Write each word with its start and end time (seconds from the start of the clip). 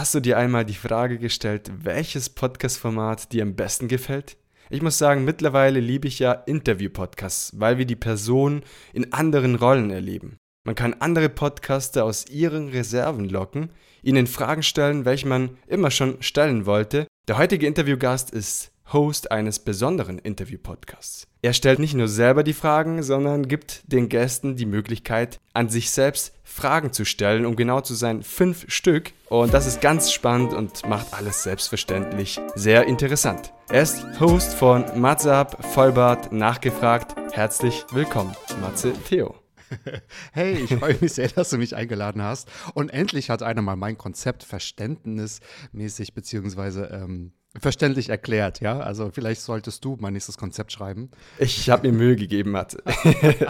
Hast 0.00 0.14
du 0.14 0.20
dir 0.20 0.38
einmal 0.38 0.64
die 0.64 0.72
Frage 0.72 1.18
gestellt, 1.18 1.70
welches 1.82 2.30
Podcast-Format 2.30 3.32
dir 3.32 3.42
am 3.42 3.54
besten 3.54 3.86
gefällt? 3.86 4.38
Ich 4.70 4.80
muss 4.80 4.96
sagen, 4.96 5.26
mittlerweile 5.26 5.78
liebe 5.78 6.08
ich 6.08 6.18
ja 6.20 6.32
Interview-Podcasts, 6.32 7.52
weil 7.60 7.76
wir 7.76 7.84
die 7.84 7.96
Person 7.96 8.62
in 8.94 9.12
anderen 9.12 9.56
Rollen 9.56 9.90
erleben. 9.90 10.38
Man 10.64 10.74
kann 10.74 10.96
andere 11.00 11.28
Podcaster 11.28 12.02
aus 12.02 12.26
ihren 12.30 12.70
Reserven 12.70 13.28
locken, 13.28 13.72
ihnen 14.02 14.26
Fragen 14.26 14.62
stellen, 14.62 15.04
welche 15.04 15.28
man 15.28 15.58
immer 15.66 15.90
schon 15.90 16.22
stellen 16.22 16.64
wollte. 16.64 17.06
Der 17.28 17.36
heutige 17.36 17.66
Interviewgast 17.66 18.30
ist 18.30 18.72
Host 18.92 19.30
eines 19.30 19.58
besonderen 19.58 20.18
Interview-Podcasts. 20.18 21.26
Er 21.42 21.52
stellt 21.52 21.78
nicht 21.78 21.94
nur 21.94 22.08
selber 22.08 22.42
die 22.42 22.52
Fragen, 22.52 23.02
sondern 23.02 23.48
gibt 23.48 23.82
den 23.86 24.08
Gästen 24.08 24.56
die 24.56 24.66
Möglichkeit, 24.66 25.40
an 25.54 25.68
sich 25.68 25.90
selbst 25.90 26.34
Fragen 26.42 26.92
zu 26.92 27.04
stellen, 27.04 27.46
um 27.46 27.56
genau 27.56 27.80
zu 27.80 27.94
sein, 27.94 28.22
fünf 28.22 28.64
Stück. 28.68 29.12
Und 29.28 29.54
das 29.54 29.66
ist 29.66 29.80
ganz 29.80 30.12
spannend 30.12 30.52
und 30.52 30.86
macht 30.88 31.14
alles 31.14 31.42
selbstverständlich 31.42 32.40
sehr 32.54 32.86
interessant. 32.86 33.52
Er 33.68 33.82
ist 33.82 34.04
Host 34.18 34.54
von 34.54 34.84
Matze 35.00 35.32
ab, 35.32 35.64
Vollbart, 35.72 36.32
nachgefragt. 36.32 37.14
Herzlich 37.32 37.84
willkommen, 37.92 38.34
Matze 38.60 38.92
Theo. 39.08 39.34
Hey, 40.32 40.54
ich 40.54 40.74
freue 40.74 40.96
mich 41.00 41.12
sehr, 41.12 41.28
dass 41.28 41.50
du 41.50 41.58
mich 41.58 41.76
eingeladen 41.76 42.22
hast. 42.22 42.50
Und 42.74 42.88
endlich 42.90 43.30
hat 43.30 43.44
einer 43.44 43.62
mal 43.62 43.76
mein 43.76 43.96
Konzept 43.96 44.42
verständnismäßig 44.42 46.12
beziehungsweise 46.12 46.86
ähm, 46.86 47.32
verständlich 47.58 48.08
erklärt, 48.08 48.60
ja. 48.60 48.78
Also 48.80 49.10
vielleicht 49.12 49.40
solltest 49.40 49.84
du 49.84 49.96
mein 50.00 50.12
nächstes 50.12 50.38
Konzept 50.38 50.72
schreiben. 50.72 51.10
Ich 51.38 51.68
habe 51.68 51.90
mir 51.90 51.96
Mühe 51.96 52.16
gegeben, 52.16 52.52
Matt. 52.52 52.76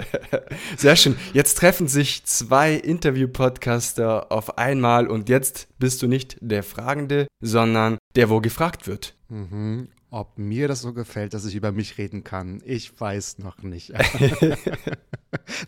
Sehr 0.77 0.97
schön. 0.97 1.17
Jetzt 1.33 1.59
treffen 1.59 1.87
sich 1.87 2.25
zwei 2.25 2.75
Interview-Podcaster 2.75 4.33
auf 4.33 4.59
einmal 4.59 5.07
und 5.09 5.29
jetzt 5.29 5.69
bist 5.79 6.03
du 6.03 6.07
nicht 6.07 6.39
der 6.41 6.63
Fragende, 6.63 7.27
sondern 7.41 7.99
der, 8.17 8.31
wo 8.31 8.41
gefragt 8.41 8.87
wird. 8.87 9.15
Mhm. 9.29 9.89
Ob 10.11 10.39
mir 10.39 10.67
das 10.67 10.81
so 10.81 10.93
gefällt, 10.93 11.35
dass 11.35 11.45
ich 11.45 11.55
über 11.55 11.71
mich 11.71 11.97
reden 11.99 12.25
kann, 12.25 12.61
ich 12.65 12.99
weiß 13.01 13.39
noch 13.39 13.63
nicht. 13.63 13.93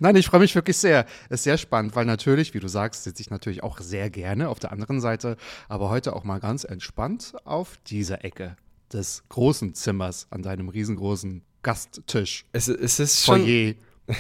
Nein, 0.01 0.17
ich 0.17 0.27
freue 0.27 0.41
mich 0.41 0.55
wirklich 0.55 0.77
sehr. 0.77 1.07
Ist 1.29 1.45
sehr 1.45 1.59
spannend, 1.59 1.95
weil 1.95 2.05
natürlich, 2.05 2.55
wie 2.55 2.61
du 2.61 2.69
sagst, 2.69 3.05
sitze 3.05 3.23
ich 3.23 3.31
natürlich 3.31 3.63
auch 3.63 3.79
sehr 3.81 4.11
gerne 4.11 4.49
auf 4.49 4.59
der 4.59 4.73
anderen 4.73 5.01
Seite, 5.01 5.37
aber 5.69 5.91
heute 5.91 6.15
auch 6.15 6.25
mal 6.25 6.41
ganz 6.41 6.65
entspannt 6.65 7.35
auf 7.45 7.79
dieser 7.87 8.25
Ecke 8.25 8.57
des 8.93 9.25
großen 9.29 9.75
Zimmers 9.75 10.27
an 10.31 10.43
deinem 10.43 10.69
riesengroßen 10.69 11.43
Gasttisch. 11.63 12.45
Es, 12.53 12.69
es 12.69 12.99
ist 12.99 13.25
schon. 13.25 13.43
Foyer. 13.43 13.75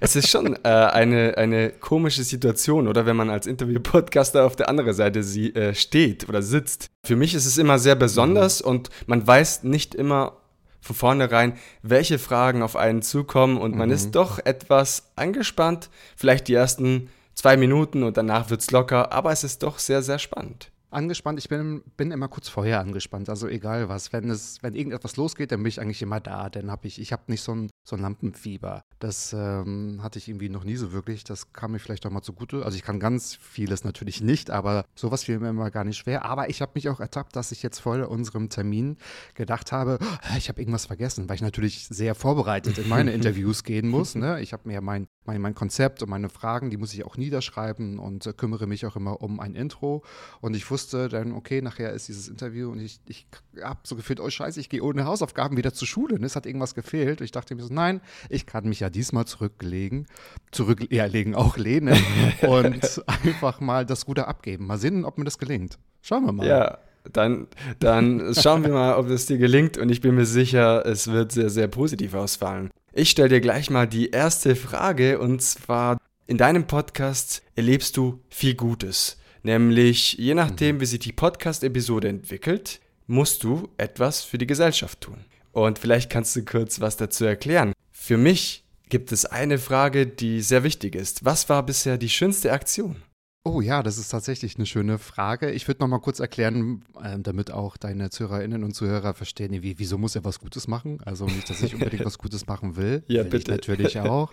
es 0.00 0.16
ist 0.16 0.28
schon 0.28 0.54
äh, 0.64 0.68
eine, 0.68 1.36
eine 1.38 1.70
komische 1.70 2.24
Situation, 2.24 2.86
oder 2.88 3.06
wenn 3.06 3.16
man 3.16 3.30
als 3.30 3.46
Interview-Podcaster 3.46 4.44
auf 4.44 4.54
der 4.54 4.68
anderen 4.68 4.92
Seite 4.92 5.22
sie, 5.22 5.54
äh, 5.54 5.74
steht 5.74 6.28
oder 6.28 6.42
sitzt. 6.42 6.90
Für 7.04 7.16
mich 7.16 7.34
ist 7.34 7.46
es 7.46 7.56
immer 7.56 7.78
sehr 7.78 7.94
besonders 7.94 8.62
mhm. 8.62 8.68
und 8.68 8.90
man 9.06 9.26
weiß 9.26 9.64
nicht 9.64 9.94
immer 9.94 10.41
von 10.82 10.96
vornherein, 10.96 11.56
welche 11.82 12.18
Fragen 12.18 12.62
auf 12.62 12.76
einen 12.76 13.00
zukommen 13.00 13.56
und 13.56 13.74
man 13.74 13.88
mhm. 13.88 13.94
ist 13.94 14.10
doch 14.10 14.38
etwas 14.44 15.12
angespannt, 15.16 15.88
vielleicht 16.16 16.48
die 16.48 16.54
ersten 16.54 17.08
zwei 17.34 17.56
Minuten 17.56 18.02
und 18.02 18.16
danach 18.16 18.50
wird 18.50 18.60
es 18.60 18.70
locker, 18.70 19.12
aber 19.12 19.32
es 19.32 19.44
ist 19.44 19.62
doch 19.62 19.78
sehr, 19.78 20.02
sehr 20.02 20.18
spannend 20.18 20.71
angespannt. 20.92 21.38
Ich 21.38 21.48
bin, 21.48 21.82
bin 21.96 22.10
immer 22.10 22.28
kurz 22.28 22.48
vorher 22.48 22.80
angespannt. 22.80 23.28
Also 23.28 23.48
egal 23.48 23.88
was. 23.88 24.12
Wenn 24.12 24.30
es, 24.30 24.62
wenn 24.62 24.74
irgendetwas 24.74 25.16
losgeht, 25.16 25.52
dann 25.52 25.60
bin 25.62 25.68
ich 25.68 25.80
eigentlich 25.80 26.02
immer 26.02 26.20
da. 26.20 26.50
Dann 26.50 26.70
habe 26.70 26.86
ich, 26.86 27.00
ich 27.00 27.12
habe 27.12 27.22
nicht 27.28 27.42
so 27.42 27.54
ein, 27.54 27.70
so 27.84 27.96
ein 27.96 28.02
Lampenfieber. 28.02 28.84
Das 28.98 29.32
ähm, 29.32 30.00
hatte 30.02 30.18
ich 30.18 30.28
irgendwie 30.28 30.48
noch 30.48 30.64
nie 30.64 30.76
so 30.76 30.92
wirklich. 30.92 31.24
Das 31.24 31.52
kam 31.52 31.72
mir 31.72 31.78
vielleicht 31.78 32.06
auch 32.06 32.10
mal 32.10 32.22
zugute. 32.22 32.64
Also 32.64 32.76
ich 32.76 32.82
kann 32.82 33.00
ganz 33.00 33.34
vieles 33.34 33.84
natürlich 33.84 34.20
nicht, 34.20 34.50
aber 34.50 34.84
sowas 34.94 35.24
fiel 35.24 35.38
mir 35.38 35.50
immer 35.50 35.70
gar 35.70 35.84
nicht 35.84 35.98
schwer. 35.98 36.24
Aber 36.24 36.50
ich 36.50 36.62
habe 36.62 36.72
mich 36.74 36.88
auch 36.88 37.00
ertappt, 37.00 37.36
dass 37.36 37.52
ich 37.52 37.62
jetzt 37.62 37.80
vor 37.80 38.08
unserem 38.08 38.48
Termin 38.48 38.96
gedacht 39.34 39.72
habe, 39.72 39.98
ich 40.36 40.48
habe 40.48 40.60
irgendwas 40.60 40.86
vergessen, 40.86 41.28
weil 41.28 41.36
ich 41.36 41.42
natürlich 41.42 41.86
sehr 41.88 42.14
vorbereitet 42.14 42.78
in 42.78 42.88
meine 42.88 43.12
Interviews 43.12 43.64
gehen 43.64 43.88
muss. 43.88 44.14
Ne? 44.14 44.40
Ich 44.40 44.52
habe 44.52 44.68
mir 44.68 44.80
mein, 44.80 45.08
mein, 45.24 45.40
mein 45.40 45.54
Konzept 45.54 46.02
und 46.02 46.08
meine 46.10 46.28
Fragen, 46.28 46.70
die 46.70 46.76
muss 46.76 46.92
ich 46.94 47.04
auch 47.04 47.16
niederschreiben 47.16 47.98
und 47.98 48.26
äh, 48.26 48.32
kümmere 48.32 48.66
mich 48.66 48.84
auch 48.86 48.96
immer 48.96 49.22
um 49.22 49.40
ein 49.40 49.54
Intro. 49.54 50.02
Und 50.40 50.54
ich 50.54 50.70
wusste, 50.70 51.08
dann, 51.08 51.32
okay, 51.32 51.62
nachher 51.62 51.92
ist 51.92 52.08
dieses 52.08 52.28
Interview 52.28 52.70
und 52.70 52.80
ich, 52.80 53.00
ich 53.06 53.26
habe 53.62 53.80
so 53.84 53.94
gefühlt, 53.94 54.20
oh 54.20 54.28
scheiße, 54.28 54.58
ich 54.58 54.68
gehe 54.68 54.82
ohne 54.82 55.04
Hausaufgaben 55.04 55.56
wieder 55.56 55.72
zur 55.72 55.86
Schule. 55.86 56.18
Ne? 56.18 56.26
Es 56.26 56.36
hat 56.36 56.46
irgendwas 56.46 56.74
gefehlt. 56.74 57.20
Und 57.20 57.24
ich 57.24 57.32
dachte 57.32 57.54
mir 57.54 57.62
so, 57.62 57.72
nein, 57.72 58.00
ich 58.28 58.46
kann 58.46 58.68
mich 58.68 58.80
ja 58.80 58.90
diesmal 58.90 59.24
zurücklegen, 59.24 60.06
zurücklegen, 60.50 61.34
auch 61.34 61.56
lehnen 61.56 61.98
und 62.42 63.02
einfach 63.06 63.60
mal 63.60 63.86
das 63.86 64.08
Ruder 64.08 64.26
abgeben. 64.28 64.66
Mal 64.66 64.78
sehen, 64.78 65.04
ob 65.04 65.18
mir 65.18 65.24
das 65.24 65.38
gelingt. 65.38 65.78
Schauen 66.00 66.26
wir 66.26 66.32
mal. 66.32 66.46
Ja. 66.46 66.78
Dann, 67.10 67.48
dann 67.80 68.34
schauen 68.34 68.62
wir 68.62 68.70
mal, 68.70 68.96
ob 68.96 69.08
es 69.08 69.26
dir 69.26 69.38
gelingt 69.38 69.78
und 69.78 69.90
ich 69.90 70.00
bin 70.00 70.14
mir 70.14 70.26
sicher, 70.26 70.86
es 70.86 71.08
wird 71.10 71.32
sehr, 71.32 71.50
sehr 71.50 71.68
positiv 71.68 72.14
ausfallen. 72.14 72.70
Ich 72.92 73.10
stelle 73.10 73.28
dir 73.28 73.40
gleich 73.40 73.70
mal 73.70 73.86
die 73.86 74.10
erste 74.10 74.54
Frage 74.54 75.18
und 75.18 75.42
zwar, 75.42 75.98
in 76.26 76.38
deinem 76.38 76.66
Podcast 76.66 77.42
erlebst 77.56 77.96
du 77.96 78.20
viel 78.28 78.54
Gutes. 78.54 79.18
Nämlich, 79.42 80.14
je 80.14 80.34
nachdem, 80.34 80.76
mhm. 80.76 80.80
wie 80.80 80.86
sich 80.86 81.00
die 81.00 81.12
Podcast-Episode 81.12 82.08
entwickelt, 82.08 82.80
musst 83.06 83.42
du 83.42 83.68
etwas 83.76 84.22
für 84.22 84.38
die 84.38 84.46
Gesellschaft 84.46 85.00
tun. 85.00 85.24
Und 85.50 85.78
vielleicht 85.78 86.10
kannst 86.10 86.34
du 86.36 86.44
kurz 86.44 86.80
was 86.80 86.96
dazu 86.96 87.24
erklären. 87.24 87.72
Für 87.90 88.16
mich 88.16 88.64
gibt 88.88 89.10
es 89.12 89.26
eine 89.26 89.58
Frage, 89.58 90.06
die 90.06 90.40
sehr 90.40 90.64
wichtig 90.64 90.94
ist. 90.94 91.24
Was 91.24 91.48
war 91.48 91.64
bisher 91.64 91.98
die 91.98 92.08
schönste 92.08 92.52
Aktion? 92.52 92.96
Oh 93.44 93.60
ja, 93.60 93.82
das 93.82 93.98
ist 93.98 94.08
tatsächlich 94.08 94.56
eine 94.56 94.66
schöne 94.66 94.98
Frage. 94.98 95.50
Ich 95.50 95.66
würde 95.66 95.80
noch 95.80 95.88
mal 95.88 95.98
kurz 95.98 96.20
erklären, 96.20 96.82
äh, 97.02 97.18
damit 97.18 97.50
auch 97.50 97.76
deine 97.76 98.08
Zuhörerinnen 98.10 98.62
und 98.62 98.72
Zuhörer 98.74 99.14
verstehen, 99.14 99.62
wie, 99.62 99.80
wieso 99.80 99.98
muss 99.98 100.14
er 100.14 100.24
was 100.24 100.38
Gutes 100.38 100.68
machen? 100.68 101.00
Also 101.04 101.24
nicht, 101.24 101.50
dass 101.50 101.60
ich 101.60 101.74
unbedingt 101.74 102.04
was 102.04 102.18
Gutes 102.18 102.46
machen 102.46 102.76
will. 102.76 103.02
Ja, 103.08 103.24
will 103.24 103.30
bitte. 103.30 103.50
Ich 103.52 103.58
natürlich 103.58 103.98
auch. 104.00 104.30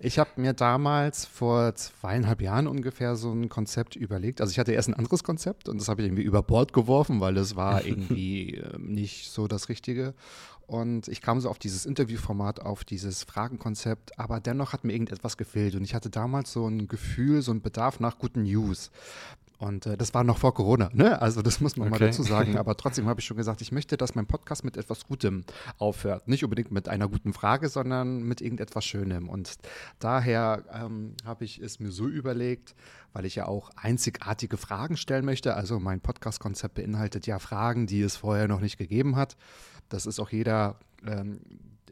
Ich 0.00 0.20
habe 0.20 0.30
mir 0.36 0.52
damals 0.52 1.24
vor 1.24 1.74
zweieinhalb 1.74 2.40
Jahren 2.40 2.68
ungefähr 2.68 3.16
so 3.16 3.32
ein 3.32 3.48
Konzept 3.48 3.96
überlegt. 3.96 4.40
Also 4.40 4.52
ich 4.52 4.60
hatte 4.60 4.70
erst 4.70 4.88
ein 4.88 4.94
anderes 4.94 5.24
Konzept 5.24 5.68
und 5.68 5.80
das 5.80 5.88
habe 5.88 6.02
ich 6.02 6.06
irgendwie 6.06 6.22
über 6.22 6.44
Bord 6.44 6.72
geworfen, 6.72 7.20
weil 7.20 7.36
es 7.38 7.56
war 7.56 7.84
irgendwie 7.84 8.54
äh, 8.54 8.78
nicht 8.78 9.30
so 9.30 9.48
das 9.48 9.68
Richtige. 9.68 10.14
Und 10.68 11.08
ich 11.08 11.22
kam 11.22 11.40
so 11.40 11.48
auf 11.48 11.58
dieses 11.58 11.86
Interviewformat, 11.86 12.60
auf 12.60 12.84
dieses 12.84 13.24
Fragenkonzept, 13.24 14.18
aber 14.18 14.38
dennoch 14.38 14.74
hat 14.74 14.84
mir 14.84 14.92
irgendetwas 14.92 15.38
gefehlt. 15.38 15.74
Und 15.74 15.82
ich 15.82 15.94
hatte 15.94 16.10
damals 16.10 16.52
so 16.52 16.68
ein 16.68 16.88
Gefühl, 16.88 17.40
so 17.40 17.52
ein 17.52 17.62
Bedarf 17.62 18.00
nach 18.00 18.18
guten 18.18 18.42
News. 18.42 18.90
Und 19.56 19.86
äh, 19.86 19.96
das 19.96 20.12
war 20.12 20.24
noch 20.24 20.36
vor 20.36 20.52
Corona, 20.52 20.90
ne? 20.92 21.20
Also 21.22 21.40
das 21.40 21.60
muss 21.60 21.76
man 21.76 21.88
okay. 21.88 21.98
mal 21.98 22.06
dazu 22.06 22.22
sagen. 22.22 22.56
Aber 22.58 22.76
trotzdem 22.76 23.06
habe 23.06 23.18
ich 23.20 23.26
schon 23.26 23.38
gesagt, 23.38 23.62
ich 23.62 23.72
möchte, 23.72 23.96
dass 23.96 24.14
mein 24.14 24.26
Podcast 24.26 24.62
mit 24.62 24.76
etwas 24.76 25.06
Gutem 25.06 25.44
aufhört. 25.78 26.28
Nicht 26.28 26.44
unbedingt 26.44 26.70
mit 26.70 26.86
einer 26.86 27.08
guten 27.08 27.32
Frage, 27.32 27.70
sondern 27.70 28.22
mit 28.22 28.42
irgendetwas 28.42 28.84
Schönem. 28.84 29.30
Und 29.30 29.54
daher 30.00 30.64
ähm, 30.70 31.14
habe 31.24 31.46
ich 31.46 31.60
es 31.60 31.80
mir 31.80 31.90
so 31.90 32.06
überlegt, 32.06 32.74
weil 33.14 33.24
ich 33.24 33.36
ja 33.36 33.46
auch 33.46 33.70
einzigartige 33.74 34.58
Fragen 34.58 34.98
stellen 34.98 35.24
möchte. 35.24 35.54
Also 35.54 35.80
mein 35.80 36.02
Podcast-Konzept 36.02 36.74
beinhaltet 36.74 37.26
ja 37.26 37.38
Fragen, 37.38 37.86
die 37.86 38.02
es 38.02 38.16
vorher 38.16 38.48
noch 38.48 38.60
nicht 38.60 38.76
gegeben 38.76 39.16
hat. 39.16 39.38
Das 39.88 40.06
ist 40.06 40.20
auch 40.20 40.30
jeder 40.30 40.78
ähm, 41.06 41.40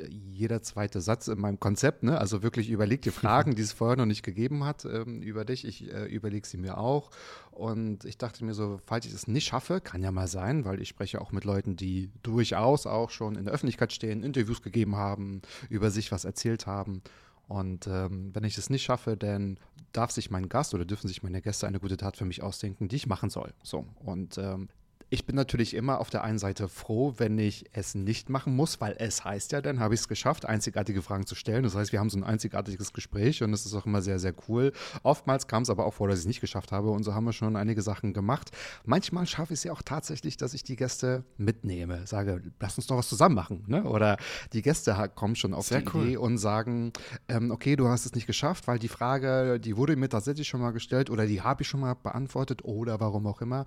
jeder 0.08 0.62
zweite 0.62 1.00
Satz 1.00 1.28
in 1.28 1.38
meinem 1.38 1.60
Konzept, 1.60 2.02
ne? 2.02 2.18
Also 2.18 2.42
wirklich 2.42 2.68
überleg 2.70 3.02
dir 3.02 3.12
Fragen, 3.12 3.54
die 3.54 3.62
es 3.62 3.72
vorher 3.72 3.96
noch 3.96 4.06
nicht 4.06 4.22
gegeben 4.22 4.64
hat 4.64 4.84
ähm, 4.84 5.22
über 5.22 5.44
dich. 5.44 5.64
Ich 5.64 5.92
äh, 5.92 6.04
überlege 6.06 6.46
sie 6.46 6.56
mir 6.56 6.78
auch. 6.78 7.10
Und 7.50 8.04
ich 8.04 8.18
dachte 8.18 8.44
mir 8.44 8.54
so, 8.54 8.80
falls 8.84 9.06
ich 9.06 9.14
es 9.14 9.26
nicht 9.26 9.46
schaffe, 9.46 9.80
kann 9.80 10.02
ja 10.02 10.12
mal 10.12 10.28
sein, 10.28 10.64
weil 10.64 10.80
ich 10.80 10.88
spreche 10.88 11.20
auch 11.20 11.32
mit 11.32 11.44
Leuten, 11.44 11.76
die 11.76 12.10
durchaus 12.22 12.86
auch 12.86 13.10
schon 13.10 13.36
in 13.36 13.44
der 13.44 13.54
Öffentlichkeit 13.54 13.92
stehen, 13.92 14.22
Interviews 14.22 14.62
gegeben 14.62 14.96
haben, 14.96 15.42
über 15.68 15.90
sich 15.90 16.12
was 16.12 16.24
erzählt 16.24 16.66
haben. 16.66 17.02
Und 17.48 17.86
ähm, 17.86 18.34
wenn 18.34 18.44
ich 18.44 18.58
es 18.58 18.70
nicht 18.70 18.82
schaffe, 18.82 19.16
dann 19.16 19.58
darf 19.92 20.10
sich 20.10 20.30
mein 20.30 20.48
Gast 20.48 20.74
oder 20.74 20.84
dürfen 20.84 21.08
sich 21.08 21.22
meine 21.22 21.40
Gäste 21.40 21.66
eine 21.66 21.80
gute 21.80 21.96
Tat 21.96 22.16
für 22.16 22.24
mich 22.24 22.42
ausdenken, 22.42 22.88
die 22.88 22.96
ich 22.96 23.06
machen 23.06 23.30
soll. 23.30 23.54
So. 23.62 23.86
Und 24.00 24.36
ähm, 24.36 24.68
ich 25.08 25.24
bin 25.24 25.36
natürlich 25.36 25.74
immer 25.74 26.00
auf 26.00 26.10
der 26.10 26.24
einen 26.24 26.38
Seite 26.38 26.68
froh, 26.68 27.14
wenn 27.18 27.38
ich 27.38 27.66
es 27.72 27.94
nicht 27.94 28.28
machen 28.28 28.56
muss, 28.56 28.80
weil 28.80 28.96
es 28.98 29.24
heißt 29.24 29.52
ja, 29.52 29.60
dann 29.60 29.78
habe 29.78 29.94
ich 29.94 30.00
es 30.00 30.08
geschafft, 30.08 30.46
einzigartige 30.46 31.00
Fragen 31.00 31.26
zu 31.26 31.36
stellen. 31.36 31.62
Das 31.62 31.76
heißt, 31.76 31.92
wir 31.92 32.00
haben 32.00 32.10
so 32.10 32.18
ein 32.18 32.24
einzigartiges 32.24 32.92
Gespräch 32.92 33.42
und 33.42 33.52
das 33.52 33.64
ist 33.64 33.74
auch 33.74 33.86
immer 33.86 34.02
sehr, 34.02 34.18
sehr 34.18 34.34
cool. 34.48 34.72
Oftmals 35.04 35.46
kam 35.46 35.62
es 35.62 35.70
aber 35.70 35.86
auch 35.86 35.94
vor, 35.94 36.08
dass 36.08 36.18
ich 36.18 36.24
es 36.24 36.26
nicht 36.26 36.40
geschafft 36.40 36.72
habe 36.72 36.90
und 36.90 37.04
so 37.04 37.14
haben 37.14 37.24
wir 37.24 37.32
schon 37.32 37.54
einige 37.54 37.82
Sachen 37.82 38.14
gemacht. 38.14 38.50
Manchmal 38.84 39.26
schaffe 39.26 39.52
ich 39.52 39.60
es 39.60 39.64
ja 39.64 39.72
auch 39.72 39.82
tatsächlich, 39.82 40.36
dass 40.36 40.54
ich 40.54 40.64
die 40.64 40.74
Gäste 40.74 41.24
mitnehme, 41.36 42.04
sage, 42.06 42.42
lass 42.58 42.76
uns 42.76 42.88
doch 42.88 42.96
was 42.96 43.08
zusammen 43.08 43.36
machen. 43.36 43.64
Ne? 43.68 43.84
Oder 43.84 44.16
die 44.52 44.62
Gäste 44.62 44.96
kommen 45.14 45.36
schon 45.36 45.54
auf 45.54 45.68
sehr 45.68 45.82
die 45.82 45.88
cool. 45.94 46.02
Idee 46.02 46.16
und 46.16 46.38
sagen, 46.38 46.92
ähm, 47.28 47.52
okay, 47.52 47.76
du 47.76 47.86
hast 47.88 48.06
es 48.06 48.14
nicht 48.14 48.26
geschafft, 48.26 48.66
weil 48.66 48.80
die 48.80 48.88
Frage, 48.88 49.60
die 49.60 49.76
wurde 49.76 49.94
mir 49.94 50.08
tatsächlich 50.08 50.48
schon 50.48 50.60
mal 50.60 50.72
gestellt 50.72 51.10
oder 51.10 51.26
die 51.26 51.42
habe 51.42 51.62
ich 51.62 51.68
schon 51.68 51.80
mal 51.80 51.94
beantwortet 51.94 52.64
oder 52.64 52.98
warum 52.98 53.26
auch 53.28 53.40
immer. 53.40 53.66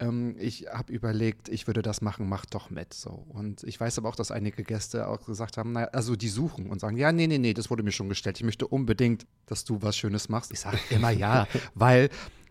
Ähm, 0.00 0.34
ich 0.40 0.71
habe 0.72 0.92
überlegt, 0.92 1.48
ich 1.48 1.66
würde 1.66 1.82
das 1.82 2.00
machen, 2.00 2.28
mach 2.28 2.46
doch 2.46 2.70
mit. 2.70 2.94
So. 2.94 3.10
Und 3.10 3.62
ich 3.64 3.80
weiß 3.80 3.98
aber 3.98 4.08
auch, 4.08 4.16
dass 4.16 4.30
einige 4.30 4.62
Gäste 4.64 5.08
auch 5.08 5.24
gesagt 5.24 5.56
haben, 5.56 5.72
naja, 5.72 5.88
also 5.88 6.16
die 6.16 6.28
suchen 6.28 6.70
und 6.70 6.80
sagen, 6.80 6.96
ja, 6.96 7.12
nee, 7.12 7.26
nee, 7.26 7.38
nee, 7.38 7.54
das 7.54 7.70
wurde 7.70 7.82
mir 7.82 7.92
schon 7.92 8.08
gestellt. 8.08 8.38
Ich 8.38 8.44
möchte 8.44 8.66
unbedingt, 8.66 9.26
dass 9.46 9.64
du 9.64 9.82
was 9.82 9.96
Schönes 9.96 10.28
machst. 10.28 10.52
Ich 10.52 10.60
sage 10.60 10.78
immer 10.90 11.10
ja, 11.10 11.46
weil 11.74 12.10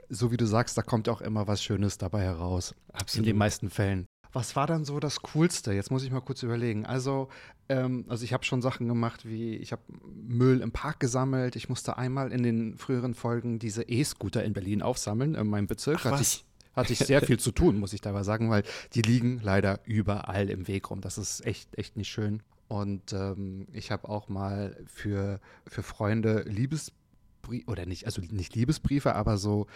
so 0.09 0.31
wie 0.31 0.37
du 0.37 0.45
sagst, 0.45 0.77
da 0.77 0.81
kommt 0.81 1.07
auch 1.09 1.21
immer 1.21 1.47
was 1.47 1.63
Schönes 1.63 1.97
dabei 1.97 2.23
heraus. 2.23 2.75
Absolut. 2.93 3.25
In 3.25 3.31
den 3.31 3.37
meisten 3.37 3.69
Fällen. 3.69 4.05
Was 4.33 4.55
war 4.55 4.67
dann 4.67 4.85
so 4.85 4.99
das 4.99 5.21
Coolste? 5.21 5.73
Jetzt 5.73 5.91
muss 5.91 6.03
ich 6.03 6.11
mal 6.11 6.21
kurz 6.21 6.41
überlegen. 6.43 6.85
Also, 6.85 7.27
ähm, 7.67 8.05
also 8.07 8.23
ich 8.23 8.31
habe 8.31 8.45
schon 8.45 8.61
Sachen 8.61 8.87
gemacht, 8.87 9.25
wie 9.25 9.55
ich 9.55 9.71
habe 9.73 9.81
Müll 10.05 10.61
im 10.61 10.71
Park 10.71 10.99
gesammelt. 10.99 11.55
Ich 11.55 11.67
musste 11.67 11.97
einmal 11.97 12.31
in 12.31 12.43
den 12.43 12.77
früheren 12.77 13.13
Folgen 13.13 13.59
diese 13.59 13.83
E-Scooter 13.83 14.43
in 14.43 14.53
Berlin 14.53 14.81
aufsammeln. 14.81 15.35
In 15.35 15.47
meinem 15.47 15.67
Bezirk 15.67 15.99
Ach, 16.01 16.11
hatte 16.11 16.21
ich 16.21 16.45
hatte 16.75 16.93
ich 16.93 16.99
sehr 16.99 17.21
viel 17.21 17.39
zu 17.39 17.51
tun, 17.51 17.77
muss 17.77 17.93
ich 17.93 18.01
dabei 18.01 18.23
sagen, 18.23 18.49
weil 18.49 18.63
die 18.93 19.01
liegen 19.01 19.39
leider 19.43 19.79
überall 19.85 20.49
im 20.49 20.67
Weg 20.67 20.89
rum. 20.89 21.01
Das 21.01 21.17
ist 21.17 21.45
echt, 21.45 21.77
echt 21.77 21.97
nicht 21.97 22.09
schön. 22.09 22.41
Und 22.67 23.11
ähm, 23.13 23.67
ich 23.73 23.91
habe 23.91 24.07
auch 24.07 24.29
mal 24.29 24.77
für, 24.85 25.39
für 25.67 25.83
Freunde 25.83 26.43
Liebesbriefe, 26.43 27.67
oder 27.67 27.85
nicht, 27.85 28.05
also 28.05 28.21
nicht 28.21 28.55
Liebesbriefe, 28.55 29.13
aber 29.15 29.37
so 29.37 29.67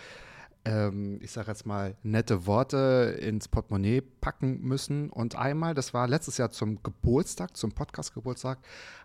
ähm, 0.65 1.19
ich 1.21 1.31
sage 1.31 1.51
jetzt 1.51 1.65
mal, 1.65 1.95
nette 2.03 2.45
Worte 2.47 3.17
ins 3.21 3.47
Portemonnaie 3.47 4.01
packen 4.01 4.61
müssen. 4.61 5.09
Und 5.09 5.35
einmal, 5.35 5.73
das 5.73 5.93
war 5.93 6.07
letztes 6.07 6.37
Jahr 6.37 6.49
zum 6.49 6.81
Geburtstag, 6.83 7.55
zum 7.55 7.71
Podcast-Geburtstag, 7.71 8.57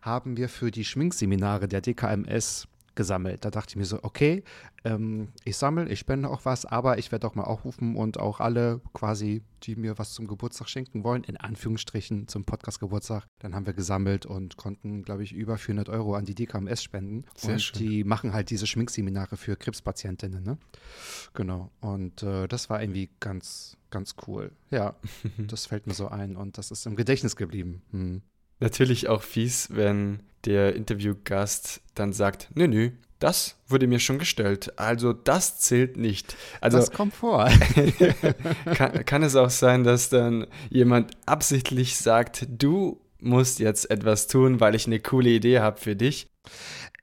haben 0.03 0.37
wir 0.37 0.49
für 0.49 0.71
die 0.71 0.85
Schminkseminare 0.85 1.69
der 1.69 1.83
DKMS 1.83 2.67
gesammelt. 3.01 3.47
Da 3.47 3.51
dachte 3.51 3.71
ich 3.71 3.77
mir 3.77 3.87
so, 3.87 3.99
okay, 4.03 4.45
ähm, 4.85 5.29
ich 5.45 5.57
sammle, 5.57 5.89
ich 5.89 6.01
spende 6.01 6.29
auch 6.29 6.45
was, 6.45 6.67
aber 6.67 6.99
ich 6.99 7.11
werde 7.11 7.27
auch 7.27 7.35
mal 7.35 7.45
aufrufen 7.45 7.97
und 7.97 8.21
auch 8.21 8.41
alle 8.41 8.83
quasi, 8.93 9.41
die 9.63 9.75
mir 9.75 9.97
was 9.97 10.13
zum 10.13 10.27
Geburtstag 10.27 10.69
schenken 10.69 11.03
wollen, 11.03 11.25
in 11.25 11.39
Anführungsstrichen 11.39 12.29
zum 12.29 12.45
Podcast-Geburtstag, 12.45 13.25
dann 13.39 13.55
haben 13.55 13.65
wir 13.65 13.73
gesammelt 13.73 14.27
und 14.27 14.59
konnten, 14.59 15.03
glaube 15.03 15.25
ich, 15.25 15.33
über 15.33 15.57
400 15.57 15.89
Euro 15.89 16.15
an 16.15 16.27
die 16.27 16.35
DKMS 16.35 16.83
spenden. 16.83 17.25
Sehr 17.35 17.55
und 17.55 17.63
schön. 17.63 17.79
die 17.79 18.05
machen 18.05 18.35
halt 18.35 18.51
diese 18.51 18.67
Schminkseminare 18.67 19.39
für 19.39 19.57
Krebspatientinnen, 19.57 20.43
ne? 20.43 20.59
Genau. 21.33 21.71
Und 21.81 22.23
äh, 22.23 22.49
das 22.49 22.69
war 22.69 22.83
irgendwie 22.83 23.09
ganz, 23.19 23.79
ganz 23.89 24.15
cool. 24.27 24.53
Ja, 24.71 24.95
das 25.39 25.65
fällt 25.65 25.87
mir 25.87 25.95
so 25.95 26.09
ein 26.09 26.37
und 26.37 26.59
das 26.59 26.71
ist 26.71 26.85
im 26.85 26.97
Gedächtnis 26.97 27.35
geblieben. 27.35 27.81
Hm. 27.93 28.21
Natürlich 28.61 29.09
auch 29.09 29.23
fies, 29.23 29.69
wenn 29.71 30.21
der 30.45 30.75
Interviewgast 30.75 31.81
dann 31.95 32.13
sagt, 32.13 32.49
nö, 32.55 32.69
nö, 32.69 32.91
das 33.19 33.57
wurde 33.69 33.87
mir 33.87 34.01
schon 34.01 34.19
gestellt. 34.19 34.79
Also 34.79 35.13
das 35.13 35.61
zählt 35.61 35.97
nicht. 35.97 36.37
Also, 36.61 36.79
das 36.79 36.91
kommt 36.91 37.15
vor. 37.15 37.51
kann, 38.75 39.05
kann 39.05 39.23
es 39.23 39.37
auch 39.37 39.51
sein, 39.51 39.85
dass 39.85 40.09
dann 40.09 40.47
jemand 40.71 41.13
absichtlich 41.27 41.97
sagt, 41.97 42.47
du 42.51 43.01
musst 43.19 43.59
jetzt 43.59 43.91
etwas 43.91 44.27
tun, 44.27 44.61
weil 44.61 44.75
ich 44.75 44.87
eine 44.87 45.01
coole 45.01 45.31
Idee 45.31 45.61
habe 45.61 45.79
für 45.79 45.95
dich. 45.95 46.29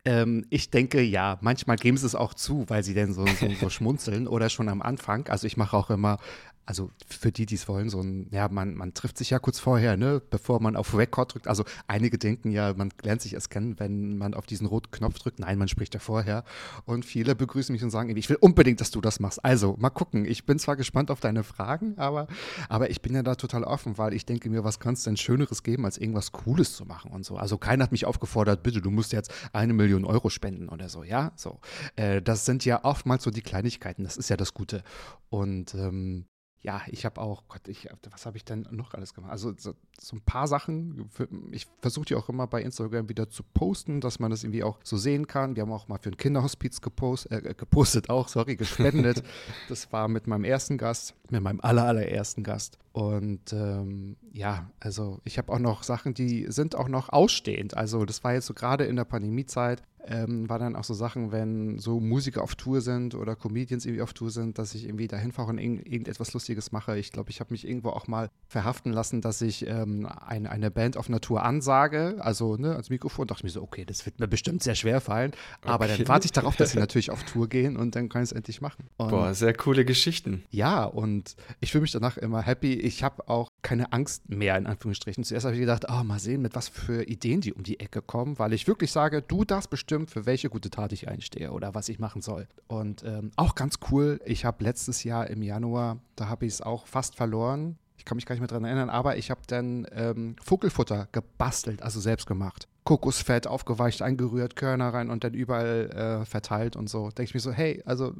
Ähm, 0.06 0.46
ich 0.50 0.72
denke 0.72 1.02
ja, 1.02 1.38
manchmal 1.42 1.78
geben 1.78 1.98
sie 1.98 2.08
es 2.08 2.16
auch 2.16 2.34
zu, 2.34 2.66
weil 2.68 2.84
sie 2.84 2.96
denn 2.96 3.14
so, 3.14 3.26
so, 3.28 3.48
so 3.60 3.70
schmunzeln 3.70 4.28
oder 4.28 4.50
schon 4.50 4.70
am 4.70 4.82
Anfang. 4.82 5.28
Also 5.28 5.46
ich 5.46 5.58
mache 5.58 5.78
auch 5.78 5.92
immer 5.92 6.18
also 6.68 6.92
für 7.08 7.32
die, 7.32 7.46
die 7.46 7.56
es 7.56 7.68
wollen, 7.70 7.90
so 7.90 8.02
ein, 8.02 8.28
ja, 8.32 8.50
man, 8.50 8.76
man 8.76 8.94
trifft 8.94 9.18
sich 9.18 9.30
ja 9.30 9.40
kurz 9.40 9.58
vorher, 9.58 9.96
ne, 9.96 10.22
bevor 10.30 10.62
man 10.62 10.76
auf 10.76 10.96
Record 10.96 11.34
drückt. 11.34 11.48
Also 11.48 11.64
einige 11.88 12.18
denken 12.18 12.52
ja, 12.52 12.74
man 12.74 12.92
lernt 13.02 13.22
sich 13.22 13.34
erst 13.34 13.50
kennen, 13.50 13.80
wenn 13.80 14.18
man 14.18 14.34
auf 14.34 14.46
diesen 14.46 14.68
roten 14.68 14.92
Knopf 14.92 15.18
drückt. 15.18 15.40
Nein, 15.40 15.58
man 15.58 15.70
spricht 15.70 15.94
ja 15.94 16.02
vorher. 16.02 16.44
Und 16.84 17.06
viele 17.06 17.36
begrüßen 17.36 17.72
mich 17.72 17.84
und 17.84 17.90
sagen, 17.90 18.16
ich 18.16 18.30
will 18.30 18.36
unbedingt, 18.42 18.82
dass 18.82 18.92
du 18.92 19.00
das 19.00 19.22
machst. 19.22 19.44
Also, 19.46 19.78
mal 19.80 19.90
gucken. 19.90 20.26
Ich 20.26 20.46
bin 20.46 20.60
zwar 20.60 20.76
gespannt 20.76 21.10
auf 21.10 21.22
deine 21.22 21.46
Fragen, 21.46 21.98
aber, 21.98 22.28
aber 22.68 22.90
ich 22.90 23.02
bin 23.02 23.16
ja 23.16 23.24
da 23.24 23.36
total 23.36 23.64
offen, 23.64 23.98
weil 23.98 24.14
ich 24.14 24.26
denke 24.26 24.50
mir, 24.50 24.66
was 24.66 24.82
kannst 24.82 25.06
du 25.06 25.12
denn 25.12 25.18
Schöneres 25.18 25.64
geben, 25.64 25.86
als 25.86 25.98
irgendwas 25.98 26.34
Cooles 26.34 26.76
zu 26.76 26.84
machen 26.84 27.12
und 27.12 27.26
so. 27.26 27.38
Also 27.38 27.58
keiner 27.58 27.86
hat 27.86 27.94
mich 27.94 28.06
aufgefordert, 28.06 28.62
bitte, 28.62 28.82
du 28.82 28.92
musst 28.92 29.14
jetzt 29.14 29.32
eine 29.54 29.72
Million 29.72 30.04
Euro 30.04 30.30
spenden 30.30 30.68
oder 30.68 30.90
so, 30.90 31.04
ja, 31.04 31.32
so. 31.38 31.62
Äh, 31.96 32.22
das 32.22 32.44
sind 32.44 32.66
ja 32.66 32.84
oftmals 32.84 33.24
so 33.24 33.32
die 33.32 33.42
Kleinigkeiten, 33.42 34.04
das 34.04 34.18
ist 34.18 34.30
ja 34.30 34.36
das 34.36 34.54
Gute. 34.54 34.84
Und 35.30 35.74
ähm, 35.74 36.26
ja, 36.62 36.82
ich 36.88 37.06
habe 37.06 37.22
auch, 37.22 37.44
Gott, 37.48 37.68
ich, 37.68 37.88
was 38.10 38.26
habe 38.26 38.38
ich 38.38 38.44
denn 38.44 38.68
noch 38.72 38.94
alles 38.94 39.14
gemacht? 39.14 39.32
Also 39.32 39.54
so, 39.58 39.74
so 40.00 40.16
ein 40.16 40.22
paar 40.22 40.48
Sachen, 40.48 41.10
ich 41.52 41.68
versuche 41.82 42.06
die 42.06 42.16
auch 42.16 42.30
immer 42.30 42.48
bei 42.48 42.62
Instagram 42.62 43.10
wieder 43.10 43.30
zu 43.30 43.44
posten, 43.44 44.02
dass 44.02 44.20
man 44.20 44.32
das 44.32 44.44
irgendwie 44.44 44.64
auch 44.64 44.80
so 44.84 44.98
sehen 44.98 45.28
kann. 45.28 45.56
Wir 45.56 45.64
haben 45.64 45.72
auch 45.72 45.88
mal 45.88 46.00
für 46.00 46.10
ein 46.10 46.18
Kinderhospiz 46.18 46.82
gepost, 46.82 47.32
äh, 47.32 47.54
gepostet, 47.56 48.10
auch, 48.10 48.28
sorry, 48.28 48.56
gespendet. 48.56 49.24
das 49.70 49.92
war 49.94 50.08
mit 50.08 50.28
meinem 50.28 50.44
ersten 50.44 50.78
Gast, 50.78 51.14
mit 51.30 51.42
meinem 51.42 51.62
aller, 51.62 51.86
allerersten 51.86 52.44
Gast. 52.44 52.80
Und 52.98 53.54
ähm, 53.54 54.18
ja, 54.34 54.72
also 54.80 55.22
ich 55.24 55.38
habe 55.38 55.54
auch 55.54 55.60
noch 55.60 55.84
Sachen, 55.84 56.16
die 56.16 56.48
sind 56.50 56.74
auch 56.76 56.88
noch 56.88 57.10
ausstehend. 57.10 57.78
Also 57.78 58.06
das 58.06 58.24
war 58.24 58.34
jetzt 58.34 58.48
so 58.48 58.56
gerade 58.56 58.86
in 58.86 58.96
der 58.96 59.06
Pandemiezeit, 59.06 59.84
ähm, 60.10 60.50
war 60.50 60.60
dann 60.60 60.76
auch 60.76 60.84
so 60.84 60.94
Sachen, 60.94 61.32
wenn 61.32 61.80
so 61.80 62.00
Musiker 62.00 62.42
auf 62.42 62.56
Tour 62.56 62.82
sind 62.82 63.14
oder 63.14 63.36
Comedians 63.36 63.86
irgendwie 63.86 64.02
auf 64.02 64.14
Tour 64.14 64.32
sind, 64.32 64.58
dass 64.58 64.74
ich 64.74 64.86
irgendwie 64.86 65.08
dahin 65.08 65.32
fahre 65.32 65.50
und 65.50 65.58
irgend, 65.58 65.86
irgendetwas 65.86 66.34
Lustiges 66.34 66.72
mache. 66.72 66.98
Ich 66.98 67.12
glaube, 67.12 67.30
ich 67.30 67.40
habe 67.40 67.54
mich 67.54 67.68
irgendwo 67.68 67.90
auch 67.90 68.08
mal 68.08 68.30
verhaften 68.48 68.92
lassen, 68.92 69.22
dass 69.22 69.42
ich 69.42 69.68
ähm, 69.68 70.08
ein, 70.26 70.48
eine 70.48 70.72
Band 70.72 70.98
auf 70.98 71.10
einer 71.10 71.22
Tour 71.22 71.44
ansage, 71.44 72.16
also 72.20 72.56
ne, 72.56 72.76
als 72.76 72.90
Mikrofon, 72.90 73.28
dachte 73.28 73.42
ich 73.42 73.44
mir 73.46 73.50
so, 73.50 73.62
okay, 73.62 73.86
das 73.86 74.06
wird 74.06 74.20
mir 74.20 74.28
bestimmt 74.28 74.64
sehr 74.64 74.76
schwer 74.76 75.02
fallen, 75.02 75.32
okay. 75.62 75.70
aber 75.70 75.88
dann 75.88 76.08
warte 76.08 76.26
ich 76.26 76.32
darauf, 76.32 76.56
dass 76.56 76.72
sie 76.72 76.80
natürlich 76.80 77.12
auf 77.12 77.24
Tour 77.24 77.48
gehen 77.48 77.76
und 77.76 77.96
dann 77.96 78.10
kann 78.10 78.24
ich 78.24 78.30
es 78.30 78.36
endlich 78.36 78.62
machen. 78.62 78.86
Und 78.98 79.10
Boah, 79.10 79.34
sehr 79.34 79.54
coole 79.54 79.84
Geschichten. 79.84 80.44
Ja, 80.50 80.86
und 80.86 81.36
ich 81.60 81.72
fühle 81.72 81.82
mich 81.82 81.92
danach 81.92 82.18
immer 82.18 82.42
happy. 82.42 82.74
Ich 82.88 83.04
habe 83.04 83.28
auch 83.28 83.50
keine 83.62 83.92
Angst 83.92 84.30
mehr, 84.30 84.58
in 84.58 84.66
Anführungsstrichen. 84.66 85.26
Zuerst 85.26 85.46
habe 85.46 85.56
ich 85.56 85.60
gedacht, 85.60 85.86
oh, 85.90 86.04
mal 86.06 86.20
sehen, 86.20 86.42
mit 86.42 86.56
was 86.56 86.70
für 86.70 87.04
Ideen 87.04 87.42
die 87.42 87.52
um 87.52 87.64
die 87.64 87.82
Ecke 87.82 88.02
kommen, 88.02 88.40
weil 88.40 88.54
ich 88.54 88.66
wirklich 88.66 88.94
sage, 88.94 89.22
du 89.22 89.44
darfst 89.44 89.70
bestimmt, 89.70 90.10
für 90.10 90.26
welche 90.26 90.50
gute 90.50 90.70
Tat 90.70 90.94
ich 90.94 91.10
einstehe 91.10 91.52
oder 91.52 91.76
was 91.76 91.90
ich 91.90 92.00
machen 92.00 92.22
soll. 92.22 92.48
Und 92.68 93.04
ähm, 93.04 93.32
auch 93.36 93.56
ganz 93.56 93.80
cool, 93.92 94.22
ich 94.26 94.46
habe 94.46 94.64
letztes 94.64 95.04
Jahr 95.04 95.28
im 95.28 95.42
Januar, 95.42 96.00
da 96.16 96.30
habe 96.30 96.46
ich 96.46 96.54
es 96.54 96.62
auch 96.62 96.88
fast 96.88 97.16
verloren. 97.16 97.78
Ich 97.98 98.06
kann 98.06 98.16
mich 98.16 98.26
gar 98.26 98.36
nicht 98.36 98.40
mehr 98.40 98.48
daran 98.48 98.64
erinnern, 98.64 98.90
aber 98.90 99.18
ich 99.18 99.32
habe 99.32 99.42
dann 99.48 99.86
ähm, 99.92 100.38
Vogelfutter 100.42 101.10
gebastelt, 101.12 101.82
also 101.82 102.00
selbst 102.00 102.26
gemacht. 102.26 102.70
Kokosfett 102.86 103.48
aufgeweicht, 103.48 104.02
eingerührt, 104.02 104.56
Körner 104.56 104.94
rein 104.94 105.10
und 105.10 105.26
dann 105.26 105.34
überall 105.34 106.22
äh, 106.22 106.26
verteilt 106.26 106.78
und 106.78 106.90
so. 106.90 107.10
Denke 107.10 107.24
ich 107.24 107.34
mir 107.34 107.42
so, 107.42 107.52
hey, 107.52 107.84
also 107.86 108.14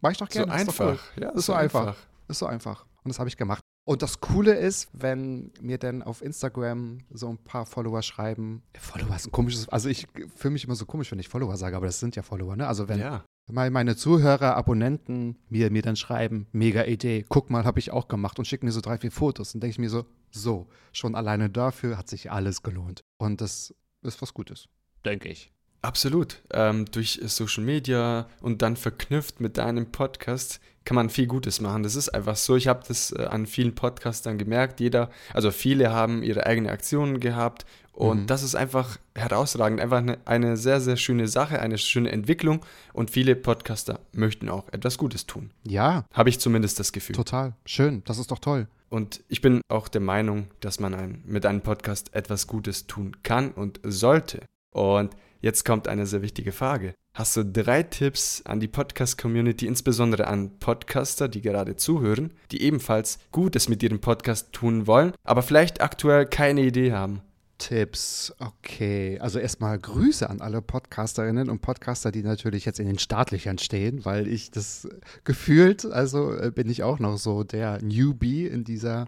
mach 0.00 0.10
ich 0.10 0.18
doch 0.18 0.28
gerne. 0.28 0.50
So 0.50 0.58
einfach. 0.58 0.98
Cool. 1.16 1.22
Ja, 1.22 1.30
ist 1.30 1.46
so 1.46 1.52
einfach. 1.52 1.86
einfach. 1.86 2.06
Ist 2.26 2.38
so 2.40 2.46
einfach. 2.46 2.84
Und 3.04 3.10
das 3.10 3.20
habe 3.20 3.28
ich 3.28 3.36
gemacht. 3.36 3.62
Und 3.88 4.02
das 4.02 4.20
Coole 4.20 4.52
ist, 4.52 4.90
wenn 4.92 5.50
mir 5.62 5.78
dann 5.78 6.02
auf 6.02 6.20
Instagram 6.20 6.98
so 7.08 7.30
ein 7.30 7.38
paar 7.38 7.64
Follower 7.64 8.02
schreiben, 8.02 8.62
Follower 8.78 9.16
ist 9.16 9.28
ein 9.28 9.32
komisches, 9.32 9.66
also 9.70 9.88
ich 9.88 10.06
fühle 10.36 10.52
mich 10.52 10.64
immer 10.64 10.74
so 10.74 10.84
komisch, 10.84 11.10
wenn 11.10 11.18
ich 11.18 11.30
Follower 11.30 11.56
sage, 11.56 11.74
aber 11.74 11.86
das 11.86 11.98
sind 11.98 12.14
ja 12.14 12.22
Follower, 12.22 12.54
ne? 12.54 12.68
Also 12.68 12.86
wenn 12.86 13.00
ja. 13.00 13.24
meine 13.46 13.96
Zuhörer, 13.96 14.56
Abonnenten 14.56 15.38
mir, 15.48 15.70
mir 15.70 15.80
dann 15.80 15.96
schreiben, 15.96 16.48
mega 16.52 16.84
Idee, 16.84 17.24
guck 17.30 17.48
mal, 17.48 17.64
habe 17.64 17.78
ich 17.78 17.90
auch 17.90 18.08
gemacht 18.08 18.38
und 18.38 18.44
schicken 18.44 18.66
mir 18.66 18.72
so 18.72 18.82
drei, 18.82 18.98
vier 18.98 19.10
Fotos, 19.10 19.52
dann 19.52 19.62
denke 19.62 19.70
ich 19.70 19.78
mir 19.78 19.88
so, 19.88 20.04
so, 20.30 20.66
schon 20.92 21.14
alleine 21.14 21.48
dafür 21.48 21.96
hat 21.96 22.10
sich 22.10 22.30
alles 22.30 22.62
gelohnt. 22.62 23.04
Und 23.16 23.40
das 23.40 23.74
ist 24.02 24.20
was 24.20 24.34
Gutes, 24.34 24.68
denke 25.06 25.30
ich. 25.30 25.50
Absolut. 25.82 26.42
Ähm, 26.52 26.86
durch 26.86 27.20
Social 27.24 27.64
Media 27.64 28.26
und 28.40 28.62
dann 28.62 28.76
verknüpft 28.76 29.40
mit 29.40 29.58
deinem 29.58 29.90
Podcast 29.92 30.60
kann 30.84 30.94
man 30.94 31.10
viel 31.10 31.26
Gutes 31.26 31.60
machen. 31.60 31.82
Das 31.82 31.96
ist 31.96 32.08
einfach 32.08 32.36
so. 32.36 32.56
Ich 32.56 32.66
habe 32.66 32.82
das 32.88 33.12
äh, 33.12 33.24
an 33.24 33.46
vielen 33.46 33.74
Podcastern 33.74 34.38
gemerkt. 34.38 34.80
Jeder, 34.80 35.10
also 35.34 35.50
viele 35.50 35.92
haben 35.92 36.22
ihre 36.22 36.46
eigenen 36.46 36.70
Aktionen 36.70 37.20
gehabt 37.20 37.66
und 37.92 38.22
mhm. 38.22 38.26
das 38.26 38.42
ist 38.42 38.54
einfach 38.54 38.96
herausragend. 39.14 39.80
Einfach 39.80 39.98
eine, 39.98 40.18
eine, 40.24 40.56
sehr, 40.56 40.80
sehr 40.80 40.96
schöne 40.96 41.28
Sache, 41.28 41.60
eine 41.60 41.78
schöne 41.78 42.10
Entwicklung 42.10 42.64
und 42.92 43.10
viele 43.10 43.36
Podcaster 43.36 44.00
möchten 44.12 44.48
auch 44.48 44.72
etwas 44.72 44.96
Gutes 44.98 45.26
tun. 45.26 45.50
Ja. 45.64 46.06
Habe 46.12 46.30
ich 46.30 46.40
zumindest 46.40 46.78
das 46.80 46.92
Gefühl. 46.92 47.16
Total. 47.16 47.54
Schön. 47.66 48.02
Das 48.06 48.18
ist 48.18 48.30
doch 48.30 48.38
toll. 48.38 48.66
Und 48.88 49.22
ich 49.28 49.42
bin 49.42 49.60
auch 49.68 49.88
der 49.88 50.00
Meinung, 50.00 50.46
dass 50.60 50.80
man 50.80 50.94
ein, 50.94 51.22
mit 51.26 51.44
einem 51.44 51.60
Podcast 51.60 52.14
etwas 52.14 52.46
Gutes 52.46 52.86
tun 52.86 53.16
kann 53.22 53.50
und 53.50 53.80
sollte. 53.82 54.40
Und 54.72 55.14
Jetzt 55.40 55.64
kommt 55.64 55.86
eine 55.86 56.04
sehr 56.04 56.22
wichtige 56.22 56.50
Frage. 56.50 56.94
Hast 57.14 57.36
du 57.36 57.44
drei 57.44 57.84
Tipps 57.84 58.42
an 58.44 58.58
die 58.58 58.66
Podcast-Community, 58.66 59.66
insbesondere 59.66 60.26
an 60.26 60.58
Podcaster, 60.58 61.28
die 61.28 61.40
gerade 61.40 61.76
zuhören, 61.76 62.32
die 62.50 62.62
ebenfalls 62.62 63.20
Gutes 63.30 63.68
mit 63.68 63.82
ihrem 63.84 64.00
Podcast 64.00 64.52
tun 64.52 64.88
wollen, 64.88 65.12
aber 65.22 65.42
vielleicht 65.42 65.80
aktuell 65.80 66.26
keine 66.26 66.62
Idee 66.62 66.92
haben? 66.92 67.22
Tipps, 67.58 68.32
okay. 68.38 69.18
Also 69.20 69.38
erstmal 69.38 69.78
Grüße 69.78 70.28
an 70.28 70.40
alle 70.40 70.62
Podcasterinnen 70.62 71.50
und 71.50 71.60
Podcaster, 71.60 72.10
die 72.10 72.22
natürlich 72.22 72.64
jetzt 72.64 72.80
in 72.80 72.86
den 72.86 72.98
Startlöchern 72.98 73.58
stehen, 73.58 74.04
weil 74.04 74.26
ich 74.26 74.50
das 74.50 74.88
gefühlt, 75.24 75.84
also 75.84 76.32
äh, 76.36 76.50
bin 76.52 76.68
ich 76.68 76.82
auch 76.82 76.98
noch 76.98 77.16
so 77.16 77.44
der 77.44 77.82
Newbie 77.82 78.46
in 78.46 78.64
dieser 78.64 79.06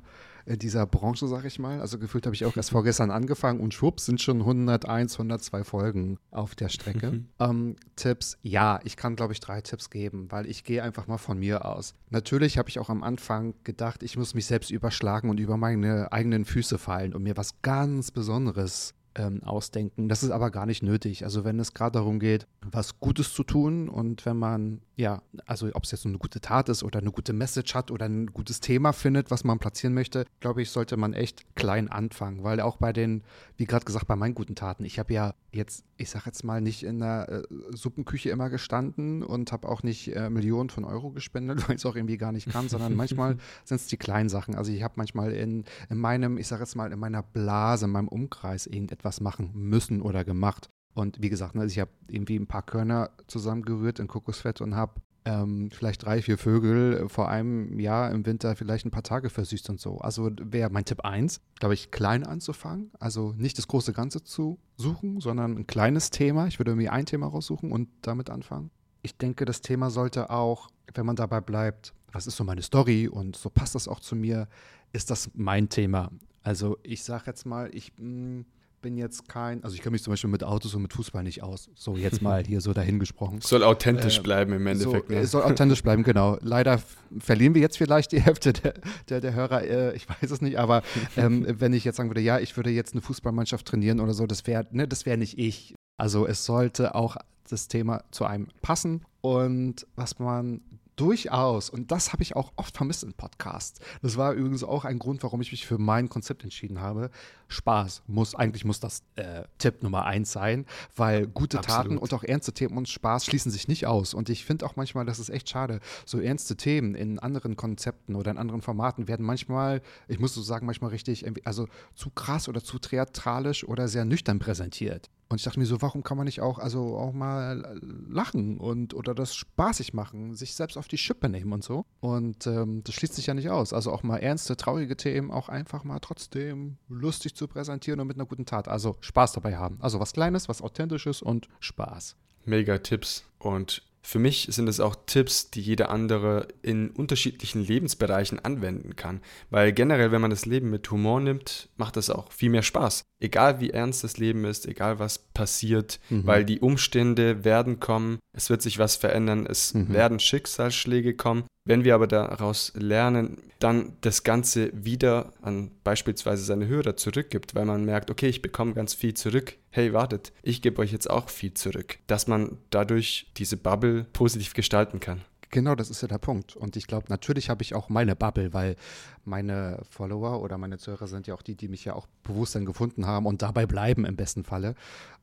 dieser 0.56 0.86
Branche, 0.86 1.26
sag 1.28 1.44
ich 1.44 1.58
mal. 1.58 1.80
Also 1.80 1.98
gefühlt 1.98 2.26
habe 2.26 2.34
ich 2.34 2.44
auch 2.44 2.56
erst 2.56 2.70
vorgestern 2.70 3.10
angefangen 3.10 3.60
und 3.60 3.74
schwupps 3.74 4.06
sind 4.06 4.20
schon 4.20 4.40
101, 4.40 5.14
102 5.14 5.64
Folgen 5.64 6.18
auf 6.30 6.54
der 6.54 6.68
Strecke. 6.68 7.12
Mhm. 7.12 7.26
Ähm, 7.38 7.76
Tipps, 7.96 8.38
ja, 8.42 8.80
ich 8.84 8.96
kann 8.96 9.16
glaube 9.16 9.32
ich 9.32 9.40
drei 9.40 9.60
Tipps 9.60 9.90
geben, 9.90 10.26
weil 10.30 10.46
ich 10.46 10.64
gehe 10.64 10.82
einfach 10.82 11.06
mal 11.06 11.18
von 11.18 11.38
mir 11.38 11.64
aus. 11.64 11.94
Natürlich 12.10 12.58
habe 12.58 12.68
ich 12.68 12.78
auch 12.78 12.90
am 12.90 13.02
Anfang 13.02 13.54
gedacht, 13.64 14.02
ich 14.02 14.16
muss 14.16 14.34
mich 14.34 14.46
selbst 14.46 14.70
überschlagen 14.70 15.30
und 15.30 15.40
über 15.40 15.56
meine 15.56 16.12
eigenen 16.12 16.44
Füße 16.44 16.78
fallen 16.78 17.14
und 17.14 17.22
mir 17.22 17.36
was 17.36 17.62
ganz 17.62 18.10
Besonderes 18.10 18.94
ähm, 19.14 19.42
ausdenken. 19.42 20.08
Das 20.08 20.22
ist 20.22 20.30
aber 20.30 20.50
gar 20.50 20.66
nicht 20.66 20.82
nötig. 20.82 21.24
Also 21.24 21.44
wenn 21.44 21.58
es 21.58 21.74
gerade 21.74 21.92
darum 21.92 22.20
geht, 22.20 22.46
was 22.62 23.00
Gutes 23.00 23.32
zu 23.34 23.42
tun 23.42 23.88
und 23.88 24.24
wenn 24.26 24.36
man, 24.36 24.80
ja, 24.96 25.22
also 25.46 25.68
ob 25.74 25.84
es 25.84 25.90
jetzt 25.90 26.06
eine 26.06 26.18
gute 26.18 26.40
Tat 26.40 26.68
ist 26.68 26.82
oder 26.82 27.00
eine 27.00 27.10
gute 27.10 27.32
Message 27.32 27.74
hat 27.74 27.90
oder 27.90 28.06
ein 28.06 28.26
gutes 28.28 28.60
Thema 28.60 28.92
findet, 28.92 29.30
was 29.30 29.44
man 29.44 29.58
platzieren 29.58 29.94
möchte, 29.94 30.24
glaube 30.40 30.62
ich, 30.62 30.70
sollte 30.70 30.96
man 30.96 31.12
echt 31.12 31.44
klein 31.56 31.88
anfangen, 31.88 32.44
weil 32.44 32.60
auch 32.60 32.76
bei 32.76 32.92
den, 32.92 33.22
wie 33.56 33.64
gerade 33.64 33.84
gesagt, 33.84 34.06
bei 34.06 34.16
meinen 34.16 34.34
guten 34.34 34.54
Taten, 34.54 34.84
ich 34.84 34.98
habe 34.98 35.12
ja 35.12 35.34
jetzt, 35.52 35.84
ich 35.96 36.10
sage 36.10 36.26
jetzt 36.26 36.44
mal, 36.44 36.60
nicht 36.60 36.82
in 36.84 37.00
der 37.00 37.28
äh, 37.28 37.42
Suppenküche 37.76 38.30
immer 38.30 38.50
gestanden 38.50 39.22
und 39.22 39.52
habe 39.52 39.68
auch 39.68 39.82
nicht 39.82 40.14
äh, 40.14 40.30
Millionen 40.30 40.70
von 40.70 40.84
Euro 40.84 41.10
gespendet, 41.10 41.62
weil 41.68 41.76
ich 41.76 41.82
es 41.82 41.86
auch 41.86 41.96
irgendwie 41.96 42.18
gar 42.18 42.32
nicht 42.32 42.48
kann, 42.48 42.68
sondern 42.68 42.94
manchmal 42.94 43.36
sind 43.64 43.80
es 43.80 43.86
die 43.88 43.96
kleinen 43.96 44.28
Sachen. 44.28 44.54
Also 44.54 44.70
ich 44.72 44.82
habe 44.82 44.94
manchmal 44.96 45.32
in, 45.32 45.64
in 45.88 45.98
meinem, 45.98 46.38
ich 46.38 46.46
sage 46.46 46.62
jetzt 46.62 46.76
mal, 46.76 46.92
in 46.92 46.98
meiner 46.98 47.22
Blase, 47.22 47.86
in 47.86 47.90
meinem 47.90 48.08
Umkreis 48.08 48.66
irgendetwas 48.66 48.99
machen 49.20 49.50
müssen 49.54 50.02
oder 50.02 50.24
gemacht. 50.24 50.68
Und 50.94 51.22
wie 51.22 51.30
gesagt, 51.30 51.54
ne, 51.54 51.64
ich 51.66 51.78
habe 51.78 51.90
irgendwie 52.08 52.36
ein 52.36 52.46
paar 52.46 52.62
Körner 52.62 53.10
zusammengerührt 53.26 53.98
in 53.98 54.08
Kokosfett 54.08 54.60
und 54.60 54.74
habe 54.74 55.00
ähm, 55.24 55.70
vielleicht 55.70 56.04
drei, 56.04 56.22
vier 56.22 56.38
Vögel 56.38 57.08
vor 57.08 57.28
einem 57.28 57.78
Jahr 57.78 58.10
im 58.10 58.24
Winter 58.24 58.56
vielleicht 58.56 58.86
ein 58.86 58.90
paar 58.90 59.02
Tage 59.02 59.30
versüßt 59.30 59.68
und 59.70 59.80
so. 59.80 59.98
Also 59.98 60.30
wäre 60.40 60.70
mein 60.70 60.84
Tipp 60.84 61.04
1, 61.04 61.40
glaube 61.58 61.74
ich, 61.74 61.90
klein 61.90 62.24
anzufangen. 62.24 62.90
Also 62.98 63.34
nicht 63.36 63.58
das 63.58 63.68
große 63.68 63.92
Ganze 63.92 64.24
zu 64.24 64.58
suchen, 64.76 65.20
sondern 65.20 65.58
ein 65.58 65.66
kleines 65.66 66.10
Thema. 66.10 66.46
Ich 66.46 66.58
würde 66.58 66.74
mir 66.74 66.92
ein 66.92 67.06
Thema 67.06 67.26
raussuchen 67.26 67.70
und 67.70 67.88
damit 68.02 68.30
anfangen. 68.30 68.70
Ich 69.02 69.16
denke, 69.16 69.44
das 69.44 69.60
Thema 69.60 69.90
sollte 69.90 70.30
auch, 70.30 70.70
wenn 70.94 71.06
man 71.06 71.16
dabei 71.16 71.40
bleibt, 71.40 71.94
was 72.12 72.26
ist 72.26 72.36
so 72.36 72.44
meine 72.44 72.62
Story 72.62 73.08
und 73.08 73.36
so 73.36 73.50
passt 73.50 73.74
das 73.74 73.88
auch 73.88 74.00
zu 74.00 74.16
mir, 74.16 74.48
ist 74.92 75.10
das 75.10 75.30
mein 75.34 75.68
Thema. 75.68 76.10
Also 76.42 76.78
ich 76.82 77.04
sage 77.04 77.24
jetzt 77.26 77.44
mal, 77.46 77.70
ich 77.74 77.92
mh, 77.98 78.00
hm, 78.00 78.46
bin 78.80 78.96
jetzt 78.96 79.28
kein, 79.28 79.62
also 79.62 79.74
ich 79.74 79.82
kenne 79.82 79.92
mich 79.92 80.02
zum 80.02 80.12
Beispiel 80.12 80.30
mit 80.30 80.44
Autos 80.44 80.74
und 80.74 80.82
mit 80.82 80.92
Fußball 80.92 81.22
nicht 81.22 81.42
aus. 81.42 81.70
So 81.74 81.96
jetzt 81.96 82.22
mal 82.22 82.44
hier 82.44 82.60
so 82.60 82.72
dahingesprochen. 82.72 83.40
Soll 83.40 83.62
authentisch 83.62 84.18
äh, 84.18 84.22
bleiben 84.22 84.52
im 84.52 84.66
Endeffekt. 84.66 85.08
So, 85.08 85.14
ne? 85.14 85.26
Soll 85.26 85.42
authentisch 85.42 85.82
bleiben, 85.82 86.02
genau. 86.02 86.38
Leider 86.40 86.80
verlieren 87.18 87.54
wir 87.54 87.60
jetzt 87.60 87.78
vielleicht 87.78 88.12
die 88.12 88.20
Hälfte 88.20 88.52
der, 88.52 88.74
der, 89.08 89.20
der 89.20 89.34
Hörer, 89.34 89.62
äh, 89.62 89.96
ich 89.96 90.08
weiß 90.08 90.30
es 90.30 90.40
nicht, 90.40 90.58
aber 90.58 90.82
ähm, 91.16 91.46
wenn 91.58 91.72
ich 91.72 91.84
jetzt 91.84 91.96
sagen 91.96 92.10
würde, 92.10 92.20
ja, 92.20 92.38
ich 92.38 92.56
würde 92.56 92.70
jetzt 92.70 92.92
eine 92.92 93.02
Fußballmannschaft 93.02 93.66
trainieren 93.66 94.00
oder 94.00 94.14
so, 94.14 94.26
das 94.26 94.46
wäre 94.46 94.66
ne, 94.70 94.88
das 94.88 95.06
wäre 95.06 95.18
nicht 95.18 95.38
ich. 95.38 95.74
Also 95.96 96.26
es 96.26 96.46
sollte 96.46 96.94
auch 96.94 97.16
das 97.48 97.68
Thema 97.68 98.04
zu 98.10 98.24
einem 98.24 98.48
passen 98.62 99.02
und 99.20 99.86
was 99.96 100.18
man 100.18 100.60
Durchaus. 101.00 101.70
Und 101.70 101.90
das 101.90 102.12
habe 102.12 102.22
ich 102.22 102.36
auch 102.36 102.52
oft 102.56 102.76
vermisst 102.76 103.04
in 103.04 103.14
Podcasts. 103.14 103.80
Das 104.02 104.18
war 104.18 104.34
übrigens 104.34 104.62
auch 104.62 104.84
ein 104.84 104.98
Grund, 104.98 105.22
warum 105.22 105.40
ich 105.40 105.50
mich 105.50 105.66
für 105.66 105.78
mein 105.78 106.10
Konzept 106.10 106.44
entschieden 106.44 106.80
habe. 106.80 107.10
Spaß 107.48 108.02
muss, 108.06 108.34
eigentlich 108.34 108.66
muss 108.66 108.80
das 108.80 109.02
äh, 109.16 109.44
Tipp 109.56 109.82
Nummer 109.82 110.04
eins 110.04 110.30
sein, 110.30 110.66
weil 110.94 111.26
gute 111.26 111.58
Absolut. 111.58 111.84
Taten 111.84 111.98
und 111.98 112.12
auch 112.12 112.22
ernste 112.22 112.52
Themen 112.52 112.76
und 112.76 112.86
Spaß 112.88 113.24
schließen 113.24 113.50
sich 113.50 113.66
nicht 113.66 113.86
aus. 113.86 114.12
Und 114.12 114.28
ich 114.28 114.44
finde 114.44 114.66
auch 114.66 114.76
manchmal, 114.76 115.06
das 115.06 115.18
ist 115.18 115.30
echt 115.30 115.48
schade. 115.48 115.80
So 116.04 116.20
ernste 116.20 116.56
Themen 116.56 116.94
in 116.94 117.18
anderen 117.18 117.56
Konzepten 117.56 118.14
oder 118.14 118.30
in 118.30 118.36
anderen 118.36 118.60
Formaten 118.60 119.08
werden 119.08 119.24
manchmal, 119.24 119.80
ich 120.06 120.18
muss 120.18 120.34
so 120.34 120.42
sagen, 120.42 120.66
manchmal 120.66 120.90
richtig, 120.90 121.24
also 121.46 121.66
zu 121.94 122.10
krass 122.10 122.46
oder 122.46 122.62
zu 122.62 122.78
theatralisch 122.78 123.64
oder 123.64 123.88
sehr 123.88 124.04
nüchtern 124.04 124.38
präsentiert. 124.38 125.10
Und 125.30 125.36
ich 125.36 125.44
dachte 125.44 125.60
mir 125.60 125.66
so, 125.66 125.80
warum 125.80 126.02
kann 126.02 126.16
man 126.16 126.24
nicht 126.26 126.40
auch, 126.40 126.58
also 126.58 126.96
auch 126.96 127.12
mal 127.12 127.80
lachen 128.08 128.58
und 128.58 128.94
oder 128.94 129.14
das 129.14 129.36
spaßig 129.36 129.94
machen, 129.94 130.34
sich 130.34 130.56
selbst 130.56 130.76
auf 130.76 130.88
die 130.88 130.98
Schippe 130.98 131.28
nehmen 131.28 131.52
und 131.52 131.62
so. 131.62 131.86
Und 132.00 132.48
ähm, 132.48 132.82
das 132.82 132.96
schließt 132.96 133.14
sich 133.14 133.28
ja 133.28 133.34
nicht 133.34 133.48
aus. 133.48 133.72
Also 133.72 133.92
auch 133.92 134.02
mal 134.02 134.16
ernste, 134.16 134.56
traurige 134.56 134.96
Themen 134.96 135.30
auch 135.30 135.48
einfach 135.48 135.84
mal 135.84 136.00
trotzdem 136.00 136.78
lustig 136.88 137.36
zu 137.36 137.46
präsentieren 137.46 138.00
und 138.00 138.08
mit 138.08 138.16
einer 138.16 138.26
guten 138.26 138.44
Tat. 138.44 138.66
Also 138.66 138.96
Spaß 139.00 139.30
dabei 139.32 139.56
haben. 139.56 139.78
Also 139.80 140.00
was 140.00 140.12
Kleines, 140.12 140.48
was 140.48 140.62
Authentisches 140.62 141.22
und 141.22 141.48
Spaß. 141.60 142.16
Mega 142.44 142.78
Tipps. 142.78 143.24
Und 143.38 143.84
für 144.02 144.18
mich 144.18 144.48
sind 144.50 144.68
es 144.68 144.80
auch 144.80 144.96
Tipps, 145.06 145.50
die 145.50 145.60
jeder 145.60 145.90
andere 145.90 146.48
in 146.62 146.90
unterschiedlichen 146.90 147.64
Lebensbereichen 147.64 148.38
anwenden 148.38 148.96
kann. 148.96 149.20
Weil 149.50 149.72
generell, 149.72 150.10
wenn 150.10 150.22
man 150.22 150.30
das 150.30 150.46
Leben 150.46 150.70
mit 150.70 150.90
Humor 150.90 151.20
nimmt, 151.20 151.68
macht 151.76 151.96
das 151.96 152.10
auch 152.10 152.32
viel 152.32 152.50
mehr 152.50 152.62
Spaß. 152.62 153.02
Egal 153.20 153.60
wie 153.60 153.70
ernst 153.70 154.02
das 154.02 154.16
Leben 154.16 154.44
ist, 154.44 154.66
egal 154.66 154.98
was 154.98 155.18
passiert, 155.18 156.00
mhm. 156.08 156.26
weil 156.26 156.44
die 156.44 156.60
Umstände 156.60 157.44
werden 157.44 157.78
kommen, 157.78 158.18
es 158.34 158.48
wird 158.48 158.62
sich 158.62 158.78
was 158.78 158.96
verändern, 158.96 159.46
es 159.46 159.74
mhm. 159.74 159.92
werden 159.92 160.18
Schicksalsschläge 160.18 161.14
kommen. 161.14 161.44
Wenn 161.64 161.84
wir 161.84 161.94
aber 161.94 162.06
daraus 162.06 162.72
lernen, 162.74 163.38
dann 163.58 163.92
das 164.00 164.22
Ganze 164.22 164.70
wieder 164.72 165.34
an 165.42 165.70
beispielsweise 165.84 166.42
seine 166.42 166.66
Hörer 166.66 166.96
zurückgibt, 166.96 167.54
weil 167.54 167.66
man 167.66 167.84
merkt, 167.84 168.10
okay, 168.10 168.28
ich 168.28 168.40
bekomme 168.40 168.72
ganz 168.72 168.94
viel 168.94 169.12
zurück. 169.14 169.56
Hey, 169.70 169.92
wartet, 169.92 170.32
ich 170.42 170.62
gebe 170.62 170.80
euch 170.80 170.90
jetzt 170.90 171.10
auch 171.10 171.28
viel 171.28 171.52
zurück. 171.52 171.98
Dass 172.06 172.26
man 172.26 172.56
dadurch 172.70 173.30
diese 173.36 173.58
Bubble 173.58 174.04
positiv 174.12 174.54
gestalten 174.54 175.00
kann. 175.00 175.20
Genau, 175.50 175.74
das 175.74 175.90
ist 175.90 176.00
ja 176.00 176.08
der 176.08 176.18
Punkt. 176.18 176.56
Und 176.56 176.76
ich 176.76 176.86
glaube, 176.86 177.06
natürlich 177.08 177.50
habe 177.50 177.62
ich 177.62 177.74
auch 177.74 177.88
meine 177.88 178.14
Bubble, 178.14 178.54
weil 178.54 178.76
meine 179.24 179.82
Follower 179.90 180.40
oder 180.40 180.56
meine 180.58 180.78
Zuhörer 180.78 181.08
sind 181.08 181.26
ja 181.26 181.34
auch 181.34 181.42
die, 181.42 181.56
die 181.56 181.68
mich 181.68 181.84
ja 181.84 181.94
auch 181.94 182.06
bewusst 182.22 182.54
dann 182.54 182.64
gefunden 182.64 183.06
haben 183.06 183.26
und 183.26 183.42
dabei 183.42 183.66
bleiben 183.66 184.04
im 184.04 184.16
besten 184.16 184.44
Falle. 184.44 184.76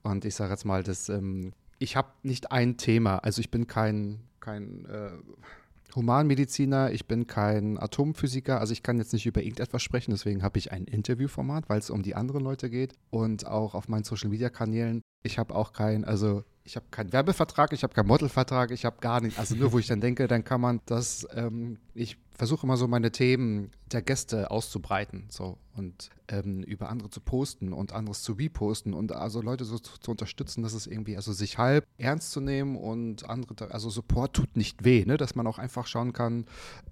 Und 0.03 0.25
ich 0.25 0.35
sage 0.35 0.51
jetzt 0.51 0.65
mal, 0.65 0.83
dass 0.83 1.07
ähm, 1.09 1.53
ich 1.79 1.95
habe 1.95 2.09
nicht 2.23 2.51
ein 2.51 2.77
Thema. 2.77 3.19
Also 3.19 3.39
ich 3.39 3.51
bin 3.51 3.67
kein, 3.67 4.19
kein 4.41 4.85
äh, 4.85 5.11
Humanmediziner, 5.97 6.91
ich 6.91 7.07
bin 7.07 7.25
kein 7.25 7.77
Atomphysiker, 7.79 8.59
also 8.59 8.71
ich 8.71 8.83
kann 8.83 8.99
jetzt 8.99 9.13
nicht 9.13 9.25
über 9.25 9.41
irgendetwas 9.41 9.81
sprechen, 9.81 10.11
deswegen 10.11 10.43
habe 10.43 10.59
ich 10.59 10.71
ein 10.71 10.85
Interviewformat, 10.85 11.67
weil 11.69 11.79
es 11.79 11.89
um 11.89 12.03
die 12.03 12.15
anderen 12.15 12.43
Leute 12.43 12.69
geht 12.69 12.93
und 13.09 13.47
auch 13.47 13.73
auf 13.73 13.87
meinen 13.87 14.03
Social-Media-Kanälen. 14.03 15.01
Ich 15.23 15.39
habe 15.39 15.55
auch 15.55 15.73
kein, 15.73 16.05
also 16.05 16.43
ich 16.67 16.75
habe 16.75 16.85
keinen 16.91 17.13
Werbevertrag, 17.13 17.71
ich 17.71 17.83
habe 17.83 17.93
keinen 17.93 18.07
Modelvertrag, 18.07 18.71
ich 18.71 18.83
habe 18.83 18.97
gar 18.99 19.21
nichts. 19.21 19.39
Also 19.39 19.55
nur, 19.55 19.71
wo 19.71 19.79
ich 19.79 19.87
dann 19.87 20.01
denke, 20.01 20.27
dann 20.27 20.43
kann 20.43 20.59
man 20.59 20.81
das, 20.85 21.25
ähm, 21.33 21.77
ich 21.93 22.17
versuche 22.31 22.67
immer 22.67 22.75
so 22.75 22.89
meine 22.89 23.09
Themen 23.09 23.71
der 23.91 24.01
Gäste 24.01 24.51
auszubreiten 24.51 25.27
so 25.29 25.57
und 25.75 26.09
ähm, 26.27 26.61
über 26.63 26.89
andere 26.89 27.09
zu 27.09 27.21
posten 27.21 27.71
und 27.71 27.93
anderes 27.93 28.21
zu 28.21 28.33
reposten 28.33 28.93
und 28.93 29.13
also 29.13 29.41
Leute 29.41 29.63
so 29.63 29.79
zu, 29.79 29.97
zu, 29.97 30.11
unterstützen, 30.11 30.61
dass 30.61 30.73
es 30.73 30.87
irgendwie, 30.87 31.15
also 31.15 31.31
sich 31.31 31.57
halb 31.57 31.85
ernst 31.97 32.31
zu 32.31 32.41
nehmen 32.41 32.75
und 32.75 33.27
andere, 33.29 33.71
also 33.71 33.89
Support 33.89 34.33
tut 34.33 34.57
nicht 34.57 34.83
weh, 34.83 35.05
ne? 35.05 35.15
dass 35.15 35.35
man 35.35 35.47
auch 35.47 35.59
einfach 35.59 35.87
schauen 35.87 36.11
kann, 36.11 36.45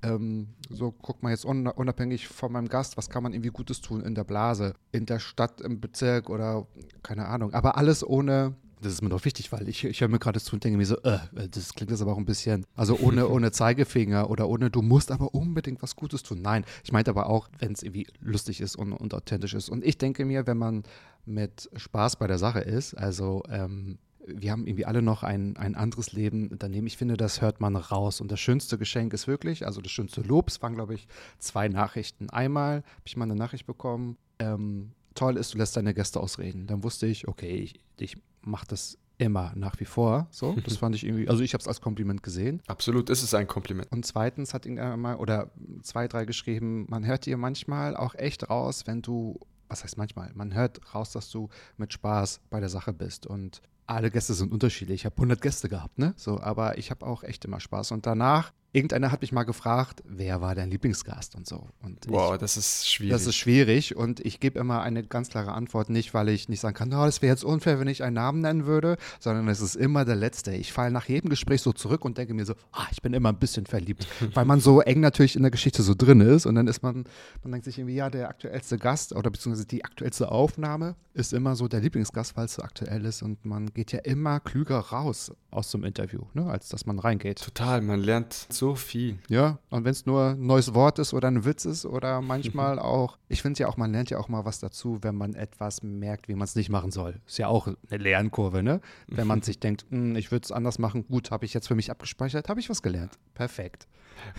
ähm, 0.03 0.47
so 0.69 0.93
guck 0.93 1.21
mal 1.21 1.31
jetzt 1.31 1.43
unabhängig 1.43 2.29
von 2.29 2.51
meinem 2.53 2.69
Gast, 2.69 2.95
was 2.95 3.09
kann 3.09 3.23
man 3.23 3.33
irgendwie 3.33 3.49
Gutes 3.49 3.81
tun 3.81 4.01
in 4.01 4.15
der 4.15 4.23
Blase, 4.23 4.73
in 4.93 5.05
der 5.05 5.19
Stadt, 5.19 5.59
im 5.59 5.81
Bezirk 5.81 6.29
oder 6.29 6.65
keine 7.03 7.27
Ahnung, 7.27 7.53
aber 7.53 7.77
alles 7.77 8.07
ohne 8.07 8.55
das 8.81 8.93
ist 8.93 9.01
mir 9.01 9.09
doch 9.09 9.23
wichtig, 9.25 9.51
weil 9.51 9.67
ich, 9.67 9.83
ich 9.83 10.01
höre 10.01 10.07
mir 10.07 10.19
gerade 10.19 10.39
zu 10.39 10.53
und 10.55 10.63
denke 10.63 10.77
mir 10.77 10.85
so, 10.85 10.97
äh, 11.03 11.19
das 11.49 11.73
klingt 11.73 11.91
jetzt 11.91 12.01
aber 12.01 12.13
auch 12.13 12.17
ein 12.17 12.25
bisschen, 12.25 12.65
also 12.75 12.97
ohne, 12.99 13.27
ohne 13.29 13.51
Zeigefinger 13.51 14.29
oder 14.29 14.47
ohne, 14.47 14.69
du 14.69 14.81
musst 14.81 15.11
aber 15.11 15.33
unbedingt 15.33 15.81
was 15.81 15.95
Gutes 15.95 16.23
tun. 16.23 16.41
Nein, 16.41 16.65
ich 16.83 16.91
meinte 16.91 17.11
aber 17.11 17.29
auch, 17.29 17.49
wenn 17.59 17.71
es 17.71 17.83
irgendwie 17.83 18.07
lustig 18.19 18.61
ist 18.61 18.75
und, 18.75 18.93
und 18.93 19.13
authentisch 19.13 19.53
ist. 19.53 19.69
Und 19.69 19.83
ich 19.83 19.97
denke 19.97 20.25
mir, 20.25 20.47
wenn 20.47 20.57
man 20.57 20.83
mit 21.25 21.69
Spaß 21.75 22.17
bei 22.17 22.27
der 22.27 22.37
Sache 22.37 22.59
ist, 22.59 22.93
also 22.95 23.43
ähm, 23.49 23.97
wir 24.27 24.51
haben 24.51 24.65
irgendwie 24.65 24.85
alle 24.85 25.01
noch 25.01 25.23
ein, 25.23 25.55
ein 25.57 25.75
anderes 25.75 26.11
Leben 26.11 26.49
daneben. 26.57 26.87
Ich 26.87 26.97
finde, 26.97 27.17
das 27.17 27.41
hört 27.41 27.61
man 27.61 27.75
raus. 27.75 28.21
Und 28.21 28.31
das 28.31 28.39
schönste 28.39 28.77
Geschenk 28.77 29.13
ist 29.13 29.27
wirklich, 29.27 29.65
also 29.65 29.81
das 29.81 29.91
schönste 29.91 30.21
Lob, 30.21 30.49
es 30.49 30.61
waren, 30.61 30.73
glaube 30.73 30.95
ich, 30.95 31.07
zwei 31.37 31.67
Nachrichten. 31.67 32.29
Einmal 32.29 32.77
habe 32.77 33.03
ich 33.05 33.17
mal 33.17 33.25
eine 33.25 33.35
Nachricht 33.35 33.67
bekommen, 33.67 34.17
ähm, 34.39 34.91
toll 35.13 35.37
ist, 35.37 35.53
du 35.53 35.57
lässt 35.57 35.77
deine 35.77 35.93
Gäste 35.93 36.19
ausreden. 36.19 36.67
Dann 36.67 36.83
wusste 36.83 37.07
ich, 37.07 37.27
okay, 37.27 37.55
ich, 37.55 37.79
ich 37.99 38.17
mache 38.45 38.67
das 38.67 38.97
immer 39.17 39.53
nach 39.55 39.79
wie 39.79 39.85
vor. 39.85 40.27
So, 40.29 40.53
das 40.65 40.77
fand 40.77 40.95
ich 40.95 41.05
irgendwie, 41.05 41.27
also 41.27 41.43
ich 41.43 41.53
habe 41.53 41.61
es 41.61 41.67
als 41.67 41.81
Kompliment 41.81 42.23
gesehen. 42.23 42.61
Absolut, 42.67 43.09
ist 43.09 43.23
es 43.23 43.33
ein 43.33 43.47
Kompliment. 43.47 43.91
Und 43.91 44.05
zweitens 44.05 44.53
hat 44.53 44.65
ihn 44.65 44.75
mal 44.75 45.15
oder 45.15 45.51
zwei, 45.81 46.07
drei 46.07 46.25
geschrieben, 46.25 46.85
man 46.89 47.05
hört 47.05 47.25
dir 47.25 47.37
manchmal 47.37 47.95
auch 47.95 48.15
echt 48.15 48.49
raus, 48.49 48.83
wenn 48.85 49.01
du, 49.01 49.39
was 49.67 49.83
heißt 49.83 49.97
manchmal, 49.97 50.31
man 50.35 50.53
hört 50.53 50.93
raus, 50.93 51.11
dass 51.11 51.29
du 51.29 51.49
mit 51.77 51.93
Spaß 51.93 52.41
bei 52.49 52.59
der 52.59 52.69
Sache 52.69 52.93
bist. 52.93 53.25
Und 53.25 53.61
alle 53.87 54.11
Gäste 54.11 54.33
sind 54.33 54.51
unterschiedlich. 54.51 55.01
Ich 55.01 55.05
habe 55.05 55.15
100 55.15 55.41
Gäste 55.41 55.69
gehabt, 55.69 55.99
ne? 55.99 56.13
So, 56.17 56.39
aber 56.39 56.77
ich 56.77 56.91
habe 56.91 57.05
auch 57.05 57.23
echt 57.23 57.45
immer 57.45 57.59
Spaß. 57.59 57.91
Und 57.91 58.05
danach 58.05 58.51
irgendeiner 58.75 59.11
hat 59.11 59.21
mich 59.21 59.31
mal 59.31 59.43
gefragt, 59.43 60.03
wer 60.05 60.41
war 60.41 60.53
dein 60.53 60.69
Lieblingsgast 60.69 61.35
und 61.35 61.47
so. 61.47 61.69
Und 61.81 62.05
wow, 62.09 62.33
ich, 62.33 62.39
das 62.39 62.57
ist 62.57 62.91
schwierig. 62.91 63.11
Das 63.13 63.25
ist 63.25 63.35
schwierig 63.35 63.95
und 63.95 64.19
ich 64.19 64.41
gebe 64.41 64.59
immer 64.59 64.81
eine 64.81 65.03
ganz 65.03 65.29
klare 65.29 65.53
Antwort, 65.53 65.89
nicht 65.89 66.13
weil 66.13 66.27
ich 66.29 66.49
nicht 66.49 66.59
sagen 66.59 66.75
kann, 66.75 66.93
oh, 66.93 67.05
das 67.05 67.21
wäre 67.21 67.31
jetzt 67.31 67.45
unfair, 67.45 67.79
wenn 67.79 67.87
ich 67.87 68.03
einen 68.03 68.15
Namen 68.15 68.41
nennen 68.41 68.65
würde, 68.65 68.97
sondern 69.19 69.47
es 69.47 69.61
ist 69.61 69.75
immer 69.75 70.03
der 70.03 70.17
letzte. 70.17 70.51
Ich 70.51 70.73
falle 70.73 70.91
nach 70.91 71.07
jedem 71.07 71.29
Gespräch 71.29 71.61
so 71.61 71.71
zurück 71.71 72.03
und 72.03 72.17
denke 72.17 72.33
mir 72.33 72.45
so, 72.45 72.53
ah, 72.73 72.85
ich 72.91 73.01
bin 73.01 73.13
immer 73.13 73.29
ein 73.29 73.39
bisschen 73.39 73.65
verliebt, 73.65 74.07
weil 74.33 74.45
man 74.45 74.59
so 74.59 74.81
eng 74.81 74.99
natürlich 74.99 75.37
in 75.37 75.41
der 75.41 75.51
Geschichte 75.51 75.81
so 75.81 75.95
drin 75.95 76.19
ist 76.19 76.45
und 76.45 76.55
dann 76.55 76.67
ist 76.67 76.83
man, 76.83 77.05
man 77.43 77.53
denkt 77.53 77.65
sich 77.65 77.79
irgendwie, 77.79 77.95
ja, 77.95 78.09
der 78.09 78.27
aktuellste 78.27 78.77
Gast 78.77 79.15
oder 79.15 79.31
beziehungsweise 79.31 79.67
die 79.67 79.85
aktuellste 79.85 80.31
Aufnahme 80.31 80.95
ist 81.13 81.31
immer 81.31 81.55
so 81.55 81.69
der 81.69 81.79
Lieblingsgast, 81.79 82.35
weil 82.35 82.45
es 82.45 82.55
so 82.55 82.61
aktuell 82.61 83.05
ist 83.05 83.21
und 83.21 83.45
man 83.45 83.73
geht 83.73 83.93
ja 83.93 83.99
immer 83.99 84.41
klüger 84.41 84.79
raus 84.79 85.31
aus 85.49 85.71
so 85.71 85.77
einem 85.77 85.85
Interview, 85.85 86.23
ne, 86.33 86.49
als 86.49 86.67
dass 86.67 86.85
man 86.85 86.99
reingeht. 86.99 87.41
Total, 87.41 87.81
man 87.81 88.01
lernt 88.01 88.47
so 88.49 88.64
so 88.65 88.73
viel. 88.73 89.19
Ja, 89.29 89.59
und 89.69 89.85
wenn 89.85 89.91
es 89.91 90.07
nur 90.07 90.31
ein 90.31 90.47
neues 90.47 90.73
Wort 90.73 90.97
ist 90.97 91.13
oder 91.13 91.27
ein 91.27 91.45
Witz 91.45 91.65
ist 91.65 91.85
oder 91.85 92.21
manchmal 92.21 92.79
auch, 92.95 93.19
ich 93.29 93.43
finde 93.43 93.59
ja 93.59 93.67
auch, 93.67 93.77
man 93.77 93.91
lernt 93.91 94.09
ja 94.09 94.17
auch 94.17 94.27
mal 94.27 94.43
was 94.43 94.59
dazu, 94.59 95.03
wenn 95.03 95.13
man 95.13 95.35
etwas 95.35 95.83
merkt, 95.83 96.27
wie 96.27 96.33
man 96.33 96.45
es 96.45 96.55
nicht 96.55 96.69
machen 96.69 96.89
soll. 96.89 97.21
Ist 97.27 97.37
ja 97.37 97.47
auch 97.47 97.67
eine 97.67 98.03
Lernkurve, 98.03 98.63
ne? 98.63 98.81
Wenn 99.07 99.27
man 99.27 99.41
sich 99.43 99.59
denkt, 99.59 99.85
hm, 99.89 100.15
ich 100.15 100.31
würde 100.31 100.45
es 100.45 100.51
anders 100.51 100.79
machen, 100.79 101.05
gut, 101.07 101.29
habe 101.29 101.45
ich 101.45 101.53
jetzt 101.53 101.67
für 101.67 101.75
mich 101.75 101.91
abgespeichert, 101.91 102.49
habe 102.49 102.59
ich 102.59 102.67
was 102.67 102.81
gelernt. 102.81 103.19
Perfekt. 103.35 103.87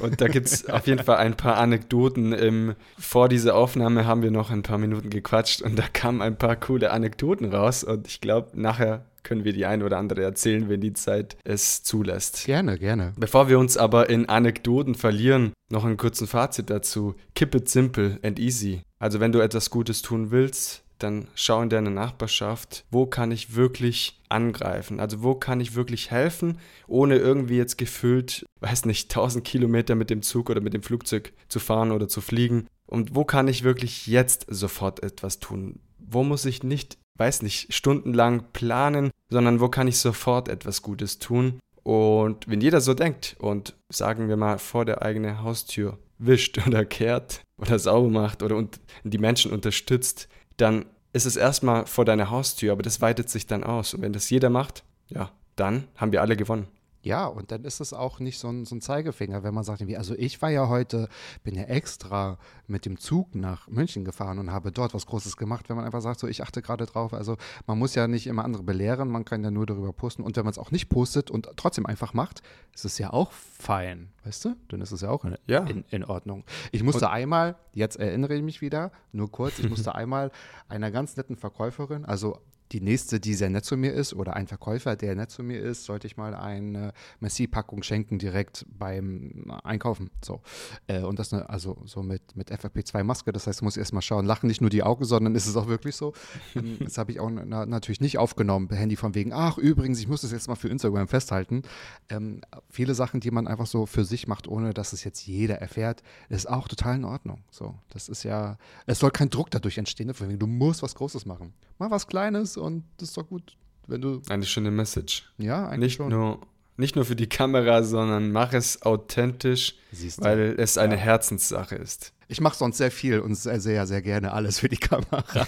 Und 0.00 0.20
da 0.20 0.26
gibt 0.26 0.48
es 0.48 0.68
auf 0.70 0.88
jeden 0.88 1.04
Fall 1.04 1.18
ein 1.18 1.36
paar 1.36 1.58
Anekdoten. 1.58 2.32
Im, 2.32 2.74
vor 2.98 3.28
dieser 3.28 3.54
Aufnahme 3.54 4.06
haben 4.06 4.22
wir 4.22 4.32
noch 4.32 4.50
ein 4.50 4.64
paar 4.64 4.78
Minuten 4.78 5.08
gequatscht 5.08 5.62
und 5.62 5.78
da 5.78 5.84
kamen 5.86 6.20
ein 6.20 6.36
paar 6.36 6.56
coole 6.56 6.90
Anekdoten 6.90 7.52
raus. 7.52 7.84
Und 7.84 8.08
ich 8.08 8.20
glaube, 8.20 8.60
nachher 8.60 9.04
können 9.26 9.44
wir 9.44 9.52
die 9.52 9.66
ein 9.66 9.82
oder 9.82 9.98
andere 9.98 10.22
erzählen, 10.22 10.68
wenn 10.68 10.80
die 10.80 10.92
Zeit 10.92 11.36
es 11.44 11.82
zulässt. 11.82 12.46
Gerne, 12.46 12.78
gerne. 12.78 13.12
Bevor 13.16 13.48
wir 13.48 13.58
uns 13.58 13.76
aber 13.76 14.08
in 14.08 14.28
Anekdoten 14.28 14.94
verlieren, 14.94 15.52
noch 15.68 15.84
einen 15.84 15.96
kurzen 15.96 16.26
Fazit 16.26 16.70
dazu. 16.70 17.14
Keep 17.34 17.54
it 17.56 17.68
simple 17.68 18.18
and 18.22 18.38
easy. 18.38 18.82
Also 18.98 19.20
wenn 19.20 19.32
du 19.32 19.40
etwas 19.40 19.70
Gutes 19.70 20.00
tun 20.00 20.30
willst, 20.30 20.82
dann 20.98 21.28
schau 21.34 21.60
in 21.60 21.68
deine 21.68 21.90
Nachbarschaft, 21.90 22.84
wo 22.90 23.06
kann 23.06 23.30
ich 23.30 23.54
wirklich 23.54 24.22
angreifen? 24.28 25.00
Also 25.00 25.22
wo 25.22 25.34
kann 25.34 25.60
ich 25.60 25.74
wirklich 25.74 26.10
helfen, 26.10 26.58
ohne 26.86 27.16
irgendwie 27.16 27.56
jetzt 27.56 27.76
gefühlt, 27.76 28.46
weiß 28.60 28.86
nicht, 28.86 29.10
1000 29.10 29.44
Kilometer 29.44 29.94
mit 29.94 30.08
dem 30.08 30.22
Zug 30.22 30.50
oder 30.50 30.60
mit 30.60 30.72
dem 30.72 30.82
Flugzeug 30.82 31.32
zu 31.48 31.58
fahren 31.58 31.92
oder 31.92 32.08
zu 32.08 32.20
fliegen? 32.20 32.66
Und 32.86 33.14
wo 33.14 33.24
kann 33.24 33.48
ich 33.48 33.64
wirklich 33.64 34.06
jetzt 34.06 34.46
sofort 34.48 35.02
etwas 35.02 35.40
tun? 35.40 35.80
Wo 35.98 36.22
muss 36.22 36.44
ich 36.44 36.62
nicht, 36.62 36.98
weiß 37.18 37.42
nicht, 37.42 37.72
stundenlang 37.72 38.52
planen, 38.52 39.10
sondern 39.30 39.60
wo 39.60 39.68
kann 39.68 39.88
ich 39.88 39.98
sofort 39.98 40.48
etwas 40.48 40.82
Gutes 40.82 41.18
tun? 41.18 41.58
Und 41.82 42.48
wenn 42.48 42.60
jeder 42.60 42.80
so 42.80 42.94
denkt 42.94 43.36
und 43.38 43.76
sagen 43.88 44.28
wir 44.28 44.36
mal 44.36 44.58
vor 44.58 44.84
der 44.84 45.02
eigenen 45.02 45.42
Haustür 45.42 45.98
wischt 46.18 46.58
oder 46.66 46.84
kehrt 46.84 47.42
oder 47.58 47.78
sauber 47.78 48.10
macht 48.10 48.42
oder 48.42 48.62
die 49.04 49.18
Menschen 49.18 49.52
unterstützt, 49.52 50.28
dann 50.56 50.86
ist 51.12 51.26
es 51.26 51.36
erstmal 51.36 51.86
vor 51.86 52.04
deiner 52.04 52.30
Haustür, 52.30 52.72
aber 52.72 52.82
das 52.82 53.00
weitet 53.00 53.30
sich 53.30 53.46
dann 53.46 53.64
aus. 53.64 53.94
Und 53.94 54.02
wenn 54.02 54.12
das 54.12 54.28
jeder 54.30 54.50
macht, 54.50 54.84
ja, 55.08 55.30
dann 55.54 55.84
haben 55.96 56.12
wir 56.12 56.20
alle 56.20 56.36
gewonnen. 56.36 56.66
Ja, 57.06 57.28
und 57.28 57.52
dann 57.52 57.64
ist 57.64 57.78
es 57.78 57.92
auch 57.92 58.18
nicht 58.18 58.36
so 58.36 58.48
ein, 58.48 58.64
so 58.64 58.74
ein 58.74 58.80
Zeigefinger, 58.80 59.44
wenn 59.44 59.54
man 59.54 59.62
sagt, 59.62 59.80
also 59.94 60.16
ich 60.16 60.42
war 60.42 60.50
ja 60.50 60.68
heute, 60.68 61.08
bin 61.44 61.54
ja 61.54 61.62
extra 61.62 62.36
mit 62.66 62.84
dem 62.84 62.98
Zug 62.98 63.36
nach 63.36 63.68
München 63.68 64.04
gefahren 64.04 64.40
und 64.40 64.50
habe 64.50 64.72
dort 64.72 64.92
was 64.92 65.06
Großes 65.06 65.36
gemacht, 65.36 65.68
wenn 65.68 65.76
man 65.76 65.84
einfach 65.84 66.00
sagt, 66.00 66.18
so 66.18 66.26
ich 66.26 66.42
achte 66.42 66.62
gerade 66.62 66.84
drauf. 66.84 67.14
Also 67.14 67.36
man 67.68 67.78
muss 67.78 67.94
ja 67.94 68.08
nicht 68.08 68.26
immer 68.26 68.44
andere 68.44 68.64
belehren, 68.64 69.08
man 69.08 69.24
kann 69.24 69.44
ja 69.44 69.52
nur 69.52 69.66
darüber 69.66 69.92
posten. 69.92 70.24
Und 70.24 70.36
wenn 70.36 70.42
man 70.42 70.50
es 70.50 70.58
auch 70.58 70.72
nicht 70.72 70.88
postet 70.88 71.30
und 71.30 71.48
trotzdem 71.54 71.86
einfach 71.86 72.12
macht, 72.12 72.42
ist 72.74 72.84
es 72.84 72.98
ja 72.98 73.12
auch 73.12 73.30
fein, 73.30 74.08
weißt 74.24 74.46
du? 74.46 74.56
Dann 74.66 74.80
ist 74.80 74.90
es 74.90 75.00
ja 75.00 75.10
auch 75.10 75.24
in, 75.24 75.38
ja. 75.46 75.60
in, 75.60 75.84
in 75.90 76.04
Ordnung. 76.04 76.42
Ich 76.72 76.82
musste 76.82 77.04
und 77.04 77.12
einmal, 77.12 77.54
jetzt 77.72 78.00
erinnere 78.00 78.34
ich 78.34 78.42
mich 78.42 78.60
wieder, 78.60 78.90
nur 79.12 79.30
kurz, 79.30 79.60
ich 79.60 79.70
musste 79.70 79.94
einmal 79.94 80.32
einer 80.68 80.90
ganz 80.90 81.16
netten 81.16 81.36
Verkäuferin, 81.36 82.04
also 82.04 82.40
die 82.72 82.80
nächste, 82.80 83.20
die 83.20 83.34
sehr 83.34 83.50
nett 83.50 83.64
zu 83.64 83.76
mir 83.76 83.92
ist, 83.92 84.14
oder 84.14 84.34
ein 84.34 84.46
Verkäufer, 84.46 84.96
der 84.96 85.14
nett 85.14 85.30
zu 85.30 85.42
mir 85.42 85.60
ist, 85.60 85.84
sollte 85.84 86.06
ich 86.06 86.16
mal 86.16 86.34
eine 86.34 86.92
Messi-Packung 87.20 87.82
schenken 87.82 88.18
direkt 88.18 88.66
beim 88.68 89.50
Einkaufen. 89.62 90.10
So. 90.24 90.40
Äh, 90.86 91.02
und 91.02 91.18
das 91.18 91.32
ne, 91.32 91.48
also 91.48 91.78
so 91.84 92.02
mit, 92.02 92.36
mit 92.36 92.50
FFP2-Maske, 92.50 93.32
das 93.32 93.46
heißt, 93.46 93.62
muss 93.62 93.76
ich 93.76 93.80
erstmal 93.80 94.02
schauen, 94.02 94.26
lachen 94.26 94.46
nicht 94.48 94.60
nur 94.60 94.70
die 94.70 94.82
Augen, 94.82 95.04
sondern 95.04 95.34
ist 95.34 95.46
es 95.46 95.56
auch 95.56 95.68
wirklich 95.68 95.96
so. 95.96 96.12
Ähm, 96.54 96.78
das 96.80 96.96
habe 96.96 97.10
ich 97.12 97.20
auch 97.20 97.28
na, 97.28 97.66
natürlich 97.66 98.00
nicht 98.00 98.18
aufgenommen, 98.18 98.68
Handy 98.70 98.96
von 98.96 99.14
wegen, 99.14 99.32
ach 99.32 99.58
übrigens, 99.58 99.98
ich 99.98 100.08
muss 100.08 100.22
das 100.22 100.32
jetzt 100.32 100.48
mal 100.48 100.54
für 100.54 100.68
Instagram 100.68 101.08
festhalten. 101.08 101.62
Ähm, 102.08 102.40
viele 102.70 102.94
Sachen, 102.94 103.20
die 103.20 103.30
man 103.30 103.46
einfach 103.46 103.66
so 103.66 103.84
für 103.84 104.04
sich 104.04 104.26
macht, 104.26 104.48
ohne 104.48 104.72
dass 104.72 104.92
es 104.92 105.04
jetzt 105.04 105.26
jeder 105.26 105.56
erfährt, 105.56 106.02
ist 106.28 106.48
auch 106.48 106.68
total 106.68 106.96
in 106.96 107.04
Ordnung. 107.04 107.42
So, 107.50 107.74
das 107.90 108.08
ist 108.08 108.22
ja, 108.22 108.58
es 108.86 109.00
soll 109.00 109.10
kein 109.10 109.28
Druck 109.28 109.50
dadurch 109.50 109.76
entstehen, 109.78 110.12
du 110.38 110.46
musst 110.46 110.82
was 110.82 110.94
Großes 110.94 111.26
machen. 111.26 111.52
Mal 111.78 111.90
was 111.90 112.06
Kleines 112.06 112.55
und 112.56 112.84
das 112.98 113.10
ist 113.10 113.16
doch 113.16 113.28
gut, 113.28 113.56
wenn 113.86 114.00
du. 114.00 114.22
Eine 114.28 114.44
schöne 114.44 114.70
Message. 114.70 115.30
Ja, 115.38 115.68
eigentlich 115.68 115.80
nicht 115.80 115.96
schon. 115.96 116.08
Nur, 116.08 116.40
nicht 116.76 116.96
nur 116.96 117.04
für 117.04 117.16
die 117.16 117.28
Kamera, 117.28 117.82
sondern 117.82 118.32
mach 118.32 118.52
es 118.52 118.82
authentisch, 118.82 119.76
weil 120.18 120.54
es 120.58 120.78
eine 120.78 120.94
ja. 120.94 121.00
Herzenssache 121.00 121.76
ist. 121.76 122.12
Ich 122.28 122.40
mache 122.40 122.56
sonst 122.56 122.78
sehr 122.78 122.90
viel 122.90 123.20
und 123.20 123.34
sehr, 123.36 123.60
sehr, 123.60 123.86
sehr 123.86 124.02
gerne 124.02 124.32
alles 124.32 124.58
für 124.58 124.68
die 124.68 124.76
Kamera. 124.76 125.24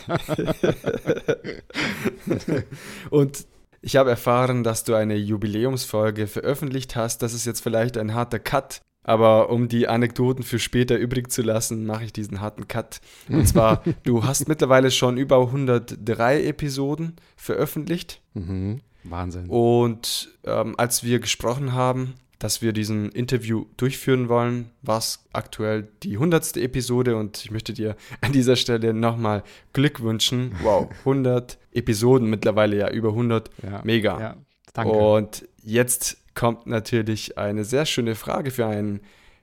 und 3.11 3.46
ich 3.80 3.96
habe 3.96 4.11
erfahren, 4.11 4.64
dass 4.64 4.85
du 4.85 4.94
eine 4.94 5.16
Jubiläumsfolge 5.16 6.26
veröffentlicht 6.26 6.96
hast. 6.96 7.22
Das 7.22 7.35
ist 7.35 7.46
jetzt 7.46 7.61
vielleicht 7.61 7.96
ein 7.98 8.14
harter 8.14 8.38
Cut, 8.38 8.80
aber 9.08 9.48
um 9.48 9.68
die 9.68 9.88
Anekdoten 9.88 10.44
für 10.44 10.58
später 10.58 10.98
übrig 10.98 11.32
zu 11.32 11.40
lassen, 11.40 11.86
mache 11.86 12.04
ich 12.04 12.12
diesen 12.12 12.42
harten 12.42 12.68
Cut. 12.68 13.00
Und 13.30 13.48
zwar, 13.48 13.82
du 14.02 14.24
hast 14.24 14.48
mittlerweile 14.48 14.90
schon 14.90 15.16
über 15.16 15.40
103 15.40 16.44
Episoden 16.44 17.16
veröffentlicht. 17.34 18.20
Mhm. 18.34 18.82
Wahnsinn. 19.04 19.46
Und 19.48 20.28
ähm, 20.44 20.74
als 20.76 21.04
wir 21.04 21.20
gesprochen 21.20 21.72
haben, 21.72 22.16
dass 22.38 22.60
wir 22.60 22.74
diesen 22.74 23.10
Interview 23.10 23.64
durchführen 23.78 24.28
wollen, 24.28 24.72
war 24.82 24.98
es 24.98 25.24
aktuell 25.32 25.88
die 26.02 26.12
100. 26.12 26.58
Episode 26.58 27.16
und 27.16 27.42
ich 27.42 27.50
möchte 27.50 27.72
dir 27.72 27.96
an 28.20 28.32
dieser 28.32 28.56
Stelle 28.56 28.92
nochmal 28.92 29.42
Glück 29.72 30.02
wünschen. 30.02 30.52
Wow, 30.62 30.90
100 30.98 31.56
Episoden, 31.72 32.28
mittlerweile 32.28 32.76
ja 32.76 32.90
über 32.90 33.08
100. 33.08 33.50
Ja, 33.62 33.80
Mega. 33.84 34.20
Ja, 34.20 34.36
danke. 34.74 34.92
Und 34.92 35.48
jetzt 35.62 36.18
kommt 36.38 36.68
natürlich 36.68 37.37
eine 37.37 37.64
sehr 37.64 37.85
schöne 37.85 38.14
Frage 38.14 38.53
für 38.53 38.64
einen 38.64 39.01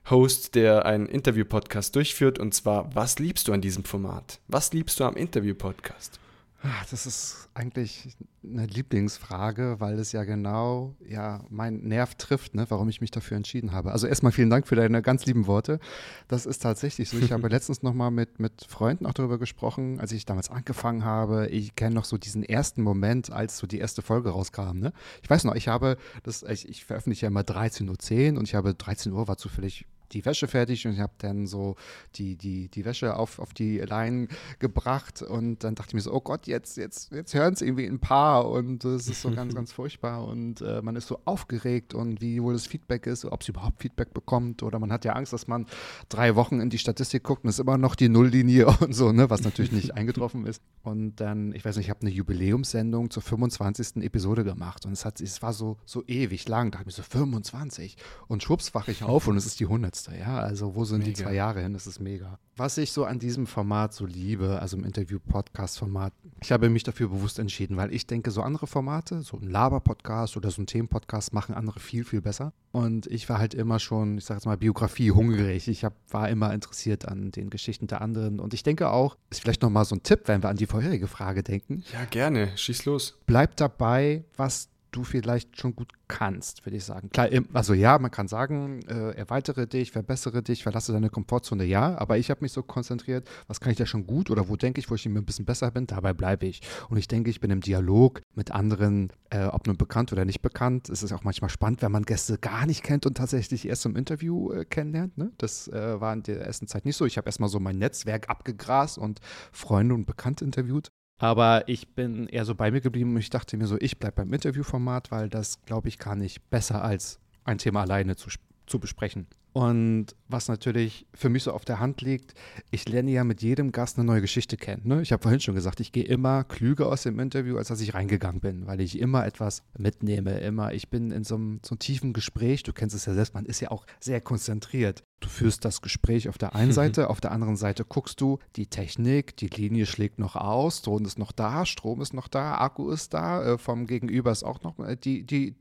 Host, 0.08 0.54
der 0.54 0.86
einen 0.86 1.06
Interview-Podcast 1.06 1.94
durchführt. 1.94 2.38
Und 2.38 2.54
zwar, 2.54 2.94
was 2.94 3.18
liebst 3.18 3.48
du 3.48 3.52
an 3.52 3.60
diesem 3.60 3.84
Format? 3.84 4.40
Was 4.48 4.72
liebst 4.72 4.98
du 4.98 5.04
am 5.04 5.14
Interview-Podcast? 5.14 6.18
Ah, 6.62 6.84
das 6.90 7.06
ist 7.06 7.48
eigentlich 7.52 8.16
eine 8.42 8.66
Lieblingsfrage, 8.66 9.76
weil 9.78 9.98
es 9.98 10.12
ja 10.12 10.24
genau 10.24 10.94
ja, 11.06 11.44
mein 11.50 11.82
Nerv 11.82 12.14
trifft, 12.14 12.54
ne, 12.54 12.64
warum 12.70 12.88
ich 12.88 13.00
mich 13.00 13.10
dafür 13.10 13.36
entschieden 13.36 13.72
habe. 13.72 13.92
Also 13.92 14.06
erstmal 14.06 14.32
vielen 14.32 14.48
Dank 14.48 14.66
für 14.66 14.74
deine 14.74 15.02
ganz 15.02 15.26
lieben 15.26 15.46
Worte. 15.46 15.80
Das 16.28 16.46
ist 16.46 16.62
tatsächlich 16.62 17.10
so. 17.10 17.18
Ich 17.18 17.32
habe 17.32 17.48
letztens 17.50 17.82
nochmal 17.82 18.10
mit, 18.10 18.40
mit 18.40 18.64
Freunden 18.66 19.04
auch 19.04 19.12
darüber 19.12 19.38
gesprochen, 19.38 20.00
als 20.00 20.12
ich 20.12 20.24
damals 20.24 20.50
angefangen 20.50 21.04
habe. 21.04 21.48
Ich 21.48 21.76
kenne 21.76 21.94
noch 21.94 22.06
so 22.06 22.16
diesen 22.16 22.42
ersten 22.42 22.82
Moment, 22.82 23.30
als 23.30 23.58
so 23.58 23.66
die 23.66 23.78
erste 23.78 24.00
Folge 24.00 24.30
rauskam. 24.30 24.78
Ne? 24.78 24.92
Ich 25.22 25.28
weiß 25.28 25.44
noch, 25.44 25.54
ich 25.54 25.68
habe, 25.68 25.98
das, 26.22 26.42
ich, 26.42 26.68
ich 26.68 26.84
veröffentliche 26.84 27.26
ja 27.26 27.28
immer 27.28 27.42
13.10 27.42 28.32
Uhr 28.32 28.38
und 28.38 28.48
ich 28.48 28.54
habe 28.54 28.74
13 28.74 29.12
Uhr 29.12 29.28
war 29.28 29.36
zufällig 29.36 29.86
die 30.12 30.24
Wäsche 30.24 30.48
fertig 30.48 30.86
und 30.86 30.94
ich 30.94 31.00
habe 31.00 31.12
dann 31.18 31.46
so 31.46 31.76
die, 32.14 32.36
die, 32.36 32.68
die 32.68 32.84
Wäsche 32.84 33.16
auf, 33.16 33.38
auf 33.38 33.52
die 33.52 33.78
Leinen 33.78 34.28
gebracht 34.58 35.22
und 35.22 35.64
dann 35.64 35.74
dachte 35.74 35.90
ich 35.90 35.94
mir 35.94 36.00
so, 36.00 36.12
oh 36.12 36.20
Gott, 36.20 36.46
jetzt, 36.46 36.76
jetzt, 36.76 37.12
jetzt 37.12 37.34
hören 37.34 37.54
es 37.54 37.62
irgendwie 37.62 37.86
ein 37.86 37.98
paar 37.98 38.48
und 38.48 38.84
es 38.84 39.08
ist 39.08 39.22
so 39.22 39.30
ganz, 39.30 39.54
ganz 39.56 39.72
furchtbar 39.72 40.26
und 40.26 40.60
äh, 40.60 40.82
man 40.82 40.96
ist 40.96 41.08
so 41.08 41.20
aufgeregt 41.24 41.94
und 41.94 42.20
wie 42.20 42.42
wohl 42.42 42.52
das 42.52 42.66
Feedback 42.66 43.06
ist, 43.06 43.24
ob 43.24 43.42
es 43.42 43.48
überhaupt 43.48 43.82
Feedback 43.82 44.14
bekommt 44.14 44.62
oder 44.62 44.78
man 44.78 44.92
hat 44.92 45.04
ja 45.04 45.12
Angst, 45.12 45.32
dass 45.32 45.48
man 45.48 45.66
drei 46.08 46.36
Wochen 46.36 46.60
in 46.60 46.70
die 46.70 46.78
Statistik 46.78 47.24
guckt 47.24 47.44
und 47.44 47.50
es 47.50 47.56
ist 47.56 47.60
immer 47.60 47.78
noch 47.78 47.94
die 47.94 48.08
Nulllinie 48.08 48.66
und 48.80 48.94
so, 48.94 49.12
ne, 49.12 49.30
was 49.30 49.42
natürlich 49.42 49.72
nicht 49.72 49.94
eingetroffen 49.96 50.46
ist. 50.46 50.62
Und 50.82 51.16
dann, 51.16 51.52
ich 51.52 51.64
weiß 51.64 51.76
nicht, 51.76 51.86
ich 51.86 51.90
habe 51.90 52.02
eine 52.02 52.10
Jubiläumssendung 52.10 53.10
zur 53.10 53.22
25. 53.22 53.96
Episode 53.96 54.44
gemacht 54.44 54.86
und 54.86 54.92
es, 54.92 55.04
hat, 55.04 55.20
es 55.20 55.42
war 55.42 55.52
so, 55.52 55.78
so 55.84 56.04
ewig 56.06 56.48
lang, 56.48 56.70
da 56.70 56.78
dachte 56.78 56.90
ich 56.90 56.98
mir 56.98 57.02
so 57.02 57.08
25 57.18 57.96
und 58.28 58.42
schwupps 58.42 58.74
wache 58.74 58.92
ich 58.92 59.02
auf 59.02 59.26
und 59.26 59.36
es 59.36 59.46
ist 59.46 59.58
die 59.58 59.64
100 59.64 59.95
letzte, 59.96 60.16
ja. 60.16 60.38
Also 60.38 60.74
wo 60.74 60.84
sind 60.84 60.98
mega. 60.98 61.10
die 61.10 61.22
zwei 61.22 61.34
Jahre 61.34 61.62
hin? 61.62 61.72
Das 61.72 61.86
ist 61.86 62.00
mega. 62.00 62.38
Was 62.56 62.78
ich 62.78 62.92
so 62.92 63.04
an 63.04 63.18
diesem 63.18 63.46
Format 63.46 63.92
so 63.92 64.06
liebe, 64.06 64.60
also 64.60 64.76
im 64.76 64.84
Interview-Podcast-Format, 64.84 66.12
ich 66.40 66.52
habe 66.52 66.70
mich 66.70 66.84
dafür 66.84 67.08
bewusst 67.08 67.38
entschieden, 67.38 67.76
weil 67.76 67.92
ich 67.92 68.06
denke, 68.06 68.30
so 68.30 68.42
andere 68.42 68.66
Formate, 68.66 69.22
so 69.22 69.36
ein 69.36 69.48
Laber-Podcast 69.48 70.36
oder 70.36 70.50
so 70.50 70.62
ein 70.62 70.66
Themen-Podcast 70.66 71.32
machen 71.32 71.54
andere 71.54 71.80
viel, 71.80 72.04
viel 72.04 72.20
besser. 72.20 72.52
Und 72.72 73.06
ich 73.06 73.28
war 73.28 73.38
halt 73.38 73.54
immer 73.54 73.78
schon, 73.78 74.18
ich 74.18 74.24
sage 74.24 74.38
jetzt 74.38 74.46
mal, 74.46 74.56
Biografie 74.56 75.10
hungrig. 75.10 75.68
Ich 75.68 75.84
hab, 75.84 75.94
war 76.10 76.28
immer 76.28 76.52
interessiert 76.52 77.06
an 77.08 77.30
den 77.30 77.50
Geschichten 77.50 77.86
der 77.86 78.00
anderen. 78.00 78.40
Und 78.40 78.54
ich 78.54 78.62
denke 78.62 78.90
auch, 78.90 79.16
ist 79.30 79.40
vielleicht 79.40 79.62
nochmal 79.62 79.84
so 79.84 79.94
ein 79.94 80.02
Tipp, 80.02 80.22
wenn 80.26 80.42
wir 80.42 80.48
an 80.48 80.56
die 80.56 80.66
vorherige 80.66 81.08
Frage 81.08 81.42
denken. 81.42 81.84
Ja, 81.92 82.04
gerne. 82.06 82.56
Schieß 82.56 82.84
los. 82.86 83.18
Bleib 83.26 83.56
dabei, 83.56 84.24
was 84.36 84.68
du 84.96 85.04
vielleicht 85.04 85.60
schon 85.60 85.76
gut 85.76 85.92
kannst, 86.08 86.64
würde 86.64 86.76
ich 86.76 86.84
sagen. 86.84 87.10
Klar, 87.10 87.28
also 87.52 87.74
ja, 87.74 87.98
man 87.98 88.10
kann 88.10 88.28
sagen, 88.28 88.80
äh, 88.88 89.10
erweitere 89.10 89.66
dich, 89.66 89.92
verbessere 89.92 90.42
dich, 90.42 90.62
verlasse 90.62 90.92
deine 90.92 91.10
Komfortzone, 91.10 91.64
ja, 91.64 91.98
aber 91.98 92.18
ich 92.18 92.30
habe 92.30 92.40
mich 92.42 92.52
so 92.52 92.62
konzentriert, 92.62 93.28
was 93.46 93.60
kann 93.60 93.72
ich 93.72 93.78
da 93.78 93.86
schon 93.86 94.06
gut 94.06 94.30
oder 94.30 94.48
wo 94.48 94.56
denke 94.56 94.80
ich, 94.80 94.90
wo 94.90 94.94
ich 94.94 95.06
ein 95.06 95.24
bisschen 95.24 95.44
besser 95.44 95.70
bin, 95.70 95.86
dabei 95.86 96.12
bleibe 96.12 96.46
ich. 96.46 96.62
Und 96.88 96.96
ich 96.96 97.08
denke, 97.08 97.30
ich 97.30 97.40
bin 97.40 97.50
im 97.50 97.60
Dialog 97.60 98.22
mit 98.34 98.50
anderen, 98.50 99.12
äh, 99.30 99.44
ob 99.44 99.66
nun 99.66 99.76
bekannt 99.76 100.12
oder 100.12 100.24
nicht 100.24 100.42
bekannt. 100.42 100.88
Es 100.88 101.02
ist 101.02 101.12
auch 101.12 101.24
manchmal 101.24 101.50
spannend, 101.50 101.82
wenn 101.82 101.92
man 101.92 102.04
Gäste 102.04 102.38
gar 102.38 102.66
nicht 102.66 102.82
kennt 102.82 103.06
und 103.06 103.16
tatsächlich 103.16 103.68
erst 103.68 103.84
im 103.86 103.96
Interview 103.96 104.52
äh, 104.52 104.64
kennenlernt. 104.64 105.18
Ne? 105.18 105.32
Das 105.38 105.68
äh, 105.68 106.00
war 106.00 106.12
in 106.12 106.22
der 106.22 106.40
ersten 106.40 106.66
Zeit 106.66 106.84
nicht 106.84 106.96
so. 106.96 107.04
Ich 107.04 107.18
habe 107.18 107.26
erstmal 107.26 107.48
so 107.48 107.60
mein 107.60 107.78
Netzwerk 107.78 108.28
abgegrast 108.30 108.98
und 108.98 109.20
Freunde 109.52 109.94
und 109.94 110.06
Bekannte 110.06 110.44
interviewt. 110.44 110.90
Aber 111.18 111.66
ich 111.68 111.88
bin 111.94 112.28
eher 112.28 112.44
so 112.44 112.54
bei 112.54 112.70
mir 112.70 112.80
geblieben 112.80 113.14
und 113.14 113.20
ich 113.20 113.30
dachte 113.30 113.56
mir 113.56 113.66
so, 113.66 113.78
ich 113.80 113.98
bleibe 113.98 114.16
beim 114.16 114.32
Interviewformat, 114.32 115.10
weil 115.10 115.28
das, 115.28 115.62
glaube 115.62 115.88
ich, 115.88 115.98
kann 115.98 116.20
ich 116.20 116.42
besser 116.42 116.84
als 116.84 117.18
ein 117.44 117.58
Thema 117.58 117.82
alleine 117.82 118.16
zu 118.16 118.28
zu 118.66 118.78
besprechen. 118.80 119.26
Und 119.56 120.08
was 120.28 120.48
natürlich 120.48 121.06
für 121.14 121.30
mich 121.30 121.44
so 121.44 121.52
auf 121.52 121.64
der 121.64 121.80
Hand 121.80 122.02
liegt, 122.02 122.34
ich 122.70 122.86
lerne 122.86 123.10
ja 123.10 123.24
mit 123.24 123.40
jedem 123.40 123.72
Gast 123.72 123.96
eine 123.96 124.06
neue 124.06 124.20
Geschichte 124.20 124.58
kennen. 124.58 124.82
Ne? 124.84 125.00
Ich 125.00 125.12
habe 125.12 125.22
vorhin 125.22 125.40
schon 125.40 125.54
gesagt, 125.54 125.80
ich 125.80 125.92
gehe 125.92 126.04
immer 126.04 126.44
klüger 126.44 126.88
aus 126.88 127.04
dem 127.04 127.18
Interview, 127.20 127.56
als 127.56 127.68
dass 127.68 127.80
ich 127.80 127.94
reingegangen 127.94 128.42
bin, 128.42 128.66
weil 128.66 128.82
ich 128.82 128.98
immer 128.98 129.24
etwas 129.24 129.62
mitnehme. 129.78 130.40
Immer, 130.40 130.74
ich 130.74 130.90
bin 130.90 131.10
in 131.10 131.24
so 131.24 131.36
einem, 131.36 131.60
so 131.64 131.72
einem 131.72 131.78
tiefen 131.78 132.12
Gespräch. 132.12 132.64
Du 132.64 132.74
kennst 132.74 132.94
es 132.94 133.06
ja 133.06 133.14
selbst, 133.14 133.32
man 133.32 133.46
ist 133.46 133.60
ja 133.60 133.70
auch 133.70 133.86
sehr 133.98 134.20
konzentriert. 134.20 135.04
Du 135.20 135.28
führst 135.28 135.64
das 135.64 135.80
Gespräch 135.80 136.28
auf 136.28 136.36
der 136.36 136.54
einen 136.54 136.72
Seite, 136.74 137.08
auf 137.08 137.22
der 137.22 137.32
anderen 137.32 137.56
Seite 137.56 137.86
guckst 137.86 138.20
du 138.20 138.38
die 138.56 138.66
Technik, 138.66 139.38
die 139.38 139.46
Linie 139.46 139.86
schlägt 139.86 140.18
noch 140.18 140.36
aus, 140.36 140.82
Ton 140.82 141.06
ist 141.06 141.18
noch 141.18 141.32
da, 141.32 141.64
Strom 141.64 142.02
ist 142.02 142.12
noch 142.12 142.28
da, 142.28 142.58
Akku 142.58 142.90
ist 142.90 143.14
da, 143.14 143.42
äh, 143.42 143.56
vom 143.58 143.86
Gegenüber 143.86 144.32
ist 144.32 144.44
auch 144.44 144.60
noch 144.62 144.78
äh, 144.80 144.96
die, 144.96 145.24
die, 145.24 145.54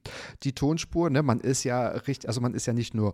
die 0.44 0.52
Tonspur. 0.52 1.10
Ne? 1.10 1.24
Man 1.24 1.40
ist 1.40 1.64
ja 1.64 1.88
richtig, 1.88 2.28
also 2.28 2.42
man 2.42 2.54
ist 2.54 2.66
ja 2.66 2.74
nicht 2.74 2.94
nur 2.94 3.14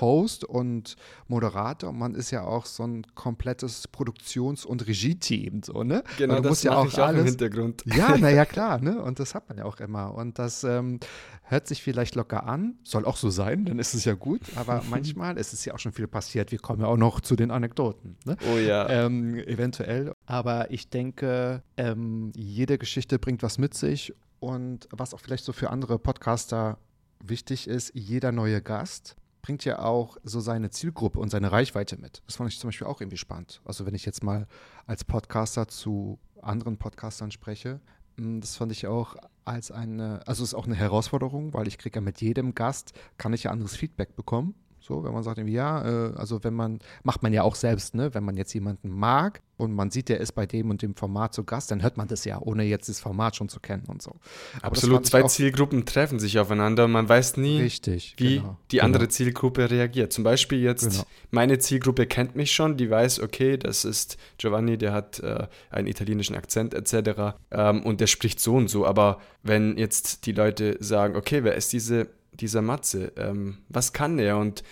Host 0.00 0.21
und 0.44 0.96
Moderator, 1.28 1.92
man 1.92 2.14
ist 2.14 2.30
ja 2.30 2.42
auch 2.44 2.66
so 2.66 2.84
ein 2.84 3.06
komplettes 3.14 3.88
Produktions- 3.88 4.64
und 4.64 4.86
Regie-Team. 4.86 5.62
So, 5.62 5.82
ne? 5.82 6.02
Genau, 6.18 6.40
das 6.40 6.62
ja 6.62 6.76
auch 6.76 6.86
ich 6.86 6.98
auch 6.98 7.06
alles, 7.06 7.20
im 7.20 7.26
Hintergrund. 7.26 7.82
Ja, 7.86 8.16
naja, 8.16 8.44
klar, 8.46 8.80
ne? 8.80 9.02
Und 9.02 9.18
das 9.18 9.34
hat 9.34 9.48
man 9.48 9.58
ja 9.58 9.64
auch 9.64 9.80
immer. 9.80 10.14
Und 10.14 10.38
das 10.38 10.64
ähm, 10.64 11.00
hört 11.42 11.66
sich 11.66 11.82
vielleicht 11.82 12.14
locker 12.14 12.46
an, 12.46 12.76
soll 12.84 13.04
auch 13.04 13.16
so 13.16 13.30
sein, 13.30 13.64
dann 13.64 13.78
ist 13.78 13.94
es 13.94 14.04
ja 14.04 14.14
gut, 14.14 14.42
aber 14.56 14.82
manchmal 14.90 15.36
ist 15.36 15.52
es 15.52 15.64
ja 15.64 15.74
auch 15.74 15.78
schon 15.78 15.92
viel 15.92 16.06
passiert. 16.06 16.52
Wir 16.52 16.58
kommen 16.58 16.80
ja 16.80 16.86
auch 16.86 16.96
noch 16.96 17.20
zu 17.20 17.36
den 17.36 17.50
Anekdoten. 17.50 18.16
Ne? 18.24 18.36
Oh 18.52 18.58
ja. 18.58 18.88
Ähm, 18.88 19.34
eventuell. 19.36 20.14
Aber 20.26 20.70
ich 20.70 20.88
denke, 20.88 21.62
ähm, 21.76 22.32
jede 22.36 22.78
Geschichte 22.78 23.18
bringt 23.18 23.42
was 23.42 23.58
mit 23.58 23.74
sich. 23.74 24.14
Und 24.40 24.88
was 24.90 25.14
auch 25.14 25.20
vielleicht 25.20 25.44
so 25.44 25.52
für 25.52 25.70
andere 25.70 26.00
Podcaster 26.00 26.78
wichtig 27.22 27.68
ist, 27.68 27.92
jeder 27.94 28.32
neue 28.32 28.60
Gast 28.60 29.16
bringt 29.42 29.64
ja 29.64 29.80
auch 29.80 30.16
so 30.22 30.40
seine 30.40 30.70
Zielgruppe 30.70 31.18
und 31.18 31.28
seine 31.28 31.50
Reichweite 31.52 31.98
mit. 31.98 32.22
Das 32.26 32.36
fand 32.36 32.50
ich 32.50 32.58
zum 32.58 32.68
Beispiel 32.68 32.86
auch 32.86 33.00
irgendwie 33.00 33.18
spannend. 33.18 33.60
Also 33.64 33.84
wenn 33.84 33.94
ich 33.94 34.06
jetzt 34.06 34.22
mal 34.22 34.46
als 34.86 35.04
Podcaster 35.04 35.68
zu 35.68 36.18
anderen 36.40 36.78
Podcastern 36.78 37.32
spreche, 37.32 37.80
hm, 38.16 38.40
das 38.40 38.56
fand 38.56 38.72
ich 38.72 38.86
auch 38.86 39.16
als 39.44 39.72
eine, 39.72 40.20
also 40.26 40.44
es 40.44 40.50
ist 40.50 40.54
auch 40.54 40.66
eine 40.66 40.76
Herausforderung, 40.76 41.52
weil 41.52 41.66
ich 41.66 41.78
kriege 41.78 41.96
ja 41.96 42.00
mit 42.00 42.20
jedem 42.20 42.54
Gast, 42.54 42.92
kann 43.18 43.32
ich 43.32 43.44
ja 43.44 43.50
anderes 43.50 43.76
Feedback 43.76 44.14
bekommen. 44.14 44.54
So, 44.82 45.04
wenn 45.04 45.12
man 45.12 45.22
sagt, 45.22 45.38
ja, 45.38 46.08
äh, 46.08 46.12
also 46.16 46.42
wenn 46.42 46.54
man, 46.54 46.80
macht 47.04 47.22
man 47.22 47.32
ja 47.32 47.44
auch 47.44 47.54
selbst, 47.54 47.94
ne? 47.94 48.12
Wenn 48.14 48.24
man 48.24 48.36
jetzt 48.36 48.52
jemanden 48.52 48.90
mag 48.90 49.40
und 49.56 49.72
man 49.72 49.92
sieht, 49.92 50.08
der 50.08 50.18
ist 50.18 50.32
bei 50.32 50.44
dem 50.44 50.70
und 50.70 50.82
dem 50.82 50.96
Format 50.96 51.34
zu 51.34 51.44
Gast, 51.44 51.70
dann 51.70 51.82
hört 51.82 51.96
man 51.96 52.08
das 52.08 52.24
ja, 52.24 52.40
ohne 52.40 52.64
jetzt 52.64 52.88
das 52.88 52.98
Format 52.98 53.36
schon 53.36 53.48
zu 53.48 53.60
kennen 53.60 53.84
und 53.86 54.02
so. 54.02 54.16
Aber 54.56 54.66
Absolut, 54.66 55.06
zwei 55.06 55.22
Zielgruppen 55.22 55.86
treffen 55.86 56.18
sich 56.18 56.40
aufeinander 56.40 56.86
und 56.86 56.92
man 56.92 57.08
weiß 57.08 57.36
nie, 57.36 57.60
richtig, 57.60 58.14
wie 58.18 58.38
genau, 58.38 58.56
die 58.72 58.76
genau. 58.76 58.86
andere 58.86 59.08
Zielgruppe 59.08 59.70
reagiert. 59.70 60.12
Zum 60.12 60.24
Beispiel 60.24 60.60
jetzt, 60.60 60.90
genau. 60.90 61.04
meine 61.30 61.60
Zielgruppe 61.60 62.06
kennt 62.06 62.34
mich 62.34 62.50
schon, 62.50 62.76
die 62.76 62.90
weiß, 62.90 63.20
okay, 63.20 63.56
das 63.56 63.84
ist 63.84 64.16
Giovanni, 64.38 64.78
der 64.78 64.92
hat 64.92 65.20
äh, 65.20 65.46
einen 65.70 65.86
italienischen 65.86 66.34
Akzent 66.34 66.74
etc. 66.74 67.36
Ähm, 67.52 67.84
und 67.84 68.00
der 68.00 68.08
spricht 68.08 68.40
so 68.40 68.56
und 68.56 68.68
so. 68.68 68.84
Aber 68.84 69.20
wenn 69.44 69.78
jetzt 69.78 70.26
die 70.26 70.32
Leute 70.32 70.76
sagen, 70.80 71.14
okay, 71.14 71.44
wer 71.44 71.54
ist 71.54 71.72
diese 71.72 72.08
dieser 72.32 72.62
Matze, 72.62 73.12
ähm, 73.16 73.58
was 73.68 73.92
kann 73.92 74.16
der 74.16 74.36
und 74.38 74.62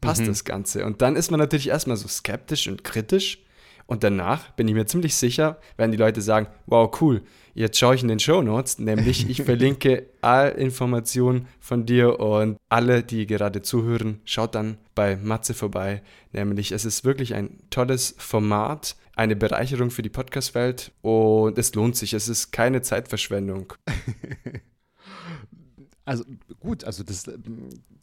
passt 0.00 0.22
mhm. 0.22 0.26
das 0.26 0.44
Ganze? 0.44 0.84
Und 0.84 1.02
dann 1.02 1.16
ist 1.16 1.30
man 1.30 1.40
natürlich 1.40 1.68
erstmal 1.68 1.96
so 1.96 2.08
skeptisch 2.08 2.68
und 2.68 2.84
kritisch. 2.84 3.38
Und 3.86 4.04
danach 4.04 4.50
bin 4.50 4.68
ich 4.68 4.74
mir 4.74 4.84
ziemlich 4.84 5.14
sicher, 5.14 5.58
werden 5.78 5.92
die 5.92 5.96
Leute 5.96 6.20
sagen, 6.20 6.48
wow, 6.66 6.90
cool, 7.00 7.22
jetzt 7.54 7.78
schaue 7.78 7.94
ich 7.94 8.02
in 8.02 8.08
den 8.08 8.18
Show 8.18 8.42
Notes, 8.42 8.78
nämlich 8.78 9.30
ich 9.30 9.42
verlinke 9.44 10.10
all 10.20 10.50
Informationen 10.50 11.48
von 11.58 11.86
dir 11.86 12.20
und 12.20 12.58
alle, 12.68 13.02
die 13.02 13.26
gerade 13.26 13.62
zuhören, 13.62 14.20
schaut 14.26 14.54
dann 14.54 14.76
bei 14.94 15.16
Matze 15.16 15.54
vorbei. 15.54 16.02
Nämlich 16.32 16.72
es 16.72 16.84
ist 16.84 17.04
wirklich 17.04 17.34
ein 17.34 17.60
tolles 17.70 18.14
Format, 18.18 18.94
eine 19.16 19.36
Bereicherung 19.36 19.90
für 19.90 20.02
die 20.02 20.10
Podcast-Welt 20.10 20.92
und 21.00 21.56
es 21.56 21.74
lohnt 21.74 21.96
sich, 21.96 22.12
es 22.12 22.28
ist 22.28 22.52
keine 22.52 22.82
Zeitverschwendung. 22.82 23.72
Also 26.08 26.24
gut, 26.58 26.84
also 26.84 27.04
das 27.04 27.30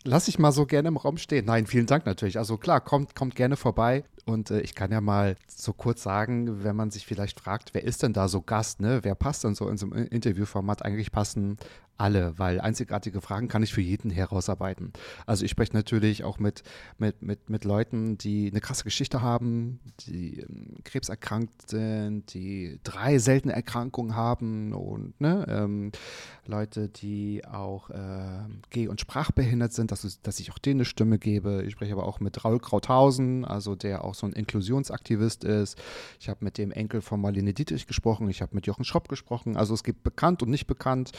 lasse 0.05 0.29
ich 0.29 0.39
mal 0.39 0.51
so 0.51 0.65
gerne 0.65 0.87
im 0.87 0.97
Raum 0.97 1.17
stehen. 1.17 1.45
Nein, 1.45 1.67
vielen 1.67 1.87
Dank 1.87 2.05
natürlich. 2.05 2.37
Also 2.37 2.57
klar, 2.57 2.79
kommt, 2.79 3.15
kommt 3.15 3.35
gerne 3.35 3.57
vorbei. 3.57 4.03
Und 4.25 4.49
äh, 4.49 4.61
ich 4.61 4.73
kann 4.73 4.91
ja 4.91 5.01
mal 5.01 5.35
so 5.47 5.73
kurz 5.73 6.01
sagen, 6.01 6.63
wenn 6.63 6.75
man 6.75 6.89
sich 6.89 7.05
vielleicht 7.05 7.39
fragt, 7.39 7.73
wer 7.73 7.83
ist 7.83 8.01
denn 8.01 8.13
da 8.13 8.27
so 8.27 8.41
Gast, 8.41 8.79
ne? 8.79 8.99
Wer 9.03 9.13
passt 9.13 9.43
denn 9.43 9.53
so 9.53 9.69
in 9.69 9.77
so 9.77 9.85
einem 9.85 10.07
Interviewformat? 10.07 10.83
Eigentlich 10.83 11.11
passen 11.11 11.57
alle, 11.97 12.37
weil 12.37 12.59
einzigartige 12.59 13.21
Fragen 13.21 13.47
kann 13.47 13.63
ich 13.63 13.73
für 13.73 13.81
jeden 13.81 14.09
herausarbeiten. 14.11 14.91
Also 15.25 15.45
ich 15.45 15.51
spreche 15.51 15.73
natürlich 15.73 16.23
auch 16.23 16.39
mit, 16.39 16.63
mit, 16.97 17.21
mit, 17.21 17.49
mit 17.49 17.63
Leuten, 17.63 18.17
die 18.17 18.49
eine 18.51 18.59
krasse 18.59 18.83
Geschichte 18.83 19.21
haben, 19.21 19.79
die 20.01 20.39
ähm, 20.39 20.75
krebserkrankt 20.83 21.69
sind, 21.69 22.33
die 22.33 22.79
drei 22.83 23.17
seltene 23.17 23.53
Erkrankungen 23.53 24.15
haben 24.15 24.73
und 24.73 25.19
ne, 25.21 25.45
ähm, 25.47 25.91
Leute, 26.45 26.89
die 26.89 27.43
auch 27.45 27.89
äh, 27.89 28.43
geh- 28.69 28.87
und 28.87 28.99
sprachbehindert 28.99 29.73
sind, 29.73 29.91
dass, 30.03 30.21
dass 30.21 30.39
ich 30.39 30.51
auch 30.51 30.57
denen 30.57 30.81
eine 30.81 30.85
Stimme 30.85 31.19
gebe. 31.19 31.63
Ich 31.63 31.73
spreche 31.73 31.93
aber 31.93 32.05
auch 32.05 32.19
mit 32.19 32.43
Raul 32.43 32.59
Krauthausen, 32.59 33.45
also 33.45 33.75
der 33.75 34.03
auch 34.03 34.15
so 34.15 34.25
ein 34.25 34.33
Inklusionsaktivist 34.33 35.43
ist. 35.43 35.77
Ich 36.19 36.29
habe 36.29 36.43
mit 36.43 36.57
dem 36.57 36.71
Enkel 36.71 37.01
von 37.01 37.21
Marlene 37.21 37.53
Dietrich 37.53 37.87
gesprochen, 37.87 38.29
ich 38.29 38.41
habe 38.41 38.55
mit 38.55 38.67
Jochen 38.67 38.83
Schropp 38.83 39.07
gesprochen. 39.07 39.57
Also 39.57 39.73
es 39.73 39.83
gibt 39.83 40.03
bekannt 40.03 40.43
und 40.43 40.49
nicht 40.49 40.67
bekannt 40.67 41.11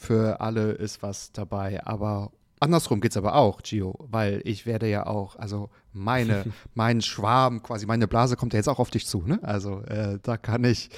für 0.00 0.40
alle 0.40 0.72
ist 0.72 1.02
was 1.02 1.30
dabei. 1.32 1.84
Aber 1.86 2.32
andersrum 2.60 3.00
geht 3.00 3.12
es 3.12 3.16
aber 3.16 3.34
auch, 3.34 3.62
Gio, 3.62 3.94
weil 4.10 4.40
ich 4.44 4.66
werde 4.66 4.88
ja 4.88 5.06
auch, 5.06 5.36
also 5.36 5.70
meine, 5.92 6.44
mein 6.74 7.00
Schwarm, 7.00 7.62
quasi 7.62 7.86
meine 7.86 8.06
Blase 8.06 8.36
kommt 8.36 8.52
ja 8.52 8.58
jetzt 8.58 8.68
auch 8.68 8.78
auf 8.78 8.90
dich 8.90 9.06
zu, 9.06 9.22
ne? 9.22 9.40
Also 9.42 9.82
äh, 9.82 10.18
da 10.22 10.36
kann 10.36 10.64
ich, 10.64 10.90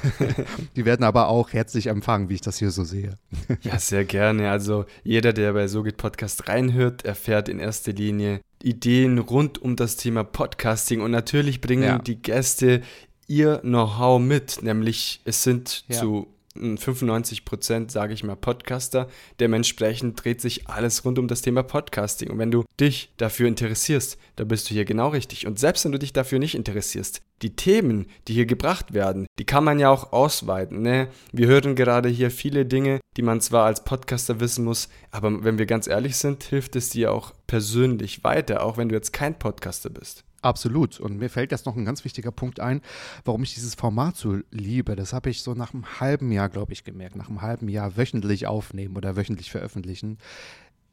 die 0.76 0.84
werden 0.84 1.04
aber 1.04 1.28
auch 1.28 1.52
herzlich 1.52 1.88
empfangen, 1.88 2.28
wie 2.28 2.34
ich 2.34 2.40
das 2.40 2.58
hier 2.58 2.70
so 2.70 2.84
sehe. 2.84 3.18
ja, 3.62 3.78
sehr 3.78 4.04
gerne. 4.04 4.50
Also 4.50 4.86
jeder, 5.02 5.32
der 5.32 5.52
bei 5.52 5.68
So 5.68 5.82
geht 5.82 5.96
Podcast 5.96 6.48
reinhört, 6.48 7.04
erfährt 7.04 7.48
in 7.48 7.58
erster 7.58 7.92
Linie 7.92 8.40
Ideen 8.62 9.18
rund 9.18 9.60
um 9.60 9.76
das 9.76 9.96
Thema 9.96 10.22
Podcasting 10.24 11.00
und 11.00 11.10
natürlich 11.10 11.60
bringen 11.60 11.82
ja. 11.82 11.98
die 11.98 12.22
Gäste 12.22 12.82
ihr 13.26 13.58
Know-how 13.58 14.20
mit, 14.20 14.62
nämlich 14.62 15.20
es 15.24 15.42
sind 15.42 15.84
ja. 15.88 15.98
zu 15.98 16.28
95 16.54 17.44
Prozent, 17.44 17.90
sage 17.90 18.14
ich 18.14 18.24
mal, 18.24 18.36
Podcaster. 18.36 19.08
Dementsprechend 19.40 20.22
dreht 20.22 20.40
sich 20.40 20.68
alles 20.68 21.04
rund 21.04 21.18
um 21.18 21.28
das 21.28 21.42
Thema 21.42 21.62
Podcasting. 21.62 22.30
Und 22.30 22.38
wenn 22.38 22.50
du 22.50 22.64
dich 22.78 23.12
dafür 23.16 23.48
interessierst, 23.48 24.18
dann 24.36 24.48
bist 24.48 24.68
du 24.68 24.74
hier 24.74 24.84
genau 24.84 25.08
richtig. 25.08 25.46
Und 25.46 25.58
selbst 25.58 25.84
wenn 25.84 25.92
du 25.92 25.98
dich 25.98 26.12
dafür 26.12 26.38
nicht 26.38 26.54
interessierst, 26.54 27.22
die 27.42 27.56
Themen, 27.56 28.06
die 28.28 28.34
hier 28.34 28.46
gebracht 28.46 28.94
werden, 28.94 29.26
die 29.38 29.44
kann 29.44 29.64
man 29.64 29.78
ja 29.78 29.90
auch 29.90 30.12
ausweiten. 30.12 30.82
Ne? 30.82 31.08
Wir 31.32 31.48
hören 31.48 31.74
gerade 31.74 32.08
hier 32.08 32.30
viele 32.30 32.64
Dinge, 32.64 33.00
die 33.16 33.22
man 33.22 33.40
zwar 33.40 33.66
als 33.66 33.84
Podcaster 33.84 34.40
wissen 34.40 34.64
muss, 34.64 34.88
aber 35.10 35.42
wenn 35.44 35.58
wir 35.58 35.66
ganz 35.66 35.86
ehrlich 35.86 36.16
sind, 36.16 36.44
hilft 36.44 36.76
es 36.76 36.90
dir 36.90 37.12
auch 37.12 37.32
persönlich 37.46 38.24
weiter, 38.24 38.62
auch 38.62 38.76
wenn 38.76 38.88
du 38.88 38.94
jetzt 38.94 39.12
kein 39.12 39.38
Podcaster 39.38 39.90
bist. 39.90 40.24
Absolut. 40.42 40.98
Und 40.98 41.18
mir 41.18 41.30
fällt 41.30 41.52
jetzt 41.52 41.66
noch 41.66 41.76
ein 41.76 41.84
ganz 41.84 42.04
wichtiger 42.04 42.32
Punkt 42.32 42.58
ein, 42.58 42.82
warum 43.24 43.44
ich 43.44 43.54
dieses 43.54 43.76
Format 43.76 44.16
so 44.16 44.38
liebe. 44.50 44.96
Das 44.96 45.12
habe 45.12 45.30
ich 45.30 45.40
so 45.42 45.54
nach 45.54 45.72
einem 45.72 46.00
halben 46.00 46.32
Jahr, 46.32 46.48
glaube 46.48 46.72
ich, 46.72 46.82
gemerkt. 46.82 47.14
Nach 47.16 47.28
einem 47.28 47.42
halben 47.42 47.68
Jahr 47.68 47.96
wöchentlich 47.96 48.48
aufnehmen 48.48 48.96
oder 48.96 49.16
wöchentlich 49.16 49.52
veröffentlichen. 49.52 50.18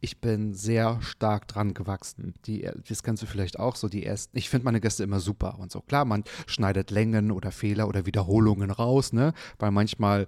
Ich 0.01 0.21
bin 0.21 0.53
sehr 0.53 1.01
stark 1.01 1.47
dran 1.47 1.73
gewachsen. 1.73 2.35
Die, 2.45 2.69
das 2.87 3.03
kannst 3.03 3.23
du 3.23 3.27
vielleicht 3.27 3.59
auch 3.59 3.75
so, 3.75 3.89
die 3.89 4.05
ersten. 4.05 4.37
Ich 4.37 4.49
finde 4.49 4.65
meine 4.65 4.79
Gäste 4.79 5.03
immer 5.03 5.19
super 5.19 5.57
und 5.59 5.71
so. 5.71 5.81
Klar, 5.81 6.05
man 6.05 6.23
schneidet 6.45 6.91
Längen 6.91 7.31
oder 7.31 7.51
Fehler 7.51 7.87
oder 7.87 8.05
Wiederholungen 8.05 8.69
raus, 8.69 9.13
ne? 9.13 9.33
Weil 9.57 9.71
manchmal 9.71 10.27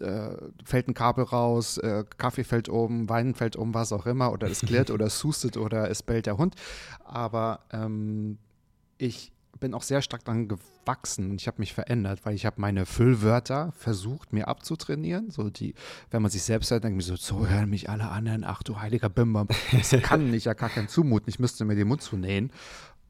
äh, 0.00 0.30
fällt 0.64 0.88
ein 0.88 0.94
Kabel 0.94 1.24
raus, 1.24 1.76
äh, 1.78 2.04
Kaffee 2.16 2.44
fällt 2.44 2.68
um, 2.68 3.08
Wein 3.08 3.34
fällt 3.34 3.56
um, 3.56 3.74
was 3.74 3.92
auch 3.92 4.06
immer, 4.06 4.32
oder 4.32 4.48
es 4.48 4.60
klirrt 4.60 4.90
oder 4.92 5.06
es 5.06 5.22
hustet 5.22 5.56
oder 5.56 5.90
es 5.90 6.02
bellt 6.02 6.26
der 6.26 6.38
Hund. 6.38 6.54
Aber 7.04 7.60
ähm, 7.72 8.38
ich 9.00 9.32
bin 9.58 9.74
auch 9.74 9.82
sehr 9.82 10.00
stark 10.00 10.24
daran 10.24 10.48
gewachsen 10.48 11.30
und 11.30 11.40
ich 11.40 11.46
habe 11.46 11.58
mich 11.58 11.74
verändert, 11.74 12.20
weil 12.24 12.34
ich 12.34 12.46
habe 12.46 12.60
meine 12.60 12.86
Füllwörter 12.86 13.72
versucht, 13.76 14.32
mir 14.32 14.48
abzutrainieren. 14.48 15.30
So 15.30 15.50
die, 15.50 15.74
wenn 16.10 16.22
man 16.22 16.30
sich 16.30 16.42
selbst 16.42 16.70
hört, 16.70 16.84
denkt 16.84 16.96
man 16.96 17.04
so, 17.04 17.16
so 17.16 17.46
hören 17.46 17.68
mich 17.68 17.90
alle 17.90 18.08
anderen, 18.08 18.44
ach 18.44 18.62
du 18.62 18.80
heiliger 18.80 19.08
Bimbam, 19.08 19.48
das 19.72 19.90
kann 20.02 20.32
ich 20.32 20.44
ja 20.46 20.54
gar 20.54 20.70
keinen 20.70 20.88
zumuten, 20.88 21.28
ich 21.28 21.38
müsste 21.38 21.64
mir 21.64 21.76
den 21.76 21.88
Mund 21.88 22.02
zunähen. 22.02 22.52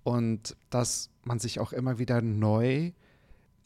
Und 0.03 0.57
dass 0.71 1.11
man 1.25 1.39
sich 1.39 1.61
auch 1.61 1.73
immer 1.73 1.99
wieder 1.99 2.21
neu 2.23 2.87
hm, 2.87 2.95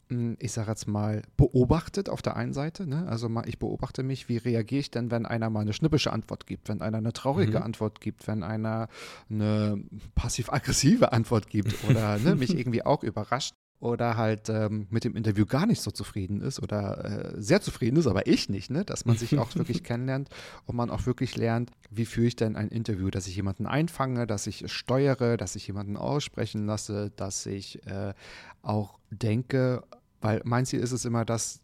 ich 0.09 0.51
sage 0.51 0.69
jetzt 0.69 0.87
mal, 0.87 1.23
beobachtet 1.35 2.09
auf 2.09 2.21
der 2.21 2.35
einen 2.35 2.53
Seite. 2.53 2.85
Ne? 2.85 3.07
Also 3.07 3.27
mal, 3.27 3.47
ich 3.47 3.57
beobachte 3.57 4.03
mich, 4.03 4.29
wie 4.29 4.37
reagiere 4.37 4.79
ich 4.79 4.91
denn, 4.91 5.09
wenn 5.09 5.25
einer 5.25 5.49
mal 5.49 5.61
eine 5.61 5.73
schnippische 5.73 6.13
Antwort 6.13 6.45
gibt, 6.45 6.69
wenn 6.69 6.81
einer 6.81 6.99
eine 6.99 7.13
traurige 7.13 7.57
mhm. 7.57 7.63
Antwort 7.63 8.01
gibt, 8.01 8.27
wenn 8.27 8.43
einer 8.43 8.87
eine 9.29 9.83
passiv-aggressive 10.13 11.11
Antwort 11.11 11.47
gibt 11.49 11.75
oder 11.89 12.19
ne, 12.19 12.35
mich 12.35 12.55
irgendwie 12.55 12.85
auch 12.85 13.03
überrascht. 13.03 13.55
oder 13.79 14.15
halt 14.15 14.47
ähm, 14.49 14.87
mit 14.89 15.03
dem 15.03 15.15
Interview 15.15 15.45
gar 15.45 15.65
nicht 15.65 15.81
so 15.81 15.91
zufrieden 15.91 16.41
ist 16.41 16.61
oder 16.61 17.33
äh, 17.35 17.41
sehr 17.41 17.61
zufrieden 17.61 17.97
ist, 17.97 18.07
aber 18.07 18.27
ich 18.27 18.47
nicht, 18.47 18.69
ne? 18.69 18.85
dass 18.85 19.05
man 19.05 19.17
sich 19.17 19.37
auch 19.39 19.55
wirklich 19.55 19.83
kennenlernt 19.83 20.29
und 20.65 20.75
man 20.75 20.91
auch 20.91 21.05
wirklich 21.07 21.35
lernt, 21.35 21.71
wie 21.89 22.05
führe 22.05 22.27
ich 22.27 22.35
denn 22.35 22.55
ein 22.55 22.69
Interview, 22.69 23.09
dass 23.09 23.27
ich 23.27 23.35
jemanden 23.35 23.65
einfange, 23.65 24.27
dass 24.27 24.47
ich 24.47 24.71
steuere, 24.71 25.35
dass 25.35 25.55
ich 25.55 25.67
jemanden 25.67 25.97
aussprechen 25.97 26.65
lasse, 26.67 27.11
dass 27.15 27.45
ich 27.45 27.85
äh, 27.87 28.13
auch 28.61 28.99
denke, 29.11 29.83
weil 30.21 30.41
mein 30.43 30.65
Ziel 30.65 30.79
ist 30.79 30.91
es 30.91 31.05
immer, 31.05 31.25
dass 31.25 31.61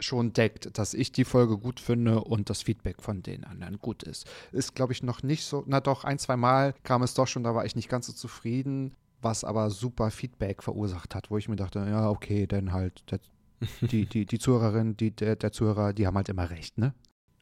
schon 0.00 0.32
deckt, 0.32 0.76
dass 0.78 0.94
ich 0.94 1.12
die 1.12 1.24
Folge 1.24 1.58
gut 1.58 1.78
finde 1.78 2.22
und 2.22 2.50
das 2.50 2.62
Feedback 2.62 3.00
von 3.00 3.22
den 3.22 3.44
anderen 3.44 3.78
gut 3.78 4.02
ist. 4.02 4.26
Ist, 4.50 4.74
glaube 4.74 4.92
ich, 4.92 5.02
noch 5.02 5.22
nicht 5.22 5.44
so, 5.44 5.62
na 5.66 5.80
doch, 5.80 6.02
ein, 6.02 6.18
zwei 6.18 6.36
Mal 6.36 6.74
kam 6.82 7.02
es 7.02 7.14
doch 7.14 7.28
schon, 7.28 7.44
da 7.44 7.54
war 7.54 7.64
ich 7.64 7.76
nicht 7.76 7.88
ganz 7.88 8.06
so 8.06 8.12
zufrieden 8.12 8.96
was 9.22 9.44
aber 9.44 9.70
super 9.70 10.10
Feedback 10.10 10.62
verursacht 10.62 11.14
hat, 11.14 11.30
wo 11.30 11.38
ich 11.38 11.48
mir 11.48 11.56
dachte, 11.56 11.78
ja, 11.78 12.10
okay, 12.10 12.46
dann 12.46 12.72
halt 12.72 13.02
der, 13.10 13.20
die, 13.88 14.06
die, 14.06 14.26
die 14.26 14.38
Zuhörerin, 14.38 14.96
die, 14.96 15.12
der, 15.12 15.36
der 15.36 15.52
Zuhörer, 15.52 15.92
die 15.92 16.06
haben 16.06 16.16
halt 16.16 16.28
immer 16.28 16.50
recht, 16.50 16.78
ne? 16.78 16.92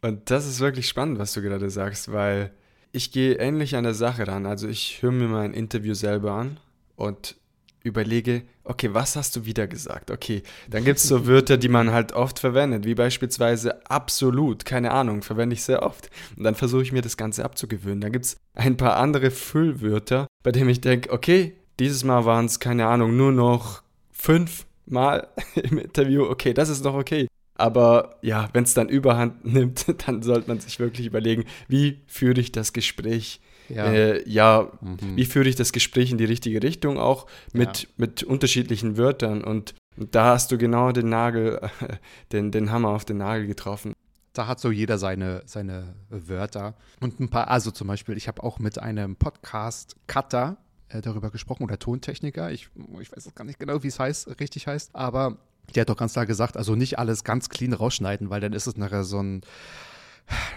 Und 0.02 0.30
das 0.30 0.46
ist 0.46 0.60
wirklich 0.60 0.88
spannend, 0.88 1.18
was 1.18 1.34
du 1.34 1.42
gerade 1.42 1.68
sagst, 1.68 2.10
weil 2.10 2.52
ich 2.92 3.12
gehe 3.12 3.34
ähnlich 3.34 3.76
an 3.76 3.84
der 3.84 3.94
Sache 3.94 4.26
ran. 4.26 4.46
Also 4.46 4.66
ich 4.66 5.02
höre 5.02 5.12
mir 5.12 5.28
mein 5.28 5.52
Interview 5.52 5.92
selber 5.92 6.32
an 6.32 6.58
und 6.96 7.36
überlege, 7.82 8.42
okay, 8.64 8.92
was 8.92 9.16
hast 9.16 9.36
du 9.36 9.44
wieder 9.44 9.66
gesagt? 9.66 10.10
Okay, 10.10 10.42
dann 10.68 10.84
gibt 10.84 10.98
es 10.98 11.04
so 11.04 11.26
Wörter, 11.26 11.56
die 11.56 11.68
man 11.68 11.92
halt 11.92 12.12
oft 12.12 12.38
verwendet, 12.38 12.84
wie 12.84 12.94
beispielsweise 12.94 13.84
absolut, 13.90 14.64
keine 14.64 14.90
Ahnung, 14.90 15.22
verwende 15.22 15.54
ich 15.54 15.62
sehr 15.62 15.82
oft. 15.82 16.10
Und 16.36 16.44
dann 16.44 16.54
versuche 16.54 16.82
ich 16.82 16.92
mir 16.92 17.02
das 17.02 17.16
Ganze 17.16 17.44
abzugewöhnen. 17.44 18.00
Dann 18.00 18.12
gibt 18.12 18.26
es 18.26 18.36
ein 18.54 18.76
paar 18.76 18.96
andere 18.96 19.30
Füllwörter, 19.30 20.26
bei 20.42 20.52
denen 20.52 20.70
ich 20.70 20.80
denke, 20.80 21.10
okay, 21.10 21.54
dieses 21.78 22.04
Mal 22.04 22.24
waren 22.24 22.44
es, 22.44 22.60
keine 22.60 22.86
Ahnung, 22.86 23.16
nur 23.16 23.32
noch 23.32 23.82
fünf 24.10 24.66
Mal 24.86 25.28
im 25.54 25.78
Interview. 25.78 26.24
Okay, 26.24 26.52
das 26.52 26.68
ist 26.68 26.84
noch 26.84 26.94
okay. 26.94 27.28
Aber 27.54 28.16
ja, 28.22 28.48
wenn 28.54 28.64
es 28.64 28.74
dann 28.74 28.88
überhand 28.88 29.44
nimmt, 29.44 29.86
dann 30.06 30.22
sollte 30.22 30.48
man 30.48 30.60
sich 30.60 30.78
wirklich 30.80 31.06
überlegen, 31.06 31.44
wie 31.68 32.00
führe 32.06 32.40
ich 32.40 32.52
das 32.52 32.72
Gespräch 32.72 33.40
ja, 33.70 33.86
äh, 33.86 34.28
ja 34.28 34.70
mhm. 34.80 35.16
wie 35.16 35.24
führe 35.24 35.48
ich 35.48 35.56
das 35.56 35.72
Gespräch 35.72 36.10
in 36.10 36.18
die 36.18 36.24
richtige 36.24 36.62
Richtung, 36.62 36.98
auch 36.98 37.26
mit, 37.52 37.82
ja. 37.82 37.88
mit 37.96 38.22
unterschiedlichen 38.22 38.96
Wörtern. 38.96 39.42
Und, 39.42 39.74
da 39.96 40.26
hast 40.26 40.50
du 40.50 40.58
genau 40.58 40.92
den 40.92 41.08
Nagel, 41.08 41.60
den, 42.32 42.50
den 42.50 42.70
Hammer 42.70 42.90
auf 42.90 43.04
den 43.04 43.18
Nagel 43.18 43.46
getroffen. 43.46 43.92
Da 44.32 44.46
hat 44.46 44.60
so 44.60 44.70
jeder 44.70 44.96
seine, 44.98 45.42
seine 45.44 45.94
Wörter. 46.08 46.74
Und 47.00 47.20
ein 47.20 47.28
paar, 47.28 47.48
also 47.48 47.70
zum 47.70 47.88
Beispiel, 47.88 48.16
ich 48.16 48.28
habe 48.28 48.42
auch 48.42 48.58
mit 48.58 48.78
einem 48.78 49.16
Podcast-Cutter 49.16 50.56
äh, 50.88 51.00
darüber 51.00 51.30
gesprochen 51.30 51.64
oder 51.64 51.78
Tontechniker. 51.78 52.50
Ich, 52.52 52.70
ich 53.00 53.12
weiß 53.12 53.34
gar 53.34 53.44
nicht 53.44 53.58
genau, 53.58 53.82
wie 53.82 53.88
es 53.88 53.98
heißt, 53.98 54.40
richtig 54.40 54.68
heißt, 54.68 54.94
aber 54.94 55.36
der 55.74 55.82
hat 55.82 55.88
doch 55.88 55.96
ganz 55.96 56.12
klar 56.12 56.26
gesagt, 56.26 56.56
also 56.56 56.74
nicht 56.74 56.98
alles 56.98 57.24
ganz 57.24 57.48
clean 57.48 57.72
rausschneiden, 57.72 58.30
weil 58.30 58.40
dann 58.40 58.52
ist 58.52 58.66
es 58.66 58.76
nachher 58.76 59.04
so 59.04 59.20
ein 59.20 59.42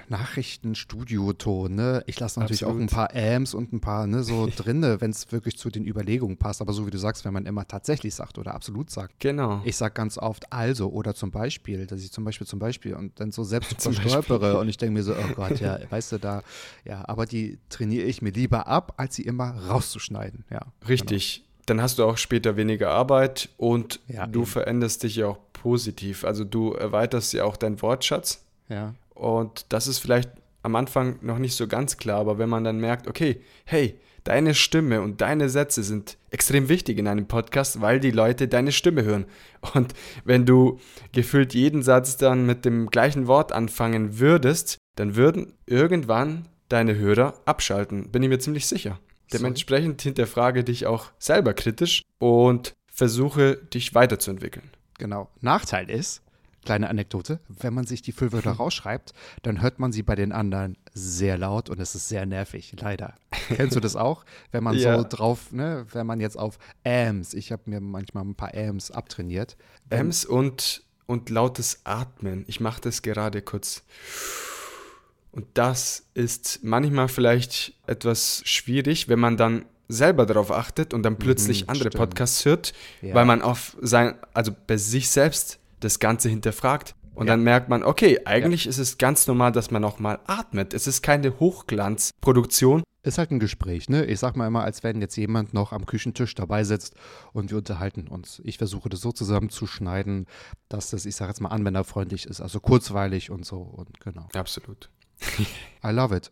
Nachrichtenstudioton, 0.10 1.74
ne? 1.74 2.04
Ich 2.08 2.20
lasse 2.20 2.40
natürlich 2.40 2.64
Absolut. 2.64 2.78
auch 2.78 2.82
ein 2.82 2.88
paar 2.88 3.16
Ams 3.16 3.54
und 3.54 3.74
ein 3.74 3.82
paar, 3.82 4.08
ne, 4.08 4.24
so 4.24 4.48
drinne, 4.56 5.02
wenn 5.02 5.12
es 5.12 5.32
wirklich 5.32 5.58
zu 5.58 5.70
den 5.70 5.86
Überlegungen 5.86 6.38
passt. 6.38 6.62
Aber 6.62 6.74
so 6.74 6.86
wie 6.86 6.92
du 6.92 6.98
sagst, 6.98 7.26
wenn 7.26 7.34
man 7.34 7.46
immer 7.46 7.68
tatsächlich 7.68 8.14
sagt 8.14 8.38
oder 8.38 8.54
absolut 8.54 8.90
sagt. 8.90 9.20
Genau. 9.20 9.62
Ich 9.66 9.78
sage 9.78 9.94
ganz 9.94 10.18
oft 10.18 10.52
also 10.52 10.90
oder 10.90 11.16
zum 11.16 11.32
Beispiel, 11.32 11.86
dass 11.88 12.02
ich 12.02 12.12
zum 12.12 12.24
Beispiel 12.24 12.48
zum 12.48 12.60
Beispiel 12.60 12.94
und 12.94 13.20
dann 13.20 13.32
so 13.32 13.44
selbst 13.44 13.82
verstolpere 13.82 14.60
und 14.60 14.70
ich 14.70 14.78
denke 14.78 14.94
mir 14.94 15.04
so, 15.04 15.14
oh 15.14 15.34
Gott, 15.36 15.60
ja, 15.60 15.80
weißt 15.90 16.14
du 16.14 16.18
da, 16.18 16.44
ja, 16.86 17.04
aber 17.08 17.26
die 17.26 17.60
trainiere 17.70 18.06
ich 18.06 18.22
mir 18.22 18.32
lieber 18.32 18.68
ab, 18.68 18.94
als 18.98 19.16
sie 19.16 19.24
immer 19.24 19.52
rauszuschneiden, 19.68 20.46
ja. 20.52 20.62
Richtig. 20.88 21.38
Genau. 21.38 21.48
Dann 21.66 21.82
hast 21.82 21.98
du 21.98 22.04
auch 22.04 22.18
später 22.18 22.58
weniger 22.58 22.92
Arbeit 22.92 23.50
und 23.56 24.02
ja, 24.10 24.28
du 24.28 24.42
eben. 24.42 24.48
veränderst 24.48 25.04
dich 25.04 25.16
ja 25.16 25.28
auch 25.28 25.40
positiv. 25.54 26.26
Also 26.26 26.44
du 26.44 26.74
erweiterst 26.74 27.32
ja 27.32 27.46
auch 27.46 27.56
deinen 27.56 27.82
Wortschatz. 27.82 28.44
Ja. 28.68 28.94
Und 29.24 29.68
das 29.70 29.88
ist 29.88 30.00
vielleicht 30.00 30.30
am 30.64 30.76
Anfang 30.76 31.18
noch 31.22 31.38
nicht 31.38 31.56
so 31.56 31.68
ganz 31.68 31.96
klar, 31.96 32.20
aber 32.20 32.38
wenn 32.38 32.50
man 32.50 32.66
dann 32.66 32.78
merkt, 32.78 33.08
okay, 33.08 33.42
hey, 33.64 33.98
deine 34.26 34.54
Stimme 34.54 35.02
und 35.02 35.22
deine 35.22 35.48
Sätze 35.48 35.82
sind 35.82 36.18
extrem 36.30 36.68
wichtig 36.68 36.98
in 36.98 37.08
einem 37.08 37.26
Podcast, 37.26 37.80
weil 37.80 38.02
die 38.02 38.12
Leute 38.12 38.50
deine 38.50 38.74
Stimme 38.74 39.04
hören. 39.04 39.26
Und 39.74 39.94
wenn 40.26 40.46
du 40.46 40.80
gefühlt 41.14 41.54
jeden 41.54 41.84
Satz 41.84 42.18
dann 42.18 42.46
mit 42.46 42.66
dem 42.66 42.90
gleichen 42.90 43.28
Wort 43.28 43.54
anfangen 43.54 44.20
würdest, 44.20 44.78
dann 44.96 45.16
würden 45.16 45.54
irgendwann 45.66 46.50
deine 46.68 46.98
Hörer 46.98 47.36
abschalten, 47.46 48.12
bin 48.12 48.24
ich 48.24 48.30
mir 48.30 48.40
ziemlich 48.40 48.68
sicher. 48.68 49.00
Dementsprechend 49.32 50.02
hinterfrage 50.02 50.66
dich 50.66 50.86
auch 50.86 51.12
selber 51.18 51.54
kritisch 51.54 52.04
und 52.20 52.74
versuche 52.92 53.56
dich 53.56 53.96
weiterzuentwickeln. 53.96 54.70
Genau. 54.98 55.30
Nachteil 55.40 55.90
ist, 55.90 56.23
Kleine 56.66 56.90
Anekdote, 56.90 57.40
wenn 57.48 57.74
man 57.74 57.86
sich 57.86 58.02
die 58.02 58.12
Füllwörter 58.12 58.52
rausschreibt, 58.52 59.14
dann 59.42 59.62
hört 59.62 59.80
man 59.80 59.92
sie 59.92 60.04
bei 60.04 60.16
den 60.16 60.32
anderen 60.32 60.78
sehr 60.94 61.38
laut 61.38 61.70
und 61.70 61.80
es 61.80 61.96
ist 61.96 62.08
sehr 62.08 62.26
nervig, 62.26 62.74
leider. 62.80 63.16
Kennst 63.50 63.76
du 63.76 63.80
das 63.80 63.96
auch? 63.96 64.24
Wenn 64.52 64.64
man 64.64 64.76
ja. 64.78 64.98
so 64.98 65.06
drauf, 65.08 65.52
ne, 65.52 65.86
wenn 65.92 66.08
man 66.08 66.20
jetzt 66.20 66.38
auf 66.38 66.58
Ams, 66.86 67.34
ich 67.34 67.52
habe 67.52 67.64
mir 67.66 67.82
manchmal 67.82 68.24
ein 68.24 68.36
paar 68.36 68.54
Ams 68.54 68.92
abtrainiert. 68.92 69.58
Ams 69.90 70.26
und, 70.26 70.84
und 71.06 71.30
lautes 71.30 71.82
Atmen. 71.84 72.46
Ich 72.48 72.60
mache 72.60 72.82
das 72.82 73.02
gerade 73.02 73.42
kurz. 73.42 73.84
Und 75.32 75.48
das 75.56 76.06
ist 76.14 76.60
manchmal 76.64 77.08
vielleicht 77.08 77.74
etwas 77.88 78.44
schwierig, 78.46 79.10
wenn 79.10 79.20
man 79.20 79.36
dann 79.36 79.66
selber 79.88 80.26
darauf 80.26 80.52
achtet 80.52 80.94
und 80.94 81.04
dann 81.04 81.18
plötzlich 81.18 81.64
mhm, 81.64 81.70
andere 81.70 81.90
stimmt. 81.90 81.98
Podcasts 82.02 82.46
hört, 82.46 82.74
ja. 83.02 83.14
weil 83.14 83.26
man 83.26 83.42
auf 83.42 83.76
sein, 83.82 84.16
also 84.34 84.52
bei 84.68 84.78
sich 84.78 85.10
selbst 85.10 85.60
das 85.84 86.00
Ganze 86.00 86.30
hinterfragt. 86.30 86.96
Und 87.16 87.28
ja. 87.28 87.34
dann 87.34 87.44
merkt 87.44 87.70
man, 87.70 87.84
okay, 87.84 88.22
eigentlich 88.26 88.66
ja. 88.66 88.70
ist 88.70 88.80
es 88.80 88.98
ganz 88.98 89.28
normal, 89.28 89.52
dass 89.52 89.70
man 89.70 89.84
auch 89.84 90.00
mal 90.00 90.20
atmet. 90.26 90.74
Es 90.74 90.88
ist 90.88 91.04
keine 91.04 91.40
Hochglanzproduktion. 91.40 92.84
Ist 93.04 93.18
halt 93.18 93.32
ein 93.32 93.40
Gespräch, 93.40 93.90
ne? 93.90 94.06
Ich 94.06 94.20
sag 94.20 94.38
mal 94.38 94.48
immer, 94.48 94.64
als 94.64 94.82
wenn 94.82 95.02
jetzt 95.02 95.18
jemand 95.18 95.54
noch 95.54 95.74
am 95.74 95.86
Küchentisch 95.86 96.36
dabei 96.36 96.64
sitzt 96.64 96.96
und 97.34 97.52
wir 97.52 97.58
unterhalten 97.58 98.08
uns. 98.08 98.42
Ich 98.46 98.58
versuche 98.58 98.88
das 98.88 99.02
so 99.02 99.12
zusammenzuschneiden, 99.12 100.26
dass 100.70 100.90
das, 100.90 101.06
ich 101.06 101.16
sag 101.16 101.28
jetzt 101.28 101.42
mal, 101.42 101.50
anwenderfreundlich 101.50 102.26
ist, 102.26 102.40
also 102.40 102.62
kurzweilig 102.62 103.30
und 103.30 103.46
so 103.46 103.58
und 103.58 104.00
genau. 104.00 104.30
Absolut. 104.34 104.90
I 105.86 105.90
love 105.90 106.16
it. 106.16 106.32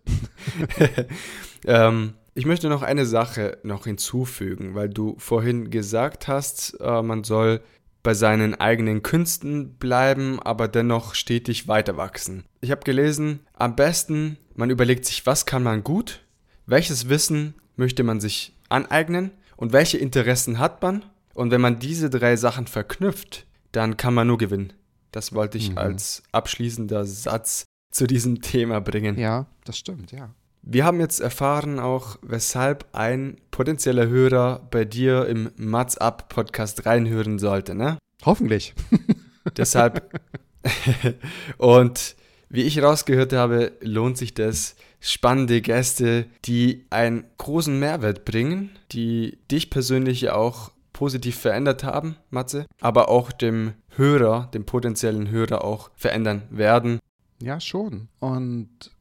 ähm, 1.65 2.13
ich 2.33 2.45
möchte 2.45 2.69
noch 2.69 2.81
eine 2.81 3.05
Sache 3.05 3.57
noch 3.63 3.83
hinzufügen, 3.83 4.73
weil 4.73 4.87
du 4.87 5.15
vorhin 5.17 5.69
gesagt 5.69 6.29
hast, 6.29 6.79
äh, 6.79 7.01
man 7.01 7.25
soll 7.25 7.61
bei 8.03 8.13
seinen 8.13 8.55
eigenen 8.55 9.03
Künsten 9.03 9.75
bleiben, 9.75 10.39
aber 10.41 10.67
dennoch 10.67 11.15
stetig 11.15 11.67
weiter 11.67 11.97
wachsen. 11.97 12.45
Ich 12.61 12.71
habe 12.71 12.83
gelesen, 12.83 13.41
am 13.53 13.75
besten, 13.75 14.37
man 14.55 14.69
überlegt 14.69 15.05
sich, 15.05 15.25
was 15.25 15.45
kann 15.45 15.63
man 15.63 15.83
gut, 15.83 16.25
welches 16.65 17.09
Wissen 17.09 17.55
möchte 17.75 18.03
man 18.03 18.19
sich 18.19 18.55
aneignen 18.69 19.31
und 19.57 19.73
welche 19.73 19.97
Interessen 19.97 20.59
hat 20.59 20.81
man. 20.81 21.05
Und 21.33 21.51
wenn 21.51 21.61
man 21.61 21.79
diese 21.79 22.09
drei 22.09 22.35
Sachen 22.35 22.67
verknüpft, 22.67 23.45
dann 23.71 23.97
kann 23.97 24.13
man 24.13 24.27
nur 24.27 24.37
gewinnen. 24.37 24.73
Das 25.11 25.33
wollte 25.33 25.57
ich 25.57 25.71
mhm. 25.71 25.77
als 25.77 26.23
abschließender 26.31 27.05
Satz 27.05 27.65
zu 27.91 28.07
diesem 28.07 28.41
Thema 28.41 28.79
bringen. 28.81 29.17
Ja, 29.17 29.45
das 29.65 29.77
stimmt, 29.77 30.11
ja. 30.11 30.33
Wir 30.63 30.85
haben 30.85 30.99
jetzt 30.99 31.19
erfahren 31.19 31.79
auch, 31.79 32.17
weshalb 32.21 32.85
ein 32.93 33.37
potenzieller 33.49 34.07
Hörer 34.07 34.67
bei 34.69 34.85
dir 34.85 35.25
im 35.25 35.49
Mats 35.57 35.97
Up 35.97 36.29
Podcast 36.29 36.85
reinhören 36.85 37.39
sollte, 37.39 37.73
ne? 37.73 37.97
Hoffentlich. 38.23 38.75
Deshalb. 39.57 40.19
und 41.57 42.15
wie 42.49 42.61
ich 42.61 42.81
rausgehört 42.81 43.33
habe, 43.33 43.71
lohnt 43.81 44.17
sich 44.17 44.33
das. 44.33 44.75
Spannende 44.99 45.61
Gäste, 45.61 46.27
die 46.45 46.85
einen 46.91 47.23
großen 47.39 47.79
Mehrwert 47.79 48.23
bringen, 48.23 48.69
die 48.91 49.39
dich 49.49 49.71
persönlich 49.71 50.29
auch 50.29 50.71
positiv 50.93 51.39
verändert 51.39 51.83
haben, 51.83 52.17
Matze, 52.29 52.67
aber 52.79 53.09
auch 53.09 53.31
dem 53.31 53.73
Hörer, 53.95 54.51
dem 54.53 54.65
potenziellen 54.65 55.31
Hörer 55.31 55.63
auch 55.63 55.89
verändern 55.95 56.43
werden. 56.51 56.99
Ja, 57.41 57.59
schon. 57.59 58.09
Und 58.19 58.91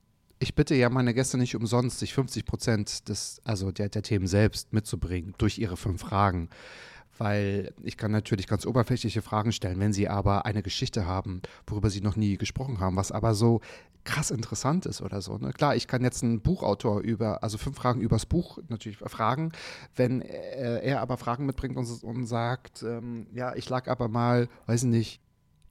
ich 0.40 0.55
bitte 0.55 0.74
ja 0.74 0.88
meine 0.88 1.14
Gäste 1.14 1.37
nicht 1.38 1.55
umsonst, 1.55 1.98
sich 1.98 2.14
50 2.14 2.46
Prozent 2.46 3.09
des, 3.09 3.40
also 3.44 3.70
der, 3.70 3.90
der 3.90 4.03
Themen 4.03 4.26
selbst 4.26 4.72
mitzubringen 4.72 5.35
durch 5.38 5.59
ihre 5.59 5.76
fünf 5.76 6.00
Fragen. 6.00 6.48
Weil 7.18 7.74
ich 7.83 7.98
kann 7.98 8.11
natürlich 8.11 8.46
ganz 8.46 8.64
oberflächliche 8.64 9.20
Fragen 9.20 9.53
stellen, 9.53 9.79
wenn 9.79 9.92
sie 9.92 10.09
aber 10.09 10.46
eine 10.46 10.62
Geschichte 10.62 11.07
haben, 11.07 11.42
worüber 11.66 11.90
sie 11.90 12.00
noch 12.00 12.16
nie 12.16 12.38
gesprochen 12.38 12.81
haben, 12.81 12.96
was 12.96 13.12
aber 13.12 13.35
so 13.35 13.61
krass 14.05 14.31
interessant 14.31 14.87
ist 14.87 15.03
oder 15.03 15.20
so. 15.20 15.37
Ne? 15.37 15.53
Klar, 15.53 15.76
ich 15.76 15.87
kann 15.87 16.03
jetzt 16.03 16.24
einen 16.24 16.40
Buchautor 16.40 17.00
über, 17.00 17.42
also 17.42 17.59
fünf 17.59 17.76
Fragen 17.76 18.00
übers 18.00 18.24
Buch 18.24 18.59
natürlich 18.68 18.96
fragen, 18.96 19.53
wenn 19.94 20.22
er, 20.22 20.83
er 20.83 21.00
aber 21.03 21.18
Fragen 21.18 21.44
mitbringt 21.44 21.76
und, 21.76 22.03
und 22.03 22.24
sagt, 22.24 22.83
ähm, 22.83 23.26
ja, 23.35 23.55
ich 23.55 23.68
lag 23.68 23.88
aber 23.88 24.09
mal, 24.09 24.48
weiß 24.64 24.85
nicht, 24.85 25.20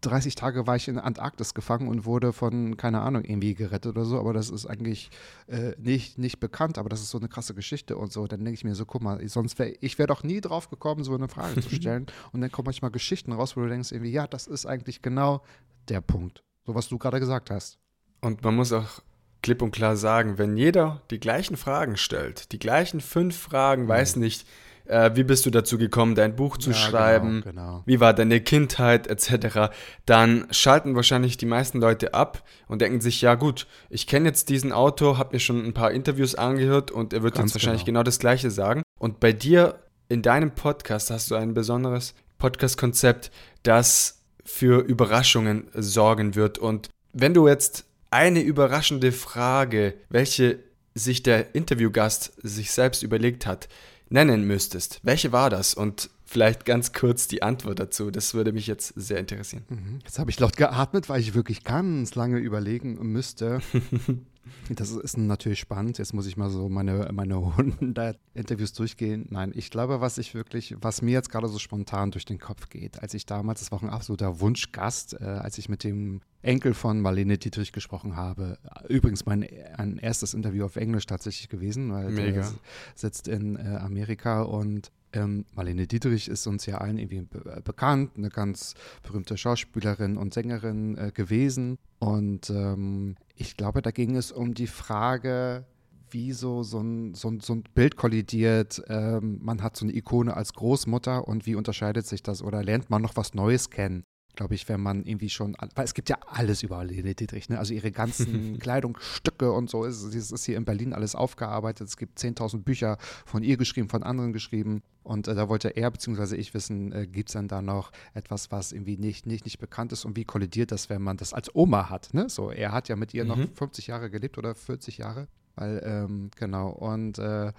30 0.01 0.35
Tage 0.35 0.65
war 0.65 0.75
ich 0.75 0.87
in 0.87 0.97
Antarktis 0.97 1.53
gefangen 1.53 1.87
und 1.87 2.05
wurde 2.05 2.31
von, 2.31 2.77
keine 2.77 3.01
Ahnung, 3.01 3.23
irgendwie 3.23 3.53
gerettet 3.53 3.95
oder 3.95 4.05
so, 4.05 4.19
aber 4.19 4.33
das 4.33 4.49
ist 4.49 4.65
eigentlich 4.65 5.09
äh, 5.47 5.73
nicht, 5.77 6.17
nicht 6.17 6.39
bekannt, 6.39 6.77
aber 6.77 6.89
das 6.89 7.01
ist 7.01 7.09
so 7.09 7.17
eine 7.17 7.27
krasse 7.27 7.53
Geschichte 7.53 7.97
und 7.97 8.11
so. 8.11 8.25
Dann 8.27 8.43
denke 8.43 8.53
ich 8.53 8.63
mir 8.63 8.75
so, 8.75 8.85
guck 8.85 9.01
mal, 9.01 9.27
sonst 9.27 9.59
wäre 9.59 9.73
ich 9.81 9.97
wäre 9.97 10.07
doch 10.07 10.23
nie 10.23 10.41
drauf 10.41 10.69
gekommen, 10.69 11.03
so 11.03 11.13
eine 11.13 11.27
Frage 11.27 11.61
zu 11.61 11.69
stellen. 11.75 12.07
und 12.31 12.41
dann 12.41 12.51
kommen 12.51 12.67
manchmal 12.67 12.91
Geschichten 12.91 13.33
raus, 13.33 13.57
wo 13.57 13.61
du 13.61 13.69
denkst, 13.69 13.91
irgendwie, 13.91 14.11
ja, 14.11 14.27
das 14.27 14.47
ist 14.47 14.65
eigentlich 14.65 15.01
genau 15.01 15.41
der 15.89 16.01
Punkt. 16.01 16.43
So 16.65 16.75
was 16.75 16.87
du 16.87 16.97
gerade 16.97 17.19
gesagt 17.19 17.49
hast. 17.49 17.77
Und 18.21 18.43
man 18.43 18.55
muss 18.55 18.71
auch 18.71 19.01
klipp 19.41 19.61
und 19.61 19.71
klar 19.71 19.97
sagen, 19.97 20.37
wenn 20.37 20.57
jeder 20.57 21.01
die 21.11 21.19
gleichen 21.19 21.57
Fragen 21.57 21.97
stellt, 21.97 22.51
die 22.51 22.59
gleichen 22.59 23.01
fünf 23.01 23.37
Fragen, 23.37 23.83
mhm. 23.83 23.87
weiß 23.89 24.15
nicht, 24.17 24.47
äh, 24.89 25.11
wie 25.15 25.23
bist 25.23 25.45
du 25.45 25.51
dazu 25.51 25.77
gekommen, 25.77 26.15
dein 26.15 26.35
Buch 26.35 26.57
zu 26.57 26.71
ja, 26.71 26.75
genau, 26.75 26.89
schreiben, 26.89 27.41
genau, 27.41 27.51
genau. 27.51 27.83
wie 27.85 27.99
war 27.99 28.13
deine 28.13 28.41
Kindheit 28.41 29.07
etc., 29.07 29.71
dann 30.05 30.47
schalten 30.51 30.95
wahrscheinlich 30.95 31.37
die 31.37 31.45
meisten 31.45 31.79
Leute 31.79 32.13
ab 32.13 32.43
und 32.67 32.81
denken 32.81 32.99
sich, 32.99 33.21
ja 33.21 33.35
gut, 33.35 33.67
ich 33.89 34.07
kenne 34.07 34.27
jetzt 34.27 34.49
diesen 34.49 34.71
Autor, 34.71 35.17
habe 35.17 35.35
mir 35.35 35.39
schon 35.39 35.63
ein 35.63 35.73
paar 35.73 35.91
Interviews 35.91 36.35
angehört 36.35 36.91
und 36.91 37.13
er 37.13 37.23
wird 37.23 37.35
Ganz 37.35 37.51
jetzt 37.51 37.55
wahrscheinlich 37.55 37.85
genau. 37.85 37.99
genau 37.99 38.03
das 38.03 38.19
gleiche 38.19 38.49
sagen. 38.49 38.81
Und 38.97 39.19
bei 39.19 39.31
dir 39.31 39.79
in 40.09 40.23
deinem 40.23 40.51
Podcast 40.51 41.11
hast 41.11 41.29
du 41.29 41.35
ein 41.35 41.53
besonderes 41.53 42.15
Podcast-Konzept, 42.39 43.31
das 43.61 44.23
für 44.43 44.81
Überraschungen 44.81 45.67
sorgen 45.75 46.33
wird. 46.33 46.57
Und 46.57 46.89
wenn 47.13 47.35
du 47.35 47.47
jetzt 47.47 47.85
eine 48.09 48.41
überraschende 48.41 49.11
Frage, 49.11 49.93
welche 50.09 50.59
sich 50.95 51.21
der 51.21 51.53
Interviewgast 51.53 52.33
sich 52.41 52.71
selbst 52.71 53.03
überlegt 53.03 53.45
hat, 53.45 53.69
nennen 54.09 54.45
müsstest, 54.45 54.99
welche 55.03 55.31
war 55.31 55.49
das? 55.49 55.73
Und 55.73 56.09
vielleicht 56.25 56.65
ganz 56.65 56.93
kurz 56.93 57.27
die 57.27 57.41
Antwort 57.41 57.79
dazu. 57.79 58.11
Das 58.11 58.33
würde 58.33 58.51
mich 58.51 58.67
jetzt 58.67 58.93
sehr 58.95 59.17
interessieren. 59.17 59.63
Mhm. 59.69 59.99
Jetzt 60.03 60.19
habe 60.19 60.29
ich 60.29 60.39
laut 60.39 60.57
geatmet, 60.57 61.09
weil 61.09 61.21
ich 61.21 61.33
wirklich 61.33 61.63
ganz 61.63 62.15
lange 62.15 62.37
überlegen 62.37 62.97
müsste. 63.11 63.59
Das 64.69 64.91
ist 64.91 65.17
natürlich 65.17 65.59
spannend. 65.59 65.97
Jetzt 65.97 66.13
muss 66.13 66.27
ich 66.27 66.37
mal 66.37 66.49
so 66.49 66.69
meine, 66.69 67.09
meine 67.13 67.35
100 67.57 68.19
Interviews 68.33 68.73
durchgehen. 68.73 69.27
Nein, 69.29 69.51
ich 69.55 69.69
glaube, 69.69 70.01
was 70.01 70.17
ich 70.17 70.33
wirklich, 70.33 70.75
was 70.81 71.01
mir 71.01 71.11
jetzt 71.11 71.29
gerade 71.29 71.47
so 71.47 71.59
spontan 71.59 72.11
durch 72.11 72.25
den 72.25 72.39
Kopf 72.39 72.69
geht, 72.69 73.01
als 73.01 73.13
ich 73.13 73.25
damals, 73.25 73.59
das 73.59 73.71
war 73.71 73.81
ein 73.81 73.89
absoluter 73.89 74.39
Wunschgast, 74.39 75.13
äh, 75.19 75.23
als 75.23 75.57
ich 75.57 75.69
mit 75.69 75.83
dem 75.83 76.21
Enkel 76.41 76.73
von 76.73 77.01
Marlene 77.01 77.37
Dietrich 77.37 77.73
gesprochen 77.73 78.15
habe. 78.15 78.57
Übrigens 78.87 79.25
mein 79.25 79.45
ein 79.75 79.97
erstes 79.97 80.33
Interview 80.33 80.65
auf 80.65 80.77
Englisch 80.77 81.05
tatsächlich 81.05 81.49
gewesen, 81.49 81.91
weil 81.91 82.11
Mega. 82.11 82.41
er 82.41 82.53
sitzt 82.95 83.27
in 83.27 83.55
äh, 83.57 83.77
Amerika 83.81 84.43
und 84.43 84.91
ähm, 85.13 85.45
Marlene 85.53 85.87
Dietrich 85.87 86.27
ist 86.27 86.47
uns 86.47 86.65
ja 86.65 86.77
allen 86.79 86.97
irgendwie 86.97 87.21
be 87.21 87.57
äh, 87.57 87.61
bekannt, 87.61 88.11
eine 88.17 88.29
ganz 88.29 88.75
berühmte 89.03 89.37
Schauspielerin 89.37 90.17
und 90.17 90.33
Sängerin 90.33 90.97
äh, 90.97 91.11
gewesen. 91.11 91.77
Und 91.99 92.49
ähm, 92.49 93.15
ich 93.35 93.57
glaube, 93.57 93.81
da 93.81 93.91
ging 93.91 94.15
es 94.15 94.31
um 94.31 94.53
die 94.53 94.67
Frage, 94.67 95.65
wie 96.11 96.33
so, 96.33 96.63
so, 96.63 96.79
ein, 96.79 97.13
so, 97.13 97.29
ein, 97.29 97.39
so 97.39 97.53
ein 97.53 97.63
Bild 97.73 97.95
kollidiert. 97.95 98.81
Ähm, 98.87 99.39
man 99.41 99.61
hat 99.61 99.75
so 99.75 99.85
eine 99.85 99.95
Ikone 99.95 100.35
als 100.35 100.53
Großmutter 100.53 101.27
und 101.27 101.45
wie 101.45 101.55
unterscheidet 101.55 102.05
sich 102.05 102.23
das 102.23 102.41
oder 102.41 102.63
lernt 102.63 102.89
man 102.89 103.01
noch 103.01 103.15
was 103.15 103.33
Neues 103.33 103.69
kennen? 103.69 104.03
Glaube 104.39 104.55
ich, 104.55 104.69
wenn 104.69 104.79
man 104.79 105.03
irgendwie 105.03 105.29
schon, 105.29 105.57
weil 105.75 105.83
es 105.83 105.93
gibt 105.93 106.07
ja 106.07 106.17
alles 106.25 106.63
über 106.63 106.81
Lene 106.85 107.13
Dietrich, 107.13 107.49
ne? 107.49 107.59
also 107.59 107.73
ihre 107.73 107.91
ganzen 107.91 108.57
Kleidungsstücke 108.59 109.51
und 109.51 109.69
so, 109.69 109.83
es 109.83 110.01
ist, 110.01 110.31
ist 110.31 110.45
hier 110.45 110.55
in 110.55 110.63
Berlin 110.63 110.93
alles 110.93 111.13
aufgearbeitet, 111.13 111.89
es 111.89 111.97
gibt 111.97 112.17
10.000 112.17 112.63
Bücher 112.63 112.97
von 113.25 113.43
ihr 113.43 113.57
geschrieben, 113.57 113.89
von 113.89 114.01
anderen 114.01 114.31
geschrieben 114.31 114.81
und 115.03 115.27
äh, 115.27 115.35
da 115.35 115.49
wollte 115.49 115.75
er 115.75 115.91
bzw. 115.91 116.37
ich 116.37 116.53
wissen, 116.53 116.93
äh, 116.93 117.05
gibt 117.05 117.27
es 117.27 117.33
dann 117.33 117.49
da 117.49 117.61
noch 117.61 117.91
etwas, 118.13 118.49
was 118.49 118.71
irgendwie 118.71 118.95
nicht, 118.95 119.25
nicht, 119.25 119.43
nicht 119.43 119.59
bekannt 119.59 119.91
ist 119.91 120.05
und 120.05 120.15
wie 120.15 120.23
kollidiert 120.23 120.71
das, 120.71 120.89
wenn 120.89 121.01
man 121.01 121.17
das 121.17 121.33
als 121.33 121.53
Oma 121.53 121.89
hat, 121.89 122.13
ne? 122.13 122.29
so, 122.29 122.49
er 122.49 122.71
hat 122.71 122.87
ja 122.87 122.95
mit 122.95 123.13
ihr 123.13 123.25
mhm. 123.25 123.29
noch 123.29 123.39
50 123.55 123.87
Jahre 123.87 124.09
gelebt 124.09 124.37
oder 124.37 124.55
40 124.55 124.99
Jahre, 124.99 125.27
weil, 125.55 125.81
ähm, 125.83 126.31
genau, 126.37 126.69
und 126.69 127.19
äh, 127.19 127.51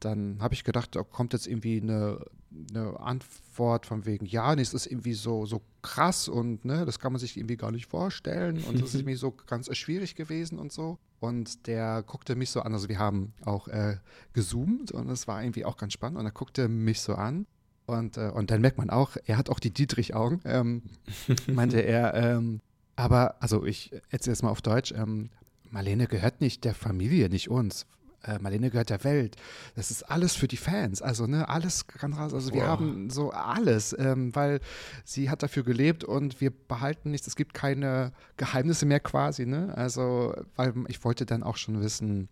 dann 0.00 0.38
habe 0.40 0.54
ich 0.54 0.64
gedacht, 0.64 0.94
da 0.94 1.02
kommt 1.02 1.32
jetzt 1.32 1.46
irgendwie 1.46 1.80
eine, 1.80 2.24
eine 2.70 3.00
Antwort 3.00 3.86
von 3.86 4.04
wegen, 4.06 4.26
ja, 4.26 4.54
nee, 4.54 4.62
es 4.62 4.74
ist 4.74 4.86
irgendwie 4.86 5.14
so, 5.14 5.46
so 5.46 5.62
krass 5.82 6.28
und 6.28 6.64
ne, 6.64 6.84
das 6.84 6.98
kann 6.98 7.12
man 7.12 7.20
sich 7.20 7.36
irgendwie 7.36 7.56
gar 7.56 7.70
nicht 7.70 7.86
vorstellen 7.86 8.62
und 8.64 8.80
das 8.80 8.90
ist 8.90 8.94
irgendwie 9.00 9.14
so 9.14 9.32
ganz 9.46 9.74
schwierig 9.76 10.14
gewesen 10.14 10.58
und 10.58 10.72
so. 10.72 10.98
Und 11.18 11.66
der 11.66 12.02
guckte 12.02 12.36
mich 12.36 12.50
so 12.50 12.60
an, 12.60 12.74
also 12.74 12.88
wir 12.88 12.98
haben 12.98 13.32
auch 13.44 13.68
äh, 13.68 13.96
gezoomt 14.34 14.92
und 14.92 15.08
es 15.08 15.26
war 15.26 15.42
irgendwie 15.42 15.64
auch 15.64 15.76
ganz 15.76 15.94
spannend 15.94 16.18
und 16.18 16.26
er 16.26 16.32
guckte 16.32 16.68
mich 16.68 17.00
so 17.00 17.14
an 17.14 17.46
und, 17.86 18.18
äh, 18.18 18.30
und 18.30 18.50
dann 18.50 18.60
merkt 18.60 18.78
man 18.78 18.90
auch, 18.90 19.16
er 19.24 19.38
hat 19.38 19.48
auch 19.48 19.60
die 19.60 19.72
Dietrich-Augen, 19.72 20.40
ähm, 20.44 20.82
meinte 21.46 21.80
er, 21.80 22.14
ähm, 22.14 22.60
aber, 22.96 23.42
also 23.42 23.64
ich 23.64 23.92
erzähle 24.10 24.34
es 24.34 24.42
mal 24.42 24.50
auf 24.50 24.62
Deutsch, 24.62 24.92
ähm, 24.92 25.30
Marlene 25.70 26.06
gehört 26.06 26.40
nicht 26.40 26.64
der 26.64 26.74
Familie, 26.74 27.28
nicht 27.28 27.50
uns 27.50 27.86
äh, 28.26 28.38
Marlene 28.38 28.70
gehört 28.70 28.90
der 28.90 29.04
Welt. 29.04 29.36
Das 29.74 29.90
ist 29.90 30.02
alles 30.02 30.34
für 30.34 30.48
die 30.48 30.56
Fans. 30.56 31.02
Also, 31.02 31.26
ne, 31.26 31.48
alles 31.48 31.86
kann 31.86 32.12
raus. 32.12 32.34
Also, 32.34 32.52
wir 32.52 32.62
wow. 32.62 32.68
haben 32.68 33.10
so 33.10 33.30
alles, 33.30 33.94
ähm, 33.98 34.34
weil 34.34 34.60
sie 35.04 35.30
hat 35.30 35.42
dafür 35.42 35.62
gelebt 35.62 36.04
und 36.04 36.40
wir 36.40 36.50
behalten 36.50 37.10
nichts. 37.10 37.26
Es 37.26 37.36
gibt 37.36 37.54
keine 37.54 38.12
Geheimnisse 38.36 38.86
mehr 38.86 39.00
quasi, 39.00 39.46
ne? 39.46 39.72
Also, 39.76 40.34
weil 40.56 40.74
ich 40.88 41.04
wollte 41.04 41.26
dann 41.26 41.42
auch 41.42 41.56
schon 41.56 41.80
wissen, 41.80 42.28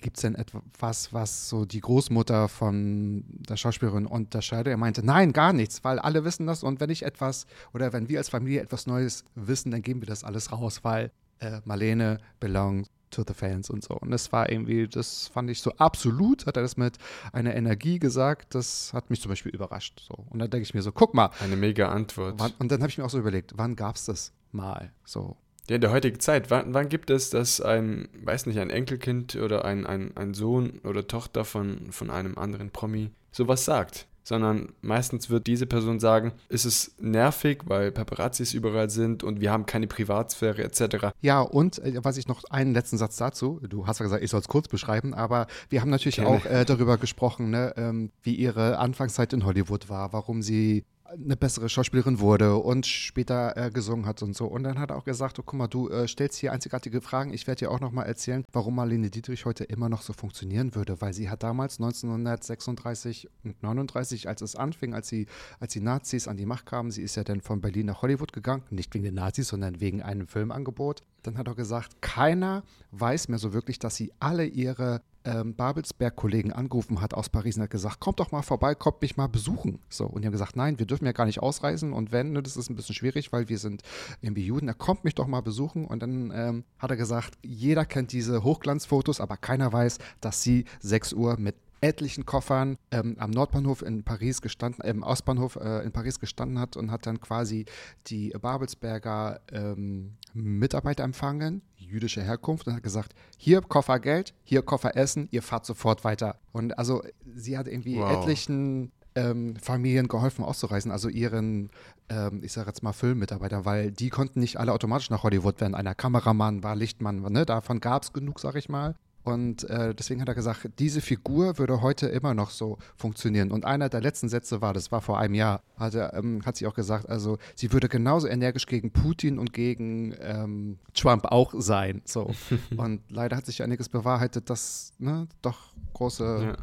gibt 0.00 0.18
es 0.18 0.22
denn 0.22 0.34
etwas, 0.34 1.12
was 1.12 1.48
so 1.48 1.64
die 1.64 1.80
Großmutter 1.80 2.48
von 2.48 3.24
der 3.26 3.56
Schauspielerin 3.56 4.06
unterscheidet? 4.06 4.68
Er 4.68 4.76
meinte, 4.76 5.04
nein, 5.04 5.32
gar 5.32 5.52
nichts, 5.52 5.84
weil 5.84 5.98
alle 5.98 6.24
wissen 6.24 6.46
das 6.46 6.62
und 6.62 6.80
wenn 6.80 6.90
ich 6.90 7.02
etwas 7.02 7.46
oder 7.72 7.92
wenn 7.92 8.08
wir 8.08 8.18
als 8.18 8.28
Familie 8.28 8.60
etwas 8.60 8.86
Neues 8.86 9.24
wissen, 9.34 9.70
dann 9.70 9.82
geben 9.82 10.02
wir 10.02 10.06
das 10.06 10.24
alles 10.24 10.52
raus, 10.52 10.80
weil 10.82 11.10
äh, 11.38 11.60
Marlene 11.64 12.18
belongs 12.40 12.88
to 13.16 13.24
the 13.26 13.34
fans 13.34 13.70
und 13.70 13.82
so. 13.82 13.94
Und 13.94 14.10
das 14.10 14.32
war 14.32 14.50
irgendwie, 14.50 14.86
das 14.86 15.28
fand 15.28 15.50
ich 15.50 15.60
so 15.60 15.72
absolut, 15.78 16.46
hat 16.46 16.56
er 16.56 16.62
das 16.62 16.76
mit 16.76 16.98
einer 17.32 17.54
Energie 17.54 17.98
gesagt, 17.98 18.54
das 18.54 18.92
hat 18.92 19.10
mich 19.10 19.20
zum 19.20 19.30
Beispiel 19.30 19.52
überrascht. 19.52 20.00
So. 20.00 20.26
Und 20.30 20.38
dann 20.38 20.50
denke 20.50 20.64
ich 20.64 20.74
mir 20.74 20.82
so, 20.82 20.92
guck 20.92 21.14
mal. 21.14 21.30
Eine 21.40 21.56
mega 21.56 21.88
Antwort. 21.88 22.34
Wann, 22.38 22.52
und 22.58 22.70
dann 22.70 22.80
habe 22.80 22.90
ich 22.90 22.98
mir 22.98 23.04
auch 23.04 23.10
so 23.10 23.18
überlegt, 23.18 23.54
wann 23.56 23.74
gab 23.74 23.96
es 23.96 24.04
das 24.04 24.32
mal? 24.52 24.92
So. 25.04 25.36
Ja, 25.68 25.76
in 25.76 25.80
der 25.80 25.90
heutigen 25.90 26.20
Zeit, 26.20 26.50
wann, 26.50 26.74
wann, 26.74 26.88
gibt 26.88 27.10
es, 27.10 27.30
dass 27.30 27.60
ein, 27.60 28.08
weiß 28.22 28.46
nicht, 28.46 28.58
ein 28.58 28.70
Enkelkind 28.70 29.34
oder 29.36 29.64
ein, 29.64 29.84
ein, 29.84 30.16
ein 30.16 30.32
Sohn 30.32 30.78
oder 30.84 31.08
Tochter 31.08 31.44
von, 31.44 31.90
von 31.90 32.10
einem 32.10 32.38
anderen 32.38 32.70
Promi 32.70 33.10
sowas 33.32 33.64
sagt? 33.64 34.06
Sondern 34.26 34.72
meistens 34.80 35.30
wird 35.30 35.46
diese 35.46 35.66
Person 35.66 36.00
sagen, 36.00 36.32
es 36.48 36.64
ist 36.64 37.00
nervig, 37.00 37.60
weil 37.66 37.92
Paparazzis 37.92 38.54
überall 38.54 38.90
sind 38.90 39.22
und 39.22 39.40
wir 39.40 39.52
haben 39.52 39.66
keine 39.66 39.86
Privatsphäre 39.86 40.64
etc. 40.64 41.12
Ja, 41.20 41.42
und 41.42 41.78
äh, 41.78 42.02
was 42.02 42.16
ich 42.16 42.26
noch 42.26 42.42
einen 42.50 42.74
letzten 42.74 42.98
Satz 42.98 43.16
dazu, 43.16 43.60
du 43.62 43.86
hast 43.86 44.00
ja 44.00 44.04
gesagt, 44.04 44.24
ich 44.24 44.30
soll 44.32 44.40
es 44.40 44.48
kurz 44.48 44.66
beschreiben, 44.66 45.14
aber 45.14 45.46
wir 45.68 45.80
haben 45.80 45.90
natürlich 45.90 46.16
Gerne. 46.16 46.30
auch 46.30 46.44
äh, 46.44 46.64
darüber 46.64 46.98
gesprochen, 46.98 47.50
ne, 47.50 47.72
ähm, 47.76 48.10
wie 48.22 48.34
ihre 48.34 48.78
Anfangszeit 48.78 49.32
in 49.32 49.44
Hollywood 49.44 49.88
war, 49.88 50.12
warum 50.12 50.42
sie 50.42 50.84
eine 51.24 51.36
bessere 51.36 51.68
Schauspielerin 51.68 52.20
wurde 52.20 52.56
und 52.56 52.86
später 52.86 53.56
äh, 53.56 53.70
gesungen 53.70 54.06
hat 54.06 54.22
und 54.22 54.36
so. 54.36 54.46
Und 54.46 54.64
dann 54.64 54.78
hat 54.78 54.90
er 54.90 54.96
auch 54.96 55.04
gesagt, 55.04 55.38
oh, 55.38 55.42
guck 55.44 55.58
mal, 55.58 55.66
du 55.66 55.88
äh, 55.88 56.06
stellst 56.08 56.38
hier 56.38 56.52
einzigartige 56.52 57.00
Fragen. 57.00 57.32
Ich 57.32 57.46
werde 57.46 57.60
dir 57.60 57.70
auch 57.70 57.80
noch 57.80 57.92
mal 57.92 58.04
erzählen, 58.04 58.44
warum 58.52 58.76
Marlene 58.76 59.10
Dietrich 59.10 59.44
heute 59.44 59.64
immer 59.64 59.88
noch 59.88 60.02
so 60.02 60.12
funktionieren 60.12 60.74
würde, 60.74 61.00
weil 61.00 61.12
sie 61.12 61.30
hat 61.30 61.42
damals 61.42 61.78
1936 61.78 63.28
und 63.44 63.62
39, 63.62 64.28
als 64.28 64.42
es 64.42 64.56
anfing, 64.56 64.94
als 64.94 65.08
die, 65.08 65.26
als 65.60 65.72
die 65.72 65.80
Nazis 65.80 66.28
an 66.28 66.36
die 66.36 66.46
Macht 66.46 66.66
kamen, 66.66 66.90
sie 66.90 67.02
ist 67.02 67.16
ja 67.16 67.24
dann 67.24 67.40
von 67.40 67.60
Berlin 67.60 67.86
nach 67.86 68.02
Hollywood 68.02 68.32
gegangen, 68.32 68.62
nicht 68.70 68.94
wegen 68.94 69.04
den 69.04 69.14
Nazis, 69.14 69.48
sondern 69.48 69.80
wegen 69.80 70.02
einem 70.02 70.26
Filmangebot. 70.26 71.02
Dann 71.22 71.38
hat 71.38 71.48
er 71.48 71.54
gesagt, 71.54 72.00
keiner 72.02 72.62
weiß 72.92 73.28
mehr 73.28 73.38
so 73.38 73.52
wirklich, 73.52 73.78
dass 73.78 73.96
sie 73.96 74.12
alle 74.20 74.46
ihre 74.46 75.02
ähm, 75.26 75.54
Babelsberg-Kollegen 75.54 76.52
angerufen 76.52 77.00
hat 77.00 77.12
aus 77.12 77.28
Paris 77.28 77.56
und 77.56 77.64
hat 77.64 77.70
gesagt, 77.70 78.00
kommt 78.00 78.20
doch 78.20 78.32
mal 78.32 78.42
vorbei, 78.42 78.74
kommt 78.74 79.02
mich 79.02 79.16
mal 79.16 79.26
besuchen. 79.26 79.80
So, 79.88 80.06
und 80.06 80.22
die 80.22 80.26
haben 80.26 80.32
gesagt, 80.32 80.56
nein, 80.56 80.78
wir 80.78 80.86
dürfen 80.86 81.04
ja 81.04 81.12
gar 81.12 81.26
nicht 81.26 81.40
ausreisen 81.40 81.92
und 81.92 82.12
wenn, 82.12 82.32
ne, 82.32 82.42
das 82.42 82.56
ist 82.56 82.70
ein 82.70 82.76
bisschen 82.76 82.94
schwierig, 82.94 83.32
weil 83.32 83.48
wir 83.48 83.58
sind 83.58 83.82
irgendwie 84.20 84.44
Juden, 84.44 84.68
er 84.68 84.74
kommt 84.74 85.04
mich 85.04 85.14
doch 85.14 85.26
mal 85.26 85.42
besuchen. 85.42 85.84
Und 85.84 86.00
dann 86.00 86.32
ähm, 86.34 86.64
hat 86.78 86.90
er 86.90 86.96
gesagt, 86.96 87.38
jeder 87.42 87.84
kennt 87.84 88.12
diese 88.12 88.44
Hochglanzfotos, 88.44 89.20
aber 89.20 89.36
keiner 89.36 89.72
weiß, 89.72 89.98
dass 90.20 90.42
sie 90.42 90.64
6 90.80 91.12
Uhr 91.12 91.36
mit 91.38 91.56
etlichen 91.80 92.24
Koffern 92.24 92.78
ähm, 92.90 93.16
am 93.18 93.30
Nordbahnhof 93.30 93.82
in 93.82 94.02
Paris 94.02 94.40
gestanden, 94.40 94.82
äh, 94.82 94.90
im 94.90 95.02
Ostbahnhof 95.02 95.56
äh, 95.56 95.84
in 95.84 95.92
Paris 95.92 96.20
gestanden 96.20 96.58
hat 96.58 96.76
und 96.76 96.90
hat 96.90 97.06
dann 97.06 97.20
quasi 97.20 97.66
die 98.06 98.30
Babelsberger 98.30 99.40
ähm, 99.52 100.16
Mitarbeiter 100.32 101.04
empfangen, 101.04 101.62
jüdische 101.76 102.22
Herkunft, 102.22 102.66
und 102.66 102.74
hat 102.74 102.82
gesagt, 102.82 103.14
hier 103.36 103.60
Koffer 103.60 104.00
Geld, 104.00 104.34
hier 104.44 104.62
Koffer 104.62 104.96
Essen, 104.96 105.28
ihr 105.30 105.42
fahrt 105.42 105.66
sofort 105.66 106.04
weiter. 106.04 106.38
Und 106.52 106.78
also 106.78 107.02
sie 107.34 107.58
hat 107.58 107.68
irgendwie 107.68 107.98
wow. 107.98 108.22
etlichen 108.22 108.92
ähm, 109.14 109.56
Familien 109.56 110.08
geholfen 110.08 110.44
auszureisen, 110.44 110.92
also 110.92 111.08
ihren, 111.08 111.70
ähm, 112.08 112.42
ich 112.42 112.52
sage 112.52 112.68
jetzt 112.68 112.82
mal 112.82 112.92
Filmmitarbeiter, 112.92 113.64
weil 113.64 113.90
die 113.90 114.10
konnten 114.10 114.40
nicht 114.40 114.58
alle 114.58 114.72
automatisch 114.72 115.10
nach 115.10 115.22
Hollywood 115.22 115.60
werden. 115.60 115.74
Einer 115.74 115.94
Kameramann 115.94 116.62
war 116.62 116.76
Lichtmann, 116.76 117.20
ne? 117.20 117.46
davon 117.46 117.80
gab 117.80 118.02
es 118.02 118.12
genug, 118.12 118.40
sag 118.40 118.54
ich 118.56 118.68
mal. 118.68 118.94
Und 119.26 119.68
äh, 119.68 119.92
deswegen 119.92 120.20
hat 120.20 120.28
er 120.28 120.36
gesagt, 120.36 120.68
diese 120.78 121.00
Figur 121.00 121.58
würde 121.58 121.82
heute 121.82 122.06
immer 122.06 122.32
noch 122.32 122.50
so 122.50 122.78
funktionieren. 122.94 123.50
Und 123.50 123.64
einer 123.64 123.88
der 123.88 124.00
letzten 124.00 124.28
Sätze 124.28 124.60
war, 124.60 124.72
das 124.72 124.92
war 124.92 125.00
vor 125.00 125.18
einem 125.18 125.34
Jahr, 125.34 125.64
hat, 125.76 125.96
er, 125.96 126.14
ähm, 126.14 126.42
hat 126.46 126.56
sie 126.56 126.64
auch 126.68 126.74
gesagt, 126.74 127.08
also 127.08 127.36
sie 127.56 127.72
würde 127.72 127.88
genauso 127.88 128.28
energisch 128.28 128.66
gegen 128.66 128.92
Putin 128.92 129.40
und 129.40 129.52
gegen 129.52 130.14
ähm, 130.20 130.78
Trump 130.94 131.24
auch 131.24 131.52
sein. 131.58 132.02
So. 132.04 132.30
und 132.76 133.00
leider 133.08 133.36
hat 133.36 133.46
sich 133.46 133.64
einiges 133.64 133.88
bewahrheitet, 133.88 134.48
dass 134.48 134.92
ne, 135.00 135.26
doch 135.42 135.74
große, 135.94 136.42
ja. 136.42 136.56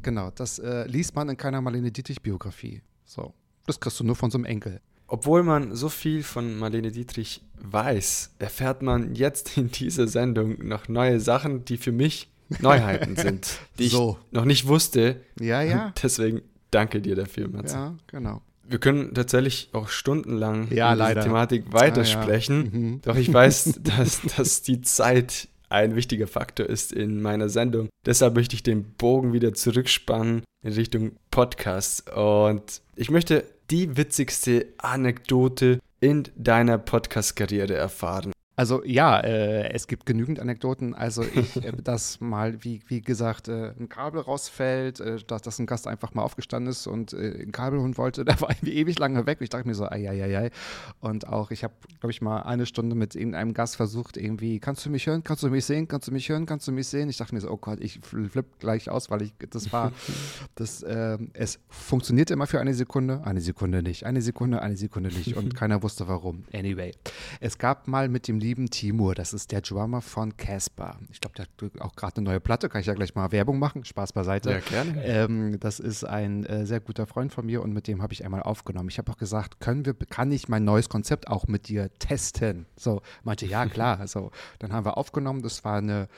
genau, 0.00 0.30
das 0.30 0.58
äh, 0.60 0.86
liest 0.86 1.14
man 1.14 1.28
in 1.28 1.36
keiner 1.36 1.60
Marlene 1.60 1.92
Dietrich-Biografie. 1.92 2.80
So. 3.04 3.34
Das 3.66 3.78
kriegst 3.78 4.00
du 4.00 4.04
nur 4.04 4.16
von 4.16 4.30
so 4.30 4.38
einem 4.38 4.46
Enkel. 4.46 4.80
Obwohl 5.08 5.42
man 5.42 5.74
so 5.74 5.88
viel 5.88 6.22
von 6.22 6.58
Marlene 6.58 6.92
Dietrich 6.92 7.40
weiß, 7.60 8.34
erfährt 8.38 8.82
man 8.82 9.14
jetzt 9.14 9.56
in 9.56 9.70
dieser 9.70 10.06
Sendung 10.06 10.66
noch 10.66 10.88
neue 10.88 11.18
Sachen, 11.18 11.64
die 11.64 11.78
für 11.78 11.92
mich 11.92 12.28
Neuheiten 12.60 13.16
sind, 13.16 13.58
die 13.78 13.88
so. 13.88 14.18
ich 14.20 14.32
noch 14.32 14.44
nicht 14.44 14.68
wusste. 14.68 15.20
Ja, 15.40 15.62
ja. 15.62 15.92
Deswegen 16.02 16.42
danke 16.70 17.00
dir 17.00 17.16
dafür, 17.16 17.48
Matze. 17.48 17.74
Ja, 17.74 17.94
genau. 18.06 18.42
Wir 18.64 18.78
können 18.78 19.14
tatsächlich 19.14 19.70
auch 19.72 19.88
stundenlang 19.88 20.70
ja, 20.70 20.94
über 20.94 21.08
diese 21.08 21.20
Thematik 21.20 21.72
weitersprechen. 21.72 22.60
Ah, 22.60 22.64
ja. 22.64 22.78
mhm. 22.78 23.00
Doch 23.02 23.16
ich 23.16 23.32
weiß, 23.32 23.80
dass, 23.82 24.20
dass 24.36 24.60
die 24.60 24.82
Zeit 24.82 25.48
ein 25.70 25.96
wichtiger 25.96 26.26
Faktor 26.26 26.66
ist 26.66 26.92
in 26.92 27.22
meiner 27.22 27.48
Sendung. 27.48 27.88
Deshalb 28.04 28.34
möchte 28.34 28.54
ich 28.54 28.62
den 28.62 28.84
Bogen 28.84 29.32
wieder 29.32 29.54
zurückspannen 29.54 30.42
in 30.62 30.72
Richtung 30.72 31.12
Podcast. 31.30 32.10
Und 32.10 32.82
ich 32.94 33.10
möchte 33.10 33.44
die 33.70 33.96
witzigste 33.96 34.66
Anekdote 34.78 35.80
in 36.00 36.24
deiner 36.36 36.78
Podcast-Karriere 36.78 37.74
erfahren? 37.74 38.32
Also 38.58 38.82
ja, 38.84 39.20
äh, 39.20 39.72
es 39.72 39.86
gibt 39.86 40.04
genügend 40.04 40.40
Anekdoten. 40.40 40.92
Also 40.92 41.22
ich, 41.22 41.62
äh, 41.62 41.70
dass 41.84 42.20
mal, 42.20 42.64
wie, 42.64 42.80
wie 42.88 43.00
gesagt, 43.00 43.46
äh, 43.46 43.72
ein 43.78 43.88
Kabel 43.88 44.20
rausfällt, 44.20 44.98
äh, 44.98 45.18
dass, 45.24 45.42
dass 45.42 45.60
ein 45.60 45.66
Gast 45.66 45.86
einfach 45.86 46.12
mal 46.14 46.22
aufgestanden 46.22 46.68
ist 46.72 46.88
und 46.88 47.12
äh, 47.12 47.40
ein 47.40 47.52
Kabel 47.52 47.78
holen 47.78 47.96
wollte, 47.96 48.24
der 48.24 48.40
war 48.40 48.50
irgendwie 48.50 48.72
ewig 48.72 48.98
lange 48.98 49.26
weg. 49.26 49.38
Ich 49.42 49.50
dachte 49.50 49.68
mir 49.68 49.76
so, 49.76 49.84
ai. 49.84 50.50
Und 50.98 51.28
auch, 51.28 51.52
ich 51.52 51.62
habe, 51.62 51.72
glaube 52.00 52.10
ich, 52.10 52.20
mal 52.20 52.42
eine 52.42 52.66
Stunde 52.66 52.96
mit 52.96 53.14
irgendeinem 53.14 53.54
Gast 53.54 53.76
versucht, 53.76 54.16
irgendwie, 54.16 54.58
kannst 54.58 54.84
du 54.84 54.90
mich 54.90 55.06
hören, 55.06 55.22
kannst 55.22 55.44
du 55.44 55.50
mich 55.50 55.64
sehen, 55.64 55.86
kannst 55.86 56.08
du 56.08 56.12
mich 56.12 56.28
hören, 56.28 56.44
kannst 56.44 56.66
du 56.66 56.72
mich 56.72 56.88
sehen? 56.88 57.08
Ich 57.08 57.18
dachte 57.18 57.36
mir 57.36 57.40
so, 57.40 57.50
oh 57.52 57.58
Gott, 57.58 57.78
ich 57.80 58.00
flippe 58.00 58.58
gleich 58.58 58.90
aus, 58.90 59.08
weil 59.08 59.22
ich, 59.22 59.34
das 59.50 59.72
war, 59.72 59.92
das, 60.56 60.84
ähm, 60.84 61.30
es 61.32 61.60
funktionierte 61.68 62.32
immer 62.32 62.48
für 62.48 62.58
eine 62.58 62.74
Sekunde, 62.74 63.22
eine 63.24 63.40
Sekunde 63.40 63.84
nicht, 63.84 64.04
eine 64.04 64.20
Sekunde, 64.20 64.62
eine 64.62 64.76
Sekunde 64.76 65.10
nicht 65.10 65.36
und 65.36 65.54
keiner 65.54 65.80
wusste 65.84 66.08
warum. 66.08 66.42
Anyway, 66.52 66.92
es 67.38 67.56
gab 67.56 67.86
mal 67.86 68.08
mit 68.08 68.26
dem 68.26 68.47
lieben 68.48 68.70
Timur, 68.70 69.14
das 69.14 69.34
ist 69.34 69.52
der 69.52 69.60
Drummer 69.60 70.00
von 70.00 70.38
Casper. 70.38 70.96
Ich 71.12 71.20
glaube, 71.20 71.36
der 71.36 71.44
hat 71.44 71.80
auch 71.82 71.94
gerade 71.96 72.16
eine 72.16 72.24
neue 72.24 72.40
Platte, 72.40 72.70
kann 72.70 72.80
ich 72.80 72.86
ja 72.86 72.94
gleich 72.94 73.14
mal 73.14 73.30
Werbung 73.30 73.58
machen. 73.58 73.84
Spaß 73.84 74.14
beiseite. 74.14 74.50
Ja, 74.52 74.60
gerne. 74.60 75.04
Ähm, 75.04 75.60
das 75.60 75.80
ist 75.80 76.04
ein 76.04 76.46
äh, 76.46 76.64
sehr 76.64 76.80
guter 76.80 77.06
Freund 77.06 77.30
von 77.30 77.44
mir 77.44 77.60
und 77.60 77.74
mit 77.74 77.86
dem 77.86 78.00
habe 78.00 78.14
ich 78.14 78.24
einmal 78.24 78.42
aufgenommen. 78.42 78.88
Ich 78.88 78.96
habe 78.96 79.12
auch 79.12 79.18
gesagt, 79.18 79.60
können 79.60 79.84
wir, 79.84 79.92
kann 79.92 80.32
ich 80.32 80.48
mein 80.48 80.64
neues 80.64 80.88
Konzept 80.88 81.28
auch 81.28 81.46
mit 81.46 81.68
dir 81.68 81.90
testen? 81.98 82.64
So, 82.74 83.02
meinte, 83.22 83.44
ja, 83.44 83.66
klar. 83.66 84.06
so, 84.06 84.30
dann 84.60 84.72
haben 84.72 84.86
wir 84.86 84.96
aufgenommen. 84.96 85.42
Das 85.42 85.62
war 85.62 85.76
eine, 85.76 86.08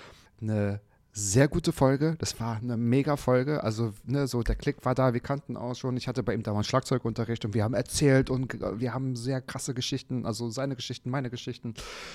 eine 0.41 0.81
sehr 1.13 1.49
gute 1.49 1.73
Folge. 1.73 2.17
Das 2.19 2.39
war 2.41 2.57
eine 2.57 2.77
mega 2.77 3.17
Folge. 3.17 3.63
Also, 3.65 3.93
ne, 4.05 4.27
so 4.27 4.43
der 4.43 4.55
Klick 4.55 4.85
war 4.85 4.95
da, 4.95 5.13
wir 5.13 5.21
kannten 5.21 5.57
auch 5.57 5.75
schon. 5.75 5.97
Ich 5.97 6.09
hatte 6.09 6.23
bei 6.23 6.35
ihm 6.35 6.43
damals 6.43 6.67
Schlagzeugunterricht 6.69 7.45
und 7.45 7.55
wir 7.55 7.65
haben 7.65 7.75
erzählt 7.75 8.31
und 8.31 8.61
wir 8.79 8.95
haben 8.95 9.17
sehr 9.17 9.41
krasse 9.41 9.75
Geschichten, 9.75 10.27
also 10.27 10.51
seine 10.51 10.77
Geschichten, 10.77 11.11
meine 11.11 11.31
Geschichten. 11.31 11.75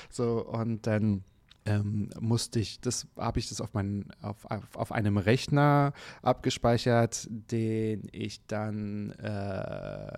So, 0.10 0.46
und 0.46 0.88
dann 0.88 1.24
ähm, 1.66 2.10
musste 2.20 2.60
ich, 2.60 2.80
das 2.80 3.08
habe 3.18 3.40
ich 3.40 3.50
das 3.50 3.60
auf, 3.60 3.74
meinen, 3.74 4.12
auf, 4.22 4.46
auf, 4.46 4.76
auf, 4.76 4.92
einem 4.92 5.18
Rechner 5.18 5.94
abgespeichert, 6.22 7.28
den 7.30 8.08
ich 8.12 8.46
dann 8.46 9.12
äh, 9.12 10.12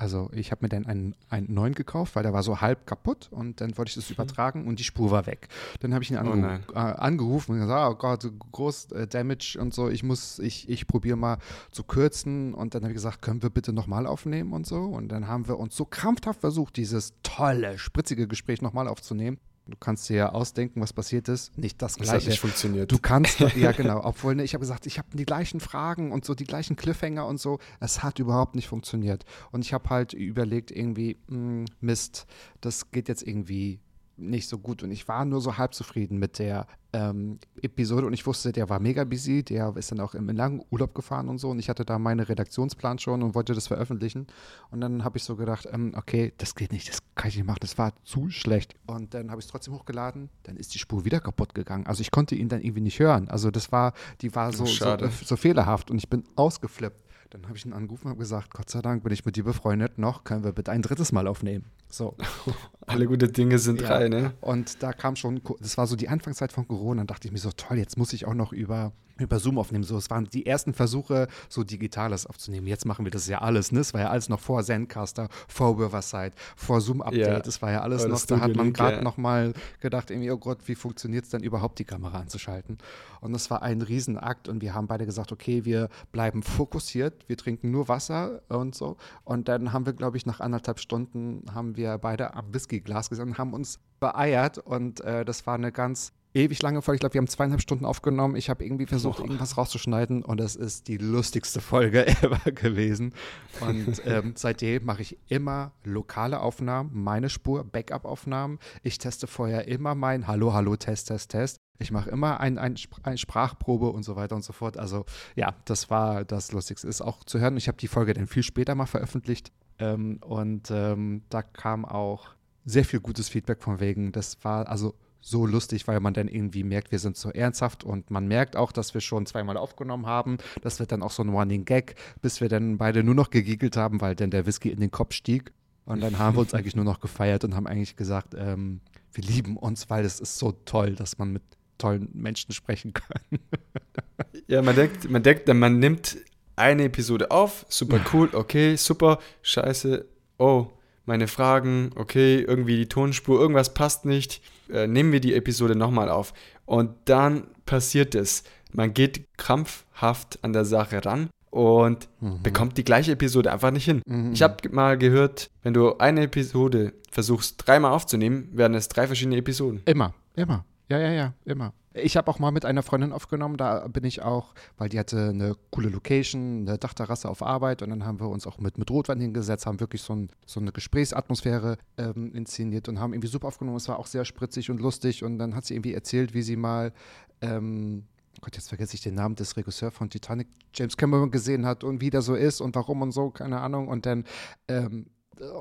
also 0.00 0.30
ich 0.32 0.50
habe 0.50 0.64
mir 0.64 0.70
dann 0.70 0.86
einen, 0.86 1.14
einen 1.28 1.52
neuen 1.52 1.74
gekauft, 1.74 2.16
weil 2.16 2.22
der 2.22 2.32
war 2.32 2.42
so 2.42 2.62
halb 2.62 2.86
kaputt 2.86 3.28
und 3.30 3.60
dann 3.60 3.76
wollte 3.76 3.90
ich 3.90 3.96
das 3.96 4.08
mhm. 4.08 4.14
übertragen 4.14 4.66
und 4.66 4.78
die 4.78 4.84
Spur 4.84 5.10
war 5.10 5.26
weg. 5.26 5.48
Dann 5.80 5.92
habe 5.92 6.02
ich 6.02 6.10
ihn 6.10 6.16
oh 6.16 6.20
angeru 6.20 6.58
oh 6.68 6.72
äh, 6.72 6.78
angerufen 6.78 7.52
und 7.52 7.60
gesagt, 7.60 7.92
oh 7.92 7.96
Gott, 7.96 8.32
groß 8.50 8.92
äh, 8.92 9.06
Damage 9.06 9.58
und 9.60 9.74
so, 9.74 9.90
ich 9.90 10.02
muss, 10.02 10.38
ich, 10.38 10.70
ich 10.70 10.86
probiere 10.86 11.18
mal 11.18 11.36
zu 11.70 11.84
kürzen 11.84 12.54
und 12.54 12.74
dann 12.74 12.82
habe 12.82 12.92
ich 12.92 12.96
gesagt, 12.96 13.20
können 13.20 13.42
wir 13.42 13.50
bitte 13.50 13.74
nochmal 13.74 14.06
aufnehmen 14.06 14.54
und 14.54 14.66
so 14.66 14.84
und 14.84 15.08
dann 15.08 15.28
haben 15.28 15.46
wir 15.48 15.58
uns 15.58 15.76
so 15.76 15.84
krampfhaft 15.84 16.40
versucht, 16.40 16.78
dieses 16.78 17.12
tolle, 17.22 17.78
spritzige 17.78 18.26
Gespräch 18.26 18.62
nochmal 18.62 18.88
aufzunehmen 18.88 19.38
Du 19.70 19.76
kannst 19.78 20.08
dir 20.08 20.16
ja 20.16 20.28
ausdenken, 20.32 20.80
was 20.80 20.92
passiert 20.92 21.28
ist. 21.28 21.56
Nicht 21.56 21.80
das 21.80 21.96
Gleiche. 21.96 22.12
Das 22.12 22.22
hat 22.22 22.28
nicht 22.28 22.40
funktioniert. 22.40 22.90
Du 22.90 22.98
kannst, 22.98 23.40
ja 23.40 23.72
genau. 23.76 24.00
Obwohl, 24.04 24.34
ne, 24.34 24.42
ich 24.42 24.54
habe 24.54 24.60
gesagt, 24.60 24.86
ich 24.86 24.98
habe 24.98 25.08
die 25.12 25.24
gleichen 25.24 25.60
Fragen 25.60 26.12
und 26.12 26.24
so, 26.24 26.34
die 26.34 26.44
gleichen 26.44 26.76
Cliffhanger 26.76 27.26
und 27.26 27.40
so. 27.40 27.58
Es 27.78 28.02
hat 28.02 28.18
überhaupt 28.18 28.54
nicht 28.54 28.68
funktioniert. 28.68 29.24
Und 29.52 29.64
ich 29.64 29.72
habe 29.72 29.88
halt 29.90 30.12
überlegt, 30.12 30.70
irgendwie, 30.70 31.16
mh, 31.28 31.36
hm, 31.36 31.64
Mist, 31.80 32.26
das 32.60 32.90
geht 32.90 33.08
jetzt 33.08 33.22
irgendwie 33.22 33.80
nicht 34.20 34.48
so 34.48 34.58
gut. 34.58 34.82
Und 34.82 34.90
ich 34.90 35.08
war 35.08 35.24
nur 35.24 35.40
so 35.40 35.56
halb 35.56 35.74
zufrieden 35.74 36.18
mit 36.18 36.38
der 36.38 36.66
ähm, 36.92 37.38
Episode 37.62 38.06
und 38.06 38.12
ich 38.12 38.26
wusste, 38.26 38.52
der 38.52 38.68
war 38.68 38.80
mega 38.80 39.04
busy, 39.04 39.42
der 39.42 39.74
ist 39.76 39.92
dann 39.92 40.00
auch 40.00 40.14
im 40.14 40.28
langen 40.28 40.62
Urlaub 40.70 40.94
gefahren 40.94 41.28
und 41.28 41.38
so 41.38 41.50
und 41.50 41.58
ich 41.58 41.68
hatte 41.68 41.84
da 41.84 41.98
meinen 41.98 42.20
Redaktionsplan 42.20 42.98
schon 42.98 43.22
und 43.22 43.34
wollte 43.34 43.54
das 43.54 43.68
veröffentlichen. 43.68 44.26
Und 44.70 44.80
dann 44.80 45.04
habe 45.04 45.18
ich 45.18 45.24
so 45.24 45.36
gedacht, 45.36 45.68
ähm, 45.72 45.92
okay, 45.96 46.32
das 46.38 46.54
geht 46.54 46.72
nicht, 46.72 46.88
das 46.88 46.98
kann 47.14 47.28
ich 47.28 47.36
nicht 47.36 47.46
machen, 47.46 47.60
das 47.60 47.78
war 47.78 47.92
zu 48.04 48.30
schlecht. 48.30 48.74
Und 48.86 49.14
dann 49.14 49.30
habe 49.30 49.40
ich 49.40 49.46
es 49.46 49.50
trotzdem 49.50 49.74
hochgeladen, 49.74 50.28
dann 50.42 50.56
ist 50.56 50.74
die 50.74 50.78
Spur 50.78 51.04
wieder 51.04 51.20
kaputt 51.20 51.54
gegangen. 51.54 51.86
Also 51.86 52.00
ich 52.00 52.10
konnte 52.10 52.34
ihn 52.34 52.48
dann 52.48 52.60
irgendwie 52.60 52.82
nicht 52.82 52.98
hören. 52.98 53.28
Also 53.28 53.50
das 53.50 53.72
war, 53.72 53.92
die 54.20 54.34
war 54.34 54.52
so, 54.52 54.66
so, 54.66 54.96
so 55.24 55.36
fehlerhaft 55.36 55.90
und 55.90 55.98
ich 55.98 56.08
bin 56.08 56.24
ausgeflippt. 56.36 57.04
Dann 57.30 57.46
habe 57.46 57.56
ich 57.56 57.64
ihn 57.64 57.72
angerufen 57.72 58.06
und 58.06 58.10
habe 58.10 58.18
gesagt, 58.18 58.52
Gott 58.52 58.68
sei 58.68 58.82
Dank 58.82 59.04
bin 59.04 59.12
ich 59.12 59.24
mit 59.24 59.36
dir 59.36 59.44
befreundet, 59.44 59.98
noch 59.98 60.24
können 60.24 60.42
wir 60.42 60.52
bitte 60.52 60.72
ein 60.72 60.82
drittes 60.82 61.12
Mal 61.12 61.28
aufnehmen. 61.28 61.64
So. 61.90 62.16
Alle 62.86 63.06
gute 63.06 63.28
Dinge 63.28 63.58
sind 63.58 63.80
ja. 63.80 63.88
drei, 63.88 64.08
ne? 64.08 64.32
Und 64.40 64.82
da 64.82 64.92
kam 64.92 65.16
schon, 65.16 65.40
das 65.60 65.76
war 65.76 65.86
so 65.86 65.96
die 65.96 66.08
Anfangszeit 66.08 66.52
von 66.52 66.66
Corona, 66.66 67.00
dann 67.00 67.06
dachte 67.06 67.28
ich 67.28 67.32
mir 67.32 67.38
so, 67.38 67.50
toll, 67.50 67.78
jetzt 67.78 67.96
muss 67.98 68.12
ich 68.12 68.26
auch 68.26 68.34
noch 68.34 68.52
über, 68.52 68.92
über 69.20 69.38
Zoom 69.38 69.58
aufnehmen. 69.58 69.84
So, 69.84 69.96
es 69.96 70.10
waren 70.10 70.24
die 70.26 70.46
ersten 70.46 70.74
Versuche, 70.74 71.28
so 71.48 71.64
Digitales 71.64 72.26
aufzunehmen. 72.26 72.66
Jetzt 72.66 72.86
machen 72.86 73.04
wir 73.04 73.10
das 73.10 73.26
ja 73.26 73.40
alles, 73.40 73.72
ne? 73.72 73.80
Es 73.80 73.94
war 73.94 74.00
ja 74.00 74.10
alles 74.10 74.28
noch 74.28 74.40
vor 74.40 74.62
Zencaster, 74.62 75.28
vor 75.48 75.78
Riverside, 75.78 76.32
vor 76.56 76.80
Zoom-Update. 76.80 77.26
Ja. 77.26 77.40
Das 77.40 77.62
war 77.62 77.70
ja 77.70 77.80
alles 77.82 78.06
noch, 78.06 78.24
da 78.26 78.40
hat 78.40 78.54
man 78.54 78.72
gerade 78.72 78.96
ja. 78.96 79.02
noch 79.02 79.16
mal 79.16 79.52
gedacht, 79.80 80.10
irgendwie, 80.10 80.30
oh 80.30 80.38
Gott, 80.38 80.58
wie 80.66 80.74
funktioniert 80.74 81.24
es 81.24 81.30
denn 81.30 81.42
überhaupt, 81.42 81.78
die 81.78 81.84
Kamera 81.84 82.18
anzuschalten? 82.18 82.78
Und 83.20 83.32
das 83.32 83.50
war 83.50 83.62
ein 83.62 83.82
Riesenakt 83.82 84.48
und 84.48 84.62
wir 84.62 84.74
haben 84.74 84.86
beide 84.86 85.06
gesagt, 85.06 85.32
okay, 85.32 85.64
wir 85.64 85.88
bleiben 86.12 86.42
fokussiert, 86.42 87.28
wir 87.28 87.36
trinken 87.36 87.70
nur 87.70 87.88
Wasser 87.88 88.42
und 88.48 88.74
so. 88.74 88.96
Und 89.24 89.48
dann 89.48 89.72
haben 89.72 89.86
wir, 89.86 89.92
glaube 89.92 90.16
ich, 90.16 90.26
nach 90.26 90.40
anderthalb 90.40 90.80
Stunden 90.80 91.44
haben 91.54 91.76
wir 91.76 91.98
beide 91.98 92.34
am 92.34 92.52
Whiskyglas 92.54 93.10
gesessen, 93.10 93.38
haben 93.38 93.52
uns 93.52 93.78
beeiert 94.00 94.58
und 94.58 95.00
äh, 95.02 95.24
das 95.24 95.46
war 95.46 95.54
eine 95.54 95.72
ganz 95.72 96.12
ewig 96.34 96.62
lange 96.62 96.82
Folge. 96.82 96.96
Ich 96.96 97.00
glaube, 97.00 97.14
wir 97.14 97.20
haben 97.20 97.28
zweieinhalb 97.28 97.60
Stunden 97.60 97.84
aufgenommen. 97.84 98.36
Ich 98.36 98.50
habe 98.50 98.64
irgendwie 98.64 98.86
versucht, 98.86 99.20
irgendwas 99.20 99.56
rauszuschneiden 99.56 100.24
und 100.24 100.38
das 100.38 100.56
ist 100.56 100.88
die 100.88 100.96
lustigste 100.96 101.60
Folge 101.60 102.06
ever 102.22 102.50
gewesen. 102.52 103.14
Und 103.60 104.02
ähm, 104.06 104.32
seitdem 104.36 104.84
mache 104.84 105.02
ich 105.02 105.18
immer 105.28 105.72
lokale 105.84 106.40
Aufnahmen, 106.40 106.90
meine 106.92 107.28
Spur, 107.28 107.64
Backup-Aufnahmen. 107.64 108.58
Ich 108.82 108.98
teste 108.98 109.26
vorher 109.26 109.68
immer 109.68 109.94
mein 109.94 110.26
Hallo, 110.26 110.52
Hallo, 110.52 110.76
Test, 110.76 111.08
Test, 111.08 111.30
Test. 111.30 111.56
Ich 111.78 111.90
mache 111.90 112.10
immer 112.10 112.40
eine 112.40 112.60
ein, 112.60 112.76
ein 113.02 113.18
Sprachprobe 113.18 113.88
und 113.88 114.02
so 114.02 114.14
weiter 114.14 114.36
und 114.36 114.44
so 114.44 114.52
fort. 114.52 114.76
Also 114.76 115.06
ja, 115.34 115.54
das 115.64 115.88
war 115.88 116.24
das 116.24 116.52
Lustigste. 116.52 116.86
Ist 116.86 117.00
auch 117.00 117.24
zu 117.24 117.40
hören. 117.40 117.56
Ich 117.56 117.68
habe 117.68 117.78
die 117.78 117.88
Folge 117.88 118.12
dann 118.12 118.26
viel 118.26 118.42
später 118.42 118.74
mal 118.74 118.86
veröffentlicht. 118.86 119.50
Ähm, 119.78 120.18
und 120.22 120.70
ähm, 120.70 121.22
da 121.30 121.42
kam 121.42 121.86
auch 121.86 122.28
sehr 122.66 122.84
viel 122.84 123.00
gutes 123.00 123.30
Feedback 123.30 123.62
von 123.62 123.80
wegen. 123.80 124.12
Das 124.12 124.44
war 124.44 124.68
also 124.68 124.94
so 125.20 125.46
lustig, 125.46 125.86
weil 125.86 126.00
man 126.00 126.14
dann 126.14 126.28
irgendwie 126.28 126.64
merkt, 126.64 126.92
wir 126.92 126.98
sind 126.98 127.16
so 127.16 127.30
ernsthaft 127.30 127.84
und 127.84 128.10
man 128.10 128.26
merkt 128.26 128.56
auch, 128.56 128.72
dass 128.72 128.94
wir 128.94 129.00
schon 129.00 129.26
zweimal 129.26 129.56
aufgenommen 129.56 130.06
haben. 130.06 130.38
Das 130.62 130.80
wird 130.80 130.92
dann 130.92 131.02
auch 131.02 131.10
so 131.10 131.22
ein 131.22 131.28
Running 131.28 131.64
Gag, 131.64 131.94
bis 132.22 132.40
wir 132.40 132.48
dann 132.48 132.78
beide 132.78 133.02
nur 133.02 133.14
noch 133.14 133.30
gegiegelt 133.30 133.76
haben, 133.76 134.00
weil 134.00 134.14
dann 134.14 134.30
der 134.30 134.46
Whisky 134.46 134.70
in 134.70 134.80
den 134.80 134.90
Kopf 134.90 135.14
stieg. 135.14 135.52
Und 135.84 136.00
dann 136.00 136.18
haben 136.18 136.36
wir 136.36 136.40
uns 136.40 136.54
eigentlich 136.54 136.76
nur 136.76 136.84
noch 136.84 137.00
gefeiert 137.00 137.44
und 137.44 137.54
haben 137.54 137.66
eigentlich 137.66 137.96
gesagt, 137.96 138.34
ähm, 138.36 138.80
wir 139.12 139.24
lieben 139.24 139.56
uns, 139.56 139.90
weil 139.90 140.04
es 140.04 140.20
ist 140.20 140.38
so 140.38 140.52
toll, 140.64 140.94
dass 140.94 141.18
man 141.18 141.32
mit 141.32 141.42
tollen 141.78 142.08
Menschen 142.12 142.52
sprechen 142.52 142.92
kann. 142.92 143.20
ja, 144.46 144.62
man 144.62 144.76
denkt, 144.76 145.10
man 145.10 145.22
denkt, 145.22 145.52
man 145.52 145.78
nimmt 145.78 146.18
eine 146.56 146.84
Episode 146.84 147.30
auf, 147.30 147.66
super 147.68 148.00
cool, 148.12 148.28
okay, 148.32 148.76
super, 148.76 149.18
scheiße, 149.42 150.06
oh, 150.38 150.66
meine 151.06 151.26
Fragen, 151.26 151.90
okay, 151.96 152.40
irgendwie 152.40 152.76
die 152.76 152.88
Tonspur, 152.88 153.40
irgendwas 153.40 153.74
passt 153.74 154.04
nicht, 154.04 154.42
äh, 154.72 154.86
nehmen 154.86 155.12
wir 155.12 155.20
die 155.20 155.34
Episode 155.34 155.76
nochmal 155.76 156.08
auf. 156.08 156.32
Und 156.64 156.90
dann 157.06 157.48
passiert 157.66 158.14
es. 158.14 158.44
Man 158.72 158.94
geht 158.94 159.26
krampfhaft 159.36 160.38
an 160.42 160.52
der 160.52 160.64
Sache 160.64 161.04
ran 161.04 161.28
und 161.50 162.08
mhm. 162.20 162.42
bekommt 162.42 162.78
die 162.78 162.84
gleiche 162.84 163.12
Episode 163.12 163.52
einfach 163.52 163.72
nicht 163.72 163.84
hin. 163.84 164.02
Mhm. 164.06 164.32
Ich 164.32 164.42
habe 164.42 164.68
mal 164.70 164.96
gehört, 164.96 165.50
wenn 165.62 165.74
du 165.74 165.98
eine 165.98 166.22
Episode 166.22 166.92
versuchst 167.10 167.66
dreimal 167.66 167.92
aufzunehmen, 167.92 168.48
werden 168.52 168.74
es 168.74 168.88
drei 168.88 169.06
verschiedene 169.06 169.36
Episoden. 169.36 169.82
Immer, 169.84 170.14
immer. 170.36 170.64
Ja, 170.88 170.98
ja, 170.98 171.10
ja, 171.10 171.34
immer. 171.44 171.72
Ich 171.92 172.16
habe 172.16 172.30
auch 172.30 172.38
mal 172.38 172.52
mit 172.52 172.64
einer 172.64 172.84
Freundin 172.84 173.12
aufgenommen, 173.12 173.56
da 173.56 173.88
bin 173.88 174.04
ich 174.04 174.22
auch, 174.22 174.54
weil 174.78 174.88
die 174.88 174.98
hatte 174.98 175.30
eine 175.30 175.56
coole 175.70 175.88
Location, 175.88 176.68
eine 176.68 176.78
Dachterrasse 176.78 177.28
auf 177.28 177.42
Arbeit 177.42 177.82
und 177.82 177.90
dann 177.90 178.04
haben 178.04 178.20
wir 178.20 178.28
uns 178.28 178.46
auch 178.46 178.58
mit, 178.58 178.78
mit 178.78 178.90
Rotwein 178.90 179.18
hingesetzt, 179.18 179.66
haben 179.66 179.80
wirklich 179.80 180.02
so, 180.02 180.14
ein, 180.14 180.28
so 180.46 180.60
eine 180.60 180.70
Gesprächsatmosphäre 180.70 181.78
ähm, 181.98 182.32
inszeniert 182.32 182.88
und 182.88 183.00
haben 183.00 183.12
irgendwie 183.12 183.28
super 183.28 183.48
aufgenommen. 183.48 183.76
Es 183.76 183.88
war 183.88 183.98
auch 183.98 184.06
sehr 184.06 184.24
spritzig 184.24 184.70
und 184.70 184.80
lustig 184.80 185.24
und 185.24 185.38
dann 185.38 185.56
hat 185.56 185.64
sie 185.64 185.74
irgendwie 185.74 185.94
erzählt, 185.94 186.32
wie 186.32 186.42
sie 186.42 186.56
mal 186.56 186.92
ähm, 187.40 188.04
Gott, 188.40 188.56
jetzt 188.56 188.68
vergesse 188.68 188.94
ich 188.94 189.02
den 189.02 189.14
Namen 189.14 189.34
des 189.34 189.56
Regisseurs 189.56 189.92
von 189.92 190.08
Titanic, 190.08 190.48
James 190.72 190.96
Cameron 190.96 191.30
gesehen 191.30 191.66
hat 191.66 191.84
und 191.84 192.00
wie 192.00 192.10
der 192.10 192.22
so 192.22 192.34
ist 192.34 192.60
und 192.60 192.74
warum 192.74 193.02
und 193.02 193.12
so, 193.12 193.30
keine 193.30 193.60
Ahnung. 193.60 193.88
Und 193.88 194.06
dann, 194.06 194.24
ähm, 194.68 195.06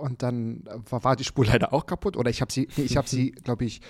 und 0.01 0.21
dann 0.23 0.63
war, 0.89 1.03
war, 1.03 1.15
die 1.15 1.23
Spur 1.23 1.45
leider 1.45 1.73
auch 1.73 1.85
kaputt. 1.85 2.15
Oder 2.15 2.29
ich 2.29 2.41
habe 2.41 2.51
sie, 2.51 2.67
ich 2.77 2.95
habe 2.95 3.07
sie, 3.07 3.31
glaube 3.43 3.65
ich, 3.65 3.81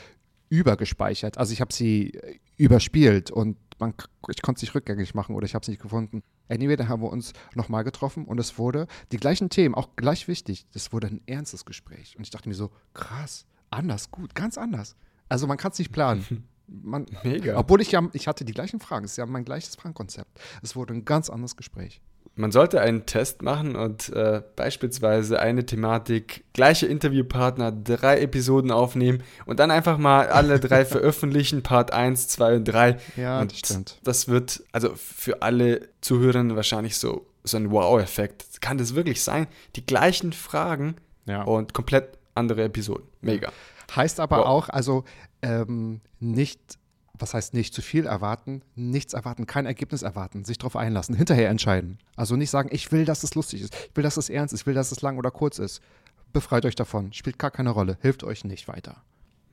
übergespeichert. 0.49 1.37
Also 1.37 1.53
ich 1.53 1.61
habe 1.61 1.73
sie 1.73 2.13
äh, 2.15 2.39
überspielt 2.57 3.31
und 3.31 3.57
man, 3.79 3.93
ich 4.29 4.41
konnte 4.41 4.59
es 4.59 4.63
nicht 4.63 4.75
rückgängig 4.75 5.15
machen 5.15 5.35
oder 5.35 5.45
ich 5.45 5.55
habe 5.55 5.63
es 5.63 5.69
nicht 5.69 5.81
gefunden. 5.81 6.21
Anyway, 6.49 6.75
da 6.75 6.87
haben 6.87 7.01
wir 7.01 7.11
uns 7.11 7.33
nochmal 7.55 7.83
getroffen 7.83 8.25
und 8.25 8.39
es 8.39 8.57
wurde 8.57 8.87
die 9.11 9.17
gleichen 9.17 9.49
Themen, 9.49 9.75
auch 9.75 9.95
gleich 9.95 10.27
wichtig. 10.27 10.65
Das 10.73 10.91
wurde 10.91 11.07
ein 11.07 11.21
ernstes 11.27 11.63
Gespräch. 11.63 12.17
Und 12.17 12.23
ich 12.23 12.31
dachte 12.31 12.49
mir 12.49 12.55
so, 12.55 12.71
krass, 12.93 13.45
anders, 13.69 14.11
gut, 14.11 14.35
ganz 14.35 14.57
anders. 14.57 14.95
Also 15.29 15.47
man 15.47 15.57
kann 15.57 15.71
es 15.71 15.79
nicht 15.79 15.91
planen. 15.91 16.47
Man, 16.71 17.07
Mega. 17.23 17.57
Obwohl 17.57 17.81
ich 17.81 17.91
ja, 17.91 18.07
ich 18.13 18.27
hatte 18.27 18.45
die 18.45 18.53
gleichen 18.53 18.79
Fragen. 18.79 19.03
Es 19.03 19.13
ist 19.13 19.17
ja 19.17 19.25
mein 19.25 19.43
gleiches 19.43 19.75
Fragenkonzept. 19.75 20.39
Es 20.61 20.75
wurde 20.75 20.93
ein 20.93 21.03
ganz 21.03 21.31
anderes 21.31 21.57
Gespräch. 21.57 21.99
Man 22.39 22.53
sollte 22.53 22.79
einen 22.79 23.05
Test 23.05 23.41
machen 23.41 23.75
und 23.75 24.07
äh, 24.13 24.41
beispielsweise 24.55 25.41
eine 25.41 25.65
Thematik, 25.65 26.45
gleiche 26.53 26.85
Interviewpartner, 26.85 27.73
drei 27.73 28.21
Episoden 28.21 28.71
aufnehmen 28.71 29.23
und 29.45 29.59
dann 29.59 29.71
einfach 29.71 29.97
mal 29.97 30.29
alle 30.29 30.61
drei 30.61 30.85
veröffentlichen, 30.85 31.63
Part 31.63 31.91
1, 31.91 32.29
2 32.29 32.55
und 32.55 32.63
3. 32.63 32.97
Ja, 33.17 33.41
und 33.41 33.51
das 33.51 33.59
stimmt. 33.59 33.99
Das 34.05 34.29
wird 34.29 34.63
also 34.71 34.93
für 34.95 35.41
alle 35.41 35.89
Zuhörer 35.99 36.55
wahrscheinlich 36.55 36.97
so, 36.97 37.25
so 37.43 37.57
ein 37.57 37.71
Wow-Effekt. 37.71 38.61
Kann 38.61 38.77
das 38.77 38.95
wirklich 38.95 39.21
sein? 39.21 39.47
Die 39.75 39.85
gleichen 39.85 40.31
Fragen 40.31 40.95
ja. 41.25 41.43
und 41.43 41.73
komplett 41.73 42.17
andere 42.35 42.63
Episoden. 42.63 43.03
Mega. 43.19 43.51
Heißt 43.93 44.21
aber 44.21 44.37
wow. 44.37 44.45
auch, 44.45 44.69
also 44.69 45.03
ähm, 45.41 45.99
nicht, 46.21 46.61
was 47.19 47.33
heißt 47.33 47.53
nicht 47.53 47.73
zu 47.73 47.81
viel 47.81 48.05
erwarten, 48.05 48.61
nichts 48.75 49.13
erwarten, 49.13 49.45
kein 49.45 49.65
Ergebnis 49.65 50.01
erwarten, 50.01 50.45
sich 50.45 50.57
darauf 50.57 50.75
einlassen, 50.75 51.15
hinterher 51.15 51.49
entscheiden. 51.49 51.99
Also 52.15 52.35
nicht 52.35 52.49
sagen, 52.49 52.69
ich 52.71 52.91
will, 52.91 53.05
dass 53.05 53.23
es 53.23 53.35
lustig 53.35 53.61
ist, 53.61 53.75
ich 53.75 53.95
will, 53.95 54.03
dass 54.03 54.17
es 54.17 54.29
ernst 54.29 54.53
ist, 54.53 54.61
ich 54.61 54.67
will, 54.67 54.73
dass 54.73 54.91
es 54.91 55.01
lang 55.01 55.17
oder 55.17 55.31
kurz 55.31 55.59
ist. 55.59 55.81
Befreit 56.31 56.65
euch 56.65 56.75
davon, 56.75 57.11
spielt 57.13 57.39
gar 57.39 57.51
keine 57.51 57.71
Rolle, 57.71 57.97
hilft 58.01 58.23
euch 58.23 58.43
nicht 58.43 58.67
weiter. 58.67 59.03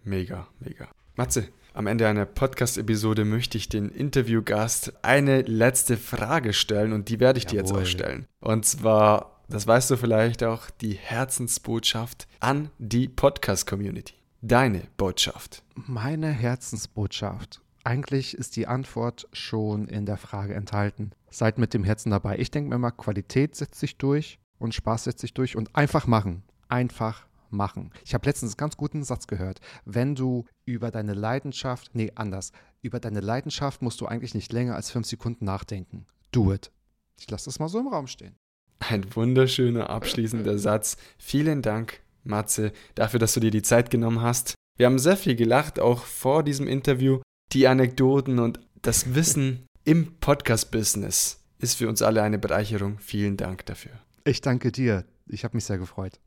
Mega, 0.05 0.47
mega. 0.61 0.89
Matze, 1.17 1.49
am 1.73 1.87
Ende 1.87 2.07
einer 2.07 2.27
Podcast-Episode 2.27 3.25
möchte 3.25 3.59
ich 3.59 3.69
den 3.69 3.89
Interviewgast 3.89 4.93
eine 5.03 5.43
letzte 5.43 5.97
Frage 5.97 6.53
stellen 6.53 6.93
und 6.93 7.09
die 7.09 7.21
werde 7.21 7.39
ich 7.39 7.45
Jawohl. 7.45 7.57
dir 7.57 7.59
jetzt 7.59 7.73
auch 7.73 7.87
stellen. 7.87 8.27
Und 8.41 8.67
zwar, 8.67 9.43
das 9.49 9.67
weißt 9.67 9.91
du 9.91 9.97
vielleicht 9.97 10.45
auch, 10.45 10.71
die 10.71 10.93
Herzensbotschaft 10.93 12.29
an 12.41 12.71
die 12.79 13.09
Podcast-Community 13.09 14.15
deine 14.43 14.83
Botschaft? 14.97 15.63
Meine 15.75 16.31
Herzensbotschaft. 16.31 17.63
Eigentlich 17.85 18.37
ist 18.37 18.57
die 18.57 18.67
Antwort 18.67 19.29
schon 19.33 19.89
in 19.89 20.07
der 20.07 20.17
Frage 20.17 20.55
enthalten. 20.55 21.13
Seid 21.31 21.59
mit 21.59 21.73
dem 21.75 21.85
Herzen 21.85 22.11
dabei. 22.11 22.39
Ich 22.39 22.51
denke 22.51 22.71
mir 22.71 22.77
immer, 22.77 22.91
Qualität 22.91 23.55
setzt 23.55 23.79
sich 23.79 23.97
durch 23.97 24.39
und 24.59 24.75
Spaß 24.75 25.05
setzt 25.05 25.21
sich 25.21 25.35
durch 25.35 25.57
und 25.57 25.77
einfach 25.77 26.07
machen. 26.07 26.43
Einfach 26.69 27.27
machen. 27.51 27.93
Ich 28.05 28.15
habe 28.15 28.27
letztens 28.27 28.53
einen 28.53 28.59
ganz 28.59 28.77
guten 28.77 29.05
Satz 29.05 29.27
gehört. 29.27 29.61
Wenn 29.85 30.15
du 30.15 30.47
über 30.65 30.91
deine 30.91 31.15
Leidenschaft, 31.15 31.91
nee, 31.95 32.11
anders, 32.15 32.53
über 32.83 32.99
deine 32.99 33.21
Leidenschaft 33.21 33.83
musst 33.83 34.01
du 34.01 34.07
eigentlich 34.07 34.35
nicht 34.35 34.53
länger 34.53 34.75
als 34.75 34.91
fünf 34.91 35.07
Sekunden 35.07 35.45
nachdenken. 35.45 36.07
Do 36.33 36.53
it. 36.53 36.73
Ich 37.19 37.31
lasse 37.31 37.47
das 37.47 37.59
mal 37.59 37.69
so 37.69 37.79
im 37.79 37.89
Raum 37.89 38.07
stehen. 38.09 38.37
Ein 38.79 39.15
wunderschöner 39.15 39.91
abschließender 39.91 40.59
Satz. 40.59 40.97
Vielen 41.19 41.63
Dank 41.63 42.01
Matze, 42.27 42.73
dafür, 42.95 43.21
dass 43.21 43.35
du 43.35 43.41
dir 43.41 43.51
die 43.51 43.63
Zeit 43.63 43.91
genommen 43.91 44.23
hast. 44.23 44.55
Wir 44.77 44.87
haben 44.87 44.99
sehr 44.99 45.17
viel 45.17 45.37
gelacht, 45.37 45.81
auch 45.81 46.05
vor 46.05 46.43
diesem 46.43 46.69
Interview. 46.69 47.21
Die 47.53 47.67
Anekdoten 47.67 48.39
und 48.39 48.61
das 48.83 49.15
Wissen 49.15 49.67
im 49.85 50.17
Podcast-Business 50.21 51.41
ist 51.59 51.79
für 51.79 51.89
uns 51.89 52.03
alle 52.03 52.23
eine 52.23 52.39
Bereicherung. 52.39 52.99
Vielen 52.99 53.37
Dank 53.37 53.65
dafür. 53.67 53.93
Ich 54.25 54.41
danke 54.41 54.73
dir. 54.73 55.05
Ich 55.29 55.45
habe 55.45 55.57
mich 55.57 55.65
sehr 55.65 55.79
gefreut. 55.79 56.21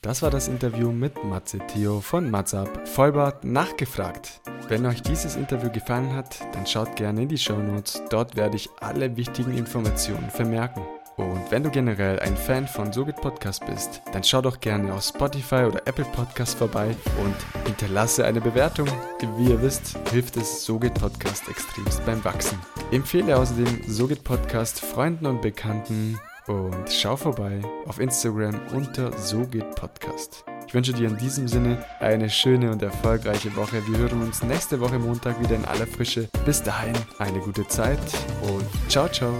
Das 0.00 0.20
war 0.20 0.30
das 0.30 0.48
Interview 0.48 0.90
mit 0.90 1.22
Matze 1.22 1.58
Theo 1.68 2.00
von 2.00 2.28
Matzab 2.28 2.88
Vollbart 2.88 3.44
nachgefragt. 3.44 4.40
Wenn 4.68 4.84
euch 4.84 5.00
dieses 5.02 5.36
Interview 5.36 5.70
gefallen 5.70 6.14
hat, 6.14 6.40
dann 6.54 6.66
schaut 6.66 6.96
gerne 6.96 7.22
in 7.22 7.28
die 7.28 7.38
Show 7.38 7.58
Notes. 7.58 8.02
Dort 8.10 8.34
werde 8.34 8.56
ich 8.56 8.68
alle 8.80 9.16
wichtigen 9.16 9.56
Informationen 9.56 10.30
vermerken. 10.30 10.82
Und 11.16 11.50
wenn 11.50 11.62
du 11.62 11.70
generell 11.70 12.18
ein 12.20 12.36
Fan 12.36 12.66
von 12.66 12.92
Sogit 12.92 13.16
Podcast 13.16 13.64
bist, 13.66 14.02
dann 14.12 14.24
schau 14.24 14.40
doch 14.40 14.60
gerne 14.60 14.92
auf 14.92 15.02
Spotify 15.02 15.64
oder 15.64 15.86
Apple 15.86 16.06
Podcast 16.06 16.56
vorbei 16.56 16.94
und 17.22 17.66
hinterlasse 17.66 18.24
eine 18.24 18.40
Bewertung. 18.40 18.88
Wie 19.36 19.50
ihr 19.50 19.62
wisst, 19.62 19.96
hilft 20.10 20.36
es 20.36 20.64
Sogit 20.64 20.94
Podcast 20.94 21.48
extremst 21.48 22.04
beim 22.06 22.24
Wachsen. 22.24 22.58
Empfehle 22.90 23.36
außerdem 23.36 23.82
Sogit 23.86 24.24
Podcast 24.24 24.80
Freunden 24.80 25.26
und 25.26 25.42
Bekannten 25.42 26.18
und 26.46 26.90
schau 26.90 27.16
vorbei 27.16 27.60
auf 27.86 28.00
Instagram 28.00 28.58
unter 28.74 29.16
Sogit 29.16 29.74
Podcast. 29.74 30.44
Ich 30.66 30.74
wünsche 30.74 30.94
dir 30.94 31.08
in 31.08 31.18
diesem 31.18 31.48
Sinne 31.48 31.84
eine 32.00 32.30
schöne 32.30 32.70
und 32.70 32.82
erfolgreiche 32.82 33.54
Woche. 33.56 33.86
Wir 33.86 33.98
hören 33.98 34.22
uns 34.22 34.42
nächste 34.42 34.80
Woche 34.80 34.98
Montag 34.98 35.38
wieder 35.40 35.54
in 35.54 35.66
aller 35.66 35.86
Frische. 35.86 36.30
Bis 36.46 36.62
dahin 36.62 36.94
eine 37.18 37.40
gute 37.40 37.68
Zeit 37.68 38.00
und 38.42 38.90
ciao, 38.90 39.06
ciao. 39.08 39.34